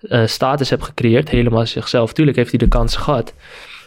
[0.00, 1.28] eh, status heb gecreëerd.
[1.28, 2.12] Helemaal zichzelf.
[2.12, 3.34] Tuurlijk heeft hij de kans gehad.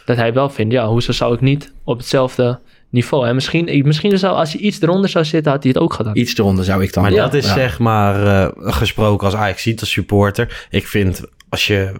[0.04, 2.58] Dat hij wel vindt, ja, hoezo zou ik niet op hetzelfde
[2.94, 3.26] niveau.
[3.26, 6.16] En misschien, misschien zou, als hij iets eronder zou zitten, had hij het ook gedaan.
[6.16, 7.54] Iets eronder zou ik dan Maar dat is ja.
[7.54, 10.66] zeg maar eh, gesproken als Ajax ziet als supporter.
[10.70, 11.92] Ik vind als je,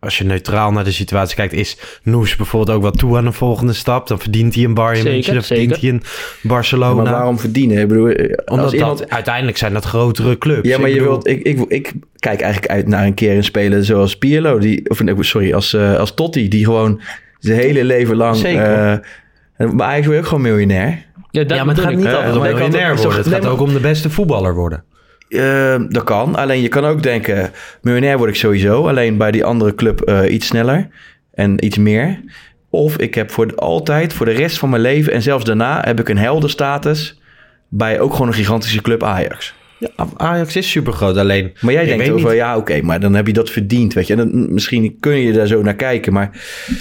[0.00, 3.32] als je neutraal naar de situatie kijkt, is Noes bijvoorbeeld ook wel toe aan een
[3.32, 4.06] volgende stap.
[4.08, 5.88] Dan verdient hij een Bayern Zeker, München, dan verdient zeker.
[5.88, 5.98] hij
[6.42, 7.02] een Barcelona.
[7.02, 7.78] Maar waarom verdienen?
[7.80, 8.98] Ik bedoel, eh, Omdat als iemand...
[8.98, 10.68] dat, uiteindelijk zijn dat grotere clubs.
[10.68, 13.36] Ja, maar Ik je bedoel- wilt, ik, ik, ik kijk eigenlijk uit naar een keer
[13.36, 17.00] een speler zoals Pirlo, die, of nee, sorry, als, eh, als Totti, die gewoon
[17.38, 18.36] zijn hele leven lang.
[18.36, 18.62] Zeker.
[18.92, 18.98] eh,
[19.68, 21.08] maar eigenlijk word je ook gewoon miljonair.
[21.30, 21.98] Ja, dat ja, maar het gaat ik.
[21.98, 23.16] niet altijd om miljonair worden.
[23.16, 24.84] Het gaat ook om de beste voetballer worden.
[25.28, 26.36] Eh, dat kan.
[26.36, 27.50] Alleen je kan ook denken,
[27.82, 28.88] miljonair word ik sowieso.
[28.88, 30.88] Alleen bij die andere club eh, iets sneller
[31.34, 32.20] en iets meer.
[32.70, 35.80] Of ik heb voor de- altijd, voor de rest van mijn leven en zelfs daarna,
[35.84, 37.20] heb ik een heldenstatus
[37.68, 39.54] bij ook gewoon een gigantische club Ajax.
[39.80, 41.16] Ja, Ajax is super groot.
[41.16, 44.12] Alleen, Maar jij denkt over, ja oké, maar dan heb je dat verdiend, weet je.
[44.14, 46.30] En dan, misschien kun je daar zo naar kijken, maar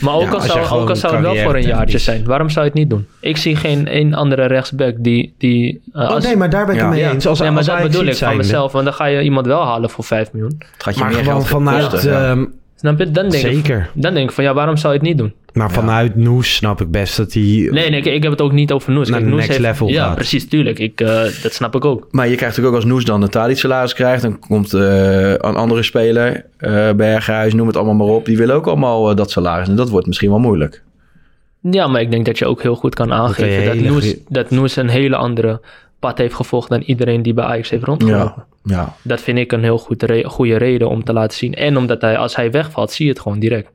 [0.01, 2.23] Maar ook, Ja, al als zou, ook al zou het wel voor een jaartje zijn.
[2.25, 3.05] Waarom zou je het niet doen?
[3.19, 5.33] Ik zie geen een andere rechtsback die...
[5.37, 6.87] die eh, oh als- nee, maar daar ben ik Ja.
[6.89, 7.27] het mee eens.
[7.27, 8.71] Als, nee, maar als dat bedoel ik van mezelf.
[8.71, 10.55] Want dan ga je iemand wel halen voor 5 miljoen.
[10.73, 12.29] het gaat je Maar meer gewoon geld vanuit, kosten, ja.
[12.29, 12.45] ehm,
[12.79, 13.11] Snap je?
[13.11, 13.89] Dan denk, Ik, zeker.
[13.93, 15.33] dan denk ik van ja, waarom zou je het niet doen?
[15.53, 17.41] Maar vanuit Noes snap ik best dat hij...
[17.43, 19.09] Nee, nee, ik, ik heb het ook niet over Noes.
[19.09, 20.15] Naar Kijk, next heeft- level Ja, gaat.
[20.15, 20.79] precies, tuurlijk.
[20.79, 21.07] Ik, eh,
[21.43, 22.07] dat snap ik ook.
[22.11, 24.21] Maar je krijgt ook ook als Noes dan een salaris krijgt.
[24.21, 28.25] Dan komt eh, een andere speler, eh Berghuis, noem het allemaal maar op.
[28.25, 29.67] Die willen ook allemaal dat salaris.
[29.67, 30.83] En dat wordt misschien wel moeilijk.
[31.61, 34.49] Ja, maar ik denk dat je ook heel goed kan aangeven dat, Noes, goeie- dat
[34.49, 35.61] Noes een hele andere
[35.99, 38.45] pad heeft gevolgd dan iedereen die bij Ajax heeft rondgelopen.
[38.63, 38.95] ja.
[39.01, 41.53] Dat vind ik een heel goed re- goede reden om te laten zien.
[41.53, 43.69] En omdat hij, als hij wegvalt, zie je het gewoon direct.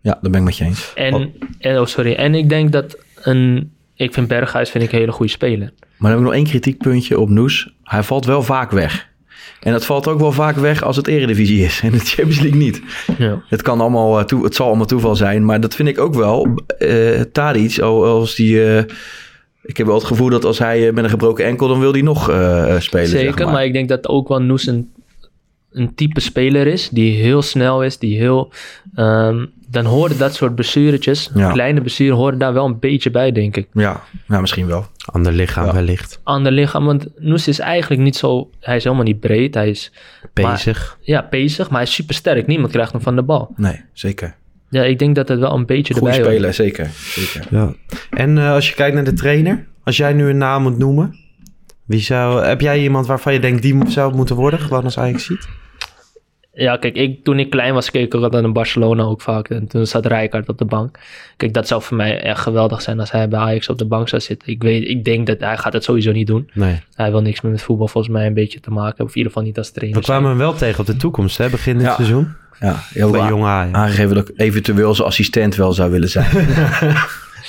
[0.00, 0.92] Ja, dat ben ik met je eens.
[0.94, 1.24] En, Oh.
[1.58, 2.12] en, oh, sorry.
[2.14, 3.72] en ik denk dat een...
[3.94, 5.72] Ik vind Berghuis vind ik een hele goede speler.
[5.80, 7.72] Maar dan heb ik nog één kritiekpuntje op Noes.
[7.84, 9.08] Hij valt wel vaak weg.
[9.60, 12.58] En dat valt ook wel vaak weg als het eredivisie is en de Champions League
[12.58, 12.82] niet.
[13.18, 13.42] Ja.
[13.48, 16.14] Het, kan allemaal, eh, toe, het zal allemaal toeval zijn, maar dat vind ik ook
[16.14, 16.46] wel.
[16.78, 18.64] eh Tadic, al- als die...
[18.76, 18.84] eh,
[19.62, 21.92] ik heb wel het gevoel dat als hij eh, met een gebroken enkel, dan wil
[21.92, 23.08] hij nog eh, spelen.
[23.08, 23.52] Zeker, zeg maar.
[23.52, 23.64] maar.
[23.64, 24.92] ik denk dat ook wel Noes een,
[25.70, 28.52] een type speler is die heel snel is, die heel...
[28.94, 31.52] ehm, dan horen dat soort blessuretjes, Ja.
[31.52, 33.68] kleine blessuren, horen daar wel een beetje bij, denk ik.
[33.72, 34.86] Ja, ja, misschien wel.
[35.04, 35.72] Ander lichaam Ja.
[35.72, 36.20] wellicht.
[36.22, 38.50] Ander lichaam, want Noes is eigenlijk niet zo...
[38.60, 39.92] Hij is helemaal niet breed, hij is...
[40.32, 40.98] Bezig.
[41.00, 42.46] Ja, bezig, maar hij is super sterk.
[42.46, 43.52] Niemand krijgt hem van de bal.
[43.56, 44.36] Nee, zeker.
[44.70, 46.34] Ja, ik denk dat het wel een beetje Goede erbij hoort.
[46.34, 46.90] speler, zeker.
[46.94, 47.46] zeker.
[47.50, 47.74] Ja.
[48.10, 51.14] En eh, als je kijkt naar de trainer, als jij nu een naam moet noemen,
[51.84, 55.24] wie zou, heb jij iemand waarvan je denkt die zou moeten worden, gewoon als Ajax
[55.24, 55.48] ziet?
[56.60, 59.48] Ja, kijk, ik, toen ik klein was, keek ik altijd naar Barcelona ook vaak.
[59.48, 60.98] En toen zat Rijkaard op de bank.
[61.36, 64.08] Kijk, dat zou voor mij echt geweldig zijn als hij bij Ajax op de bank
[64.08, 64.48] zou zitten.
[64.48, 66.50] Ik, weet, ik denk dat hij gaat het sowieso niet doen.
[66.54, 66.80] Nee.
[66.94, 69.04] Hij wil niks meer met voetbal volgens mij een beetje te maken hebben.
[69.06, 69.98] Of in ieder geval niet als trainer.
[69.98, 71.94] We kwamen hem wel tegen op de toekomst, hè, begin dit Ja.
[71.94, 72.34] seizoen.
[72.60, 73.76] Ja, heel Bij jonge Ajax.
[73.76, 76.30] aangegeven dat ik eventueel zijn assistent wel zou willen zijn.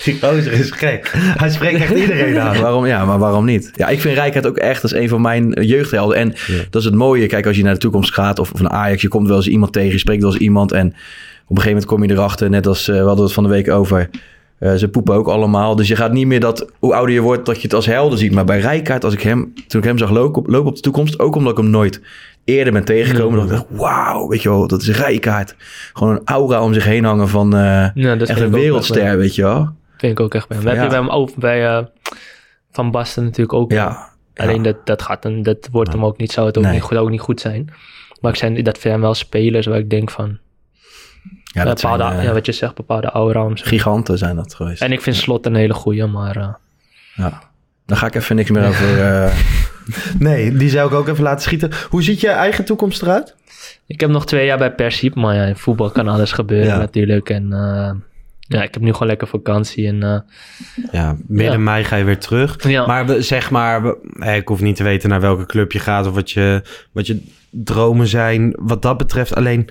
[0.04, 1.12] Die gozer is gek.
[1.16, 2.62] Hij spreekt echt iedereen aan.
[2.62, 3.72] waarom, ja, maar waarom niet?
[3.76, 6.18] Ja, ik vind Rijkaard ook echt als een van mijn jeugdhelden.
[6.18, 6.34] En
[6.70, 7.26] dat is het mooie.
[7.28, 9.48] Kijk, als je naar de toekomst gaat of, of naar Ajax, je komt wel eens
[9.48, 10.72] iemand tegen, je spreekt wel eens iemand.
[10.72, 10.94] En op
[11.58, 13.70] een gegeven moment kom je erachter, net als eh, we hadden het van de week
[13.70, 14.10] over.
[14.60, 15.76] eh, ze poepen ook allemaal.
[15.76, 18.18] Dus je gaat niet meer dat, hoe ouder je wordt, dat je het als helden
[18.20, 18.32] ziet.
[18.34, 21.20] Maar bij Rijkaard, als ik hem, toen ik hem zag lopen, lopen op de toekomst,
[21.20, 22.02] ook omdat ik hem nooit
[22.46, 25.56] eerder ben tegengekomen, dacht ik, wauw, weet je wel, dat is Rijkaard.
[25.94, 29.18] Gewoon een aura om zich heen hangen van eh, Ja, dat echt een wel wereldster,
[29.18, 29.78] weet je wel.
[30.00, 30.66] Vind ik ook echt bij hem.
[30.66, 30.82] Dat Ja.
[30.82, 31.86] heb je bij hem ook bij eh,
[32.72, 33.72] Van Basten natuurlijk ook.
[33.72, 36.74] Ja, Alleen dat, dat, gaat hem, dat wordt hem ook niet, zou het ook, Nee.
[36.74, 37.74] niet, goed, ook niet goed zijn.
[38.22, 40.38] Maar ik zijn, dat zijn wel spelers waar ik denk van...
[41.44, 43.68] Ja, dat bepaalde, zijn, eh, ja, wat je zegt, bepaalde zich.
[43.68, 44.82] giganten zijn dat geweest.
[44.82, 46.36] En ik vind Slot een hele goeie, maar...
[46.38, 46.54] eh,
[47.16, 47.42] Ja.
[47.86, 49.02] Daar ga ik even niks meer over.
[49.06, 49.34] eh,
[50.20, 51.72] Nee, die zou ik ook even laten schieten.
[51.90, 53.36] Hoe ziet je eigen toekomst eruit?
[53.86, 56.78] Ik heb nog twee jaar bij Persip, maar ja, in voetbal kan alles gebeuren Ja.
[56.78, 57.30] natuurlijk.
[57.30, 57.92] En eh,
[58.50, 59.88] ja, ik heb nu gewoon lekker vakantie.
[59.88, 60.20] En eh,
[60.92, 61.64] Ja, midden Ja.
[61.64, 62.70] mei ga je weer terug.
[62.70, 62.86] Ja.
[62.86, 63.96] Maar zeg maar,
[64.36, 67.22] ik hoef niet te weten naar welke club je gaat of wat je, wat je
[67.50, 68.56] dromen zijn.
[68.60, 69.70] Wat dat betreft alleen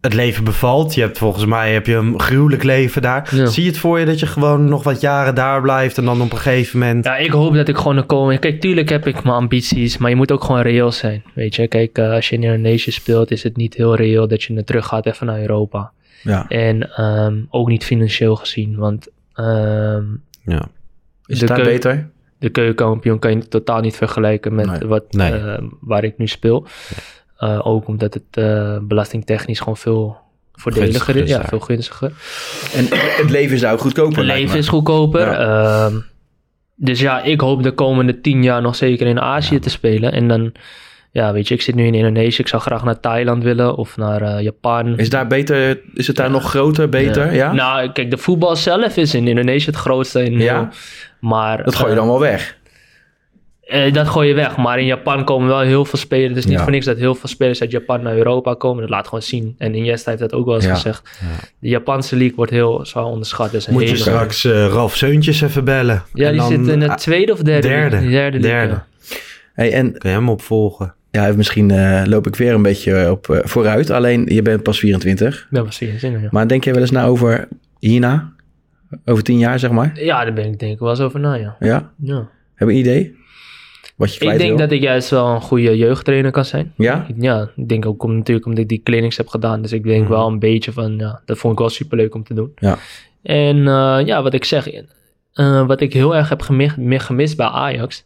[0.00, 0.94] het leven bevalt.
[0.94, 3.28] Je hebt volgens mij heb je een gruwelijk leven daar.
[3.36, 3.46] Ja.
[3.46, 6.20] Zie je het voor je dat je gewoon nog wat jaren daar blijft en dan
[6.20, 7.04] op een gegeven moment...
[7.04, 8.38] ja, ik hoop dat ik gewoon een komen.
[8.38, 11.22] Kijk, tuurlijk heb ik mijn ambities, maar je moet ook gewoon reëel zijn.
[11.34, 14.42] Weet je, kijk, eh, als je in Indonesië speelt, is het niet heel reëel dat
[14.42, 15.92] je er terug gaat even naar Europa.
[16.22, 16.48] Ja.
[16.48, 20.04] En ehm, ook niet financieel gezien, want ehm,
[20.44, 20.68] Ja.
[21.26, 22.10] Is het daar beter?
[22.38, 24.88] de keukenkampioen kan je totaal niet vergelijken met Nee.
[24.88, 25.32] wat, Nee.
[25.32, 26.66] eh, waar ik nu speel.
[27.36, 30.16] Eh, ook omdat het eh, belastingtechnisch gewoon veel
[30.52, 31.30] voordeliger Gunstiger is.
[31.30, 31.48] Ja, daar.
[31.48, 32.12] veel gunstiger.
[32.74, 34.16] En het leven is ook goedkoper.
[34.16, 35.20] Het leven is goedkoper.
[35.26, 35.86] Ja.
[35.86, 35.96] Ehm,
[36.76, 40.12] dus ja, ik hoop de komende tien jaar nog zeker in Azië te spelen.
[40.12, 40.52] En dan,
[41.12, 42.40] ja, weet je, ik zit nu in Indonesië.
[42.40, 44.98] Ik zou graag naar Thailand willen of naar eh, Japan.
[44.98, 45.80] Is daar beter?
[45.94, 47.34] Is het daar nog groter, beter?
[47.34, 47.52] Ja.
[47.52, 50.24] Nou, kijk, de voetbal zelf is in Indonesië het grootste.
[50.24, 50.68] In, Ja.
[51.20, 52.56] Maar, dat gooi je eh, dan wel weg.
[53.62, 54.56] Eh, dat gooi je weg.
[54.56, 56.28] Maar in Japan komen wel heel veel spelers.
[56.28, 56.62] Het is niet Ja.
[56.62, 58.80] voor niks dat heel veel spelers uit Japan naar Europa komen.
[58.80, 59.54] Dat laat gewoon zien.
[59.58, 60.74] En Iniesta heeft dat ook wel eens Ja.
[60.74, 61.18] gezegd.
[61.58, 63.52] De Japanse league wordt heel zwaar onderschat.
[63.54, 66.02] Een Moet je straks eh, Ralf Seuntjes even bellen.
[66.14, 67.68] Ja, En die dan, zit in ah, het tweede of derde?
[68.08, 68.38] derde.
[68.38, 68.80] Derde.
[69.52, 70.94] Hey, en Kun je hem opvolgen?
[71.12, 73.90] Ja, misschien eh, loop ik weer een beetje op eh, vooruit.
[73.90, 75.46] Alleen je bent pas 24.
[75.50, 76.28] Dat was zeer zin in, ja.
[76.30, 77.48] Maar denk je wel eens na over
[77.78, 78.32] hierna?
[79.04, 79.92] Over tien jaar, zeg maar?
[79.94, 81.56] Ja, daar ben ik denk ik wel eens over na, ja.
[81.58, 81.92] Ja?
[82.02, 82.28] ja.
[82.54, 83.16] Heb je een idee?
[83.96, 84.58] Wat je Ik kwijt denk wil?
[84.58, 86.72] dat ik juist wel een goede jeugdtrainer kan zijn.
[86.76, 87.06] Ja?
[87.16, 89.62] Ja, ik denk ook om, natuurlijk omdat ik die clinics heb gedaan.
[89.62, 92.34] Dus ik denk wel een beetje van, ja, dat vond ik wel superleuk om te
[92.34, 92.52] doen.
[92.54, 92.78] Ja.
[93.22, 94.68] En eh, ja, wat ik zeg,
[95.32, 98.04] eh, wat ik heel erg heb gemist, gemist bij Ajax,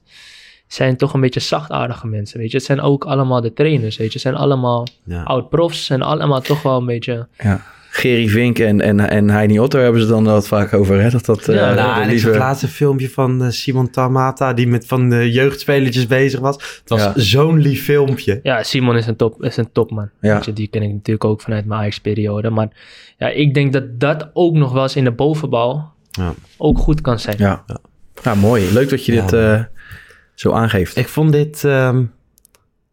[0.66, 2.56] zijn toch een beetje zachtaardige mensen, weet je.
[2.56, 4.12] Het zijn ook allemaal de trainers, weet je.
[4.12, 5.22] Het zijn allemaal Ja.
[5.22, 7.26] oud-profs en allemaal toch wel een beetje...
[7.38, 7.60] ja.
[7.90, 11.00] Gerry Vink en, en, en Heini Otto hebben ze dan wat vaak over.
[11.00, 11.10] Hè?
[11.10, 14.66] Dat, dat, Ja, eh, nou, en lieve- het laatste filmpje van eh, Simon Tamata, die
[14.66, 16.54] met van de jeugdspelertjes bezig was.
[16.54, 17.12] Het was Ja.
[17.16, 18.40] zo'n lief filmpje.
[18.42, 20.08] Ja, Simon is een, top, is een topman.
[20.20, 20.34] Ja.
[20.34, 22.50] Weet je, die ken ik natuurlijk ook vanuit mijn Ajax-periode.
[22.50, 22.68] Maar
[23.18, 26.34] ja, ik denk dat dat ook nog wel eens in de bovenbouw Ja.
[26.56, 27.36] ook goed kan zijn.
[27.38, 27.64] Ja.
[28.22, 28.72] ja, mooi.
[28.72, 29.68] Leuk dat je Ja, dit.
[30.36, 30.96] Zo aangeeft.
[30.96, 32.04] Ik vond dit, ehm,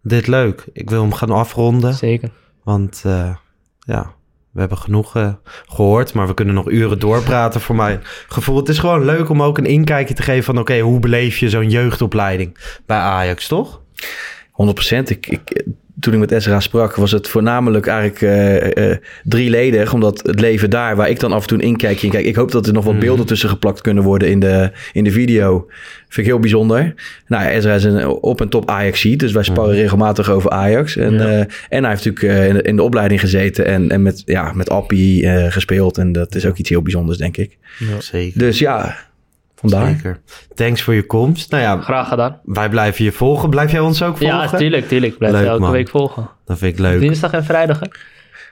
[0.02, 0.66] dit leuk.
[0.74, 2.30] Ik wil hem gaan afronden, Zeker.
[2.64, 3.36] want eh,
[3.80, 4.14] ja,
[4.52, 5.34] we hebben genoeg eh,
[5.66, 8.56] gehoord, maar we kunnen nog uren doorpraten voor mijn gevoel.
[8.56, 11.50] Het is gewoon leuk om ook een inkijkje te geven van oké, hoe beleef je
[11.50, 13.82] zo'n jeugdopleiding bij Ajax, toch?
[14.52, 15.66] 100 Ik, ik,
[16.00, 19.94] toen ik met Ezra sprak, was het voornamelijk eigenlijk eh, eh, drieledig.
[19.94, 22.52] Omdat het leven daar, waar ik dan af en toe in kijk, kijk, ik hoop
[22.52, 23.04] dat er nog wat Mhm.
[23.04, 25.66] beelden tussen geplakt kunnen worden in de, in de video.
[26.08, 26.94] Vind ik heel bijzonder.
[27.28, 30.96] Nou, Ezra is een op- en top ajax dus wij sparren regelmatig over Ajax.
[30.96, 31.20] En, Ja.
[31.20, 31.40] eh,
[31.70, 34.70] en hij heeft natuurlijk in, de, in de opleiding gezeten en, en met, ja, met
[34.70, 35.98] Appie gespeeld.
[35.98, 37.58] En dat is ook iets heel bijzonders, denk ik.
[38.00, 38.40] Zeker.
[38.40, 38.96] Dus ja,
[39.70, 39.88] vandaar.
[39.90, 40.20] Zeker.
[40.56, 41.52] Thanks voor je komst.
[41.52, 42.40] Nou ja, Graag gedaan.
[42.44, 43.50] wij blijven je volgen.
[43.50, 44.38] Blijf jij ons ook volgen?
[44.38, 45.18] Ja, tuurlijk, tuurlijk.
[45.18, 45.72] Blijf Leuk, je elke man.
[45.72, 46.30] week volgen.
[46.46, 47.00] Dat vind ik leuk.
[47.00, 47.80] Dinsdag en vrijdag.
[47.80, 47.86] Hè?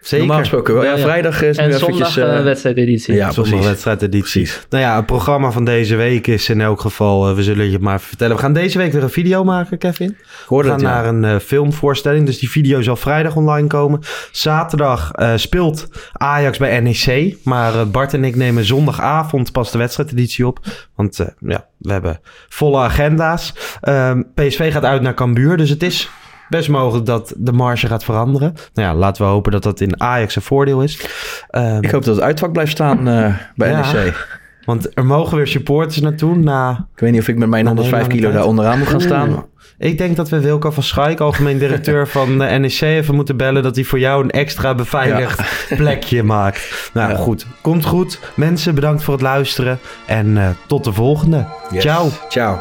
[0.01, 0.17] Zeker.
[0.25, 0.83] Normaal gesproken wel.
[0.83, 1.03] Ja, Ja, ja.
[1.03, 2.13] vrijdag is nu En eventjes...
[2.13, 3.13] zondag eh, eh, wedstrijdeditie.
[3.13, 3.69] ja, Zondag precies.
[3.69, 4.41] wedstrijdeditie.
[4.41, 4.65] Precies.
[4.69, 7.71] Nou ja, het programma van deze week is in elk geval, eh, we zullen je
[7.71, 8.35] het maar vertellen.
[8.35, 10.09] We gaan deze week weer een video maken, Kevin.
[10.09, 10.15] Ik
[10.47, 11.01] We gaan het, ja.
[11.01, 13.99] naar een filmvoorstelling, dus die video zal vrijdag online komen.
[14.31, 20.47] Zaterdag eh, speelt Ajax bij NEC, maar Bart en ik nemen zondagavond pas de wedstrijdeditie
[20.47, 20.59] op.
[20.95, 23.53] Want eh, ja, we hebben volle agenda's.
[23.81, 26.09] Ehm, PSV gaat uit naar Cambuur, dus het is
[26.51, 28.53] best mogelijk dat de marge gaat veranderen.
[28.73, 31.05] Nou ja, laten we hopen dat dat in Ajax een voordeel is.
[31.49, 33.91] Ehm, Ik hoop dat het uitvak blijft staan eh, bij Ja.
[33.93, 34.39] NEC.
[34.65, 37.69] want er mogen weer supporters naartoe na Ik weet niet of ik met mijn Na
[37.69, 39.45] 105 een hele kilo daar onderaan moet gaan staan.
[39.77, 43.63] Ik denk dat we Wilco van Schaik, algemeen directeur van de NEC, even moeten bellen
[43.63, 45.41] dat hij voor jou een extra beveiligd
[45.77, 46.89] plekje maakt.
[46.93, 47.17] Nou Ja.
[47.17, 48.19] goed, komt goed.
[48.35, 51.45] Mensen, bedankt voor het luisteren en eh, tot de volgende.
[51.71, 51.81] Yes.
[51.83, 52.09] Ciao.
[52.29, 52.57] Ciao.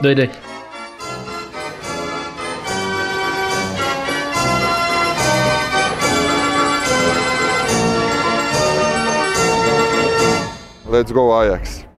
[0.00, 0.51] Doei doei.
[10.92, 11.86] Let's go Ajax.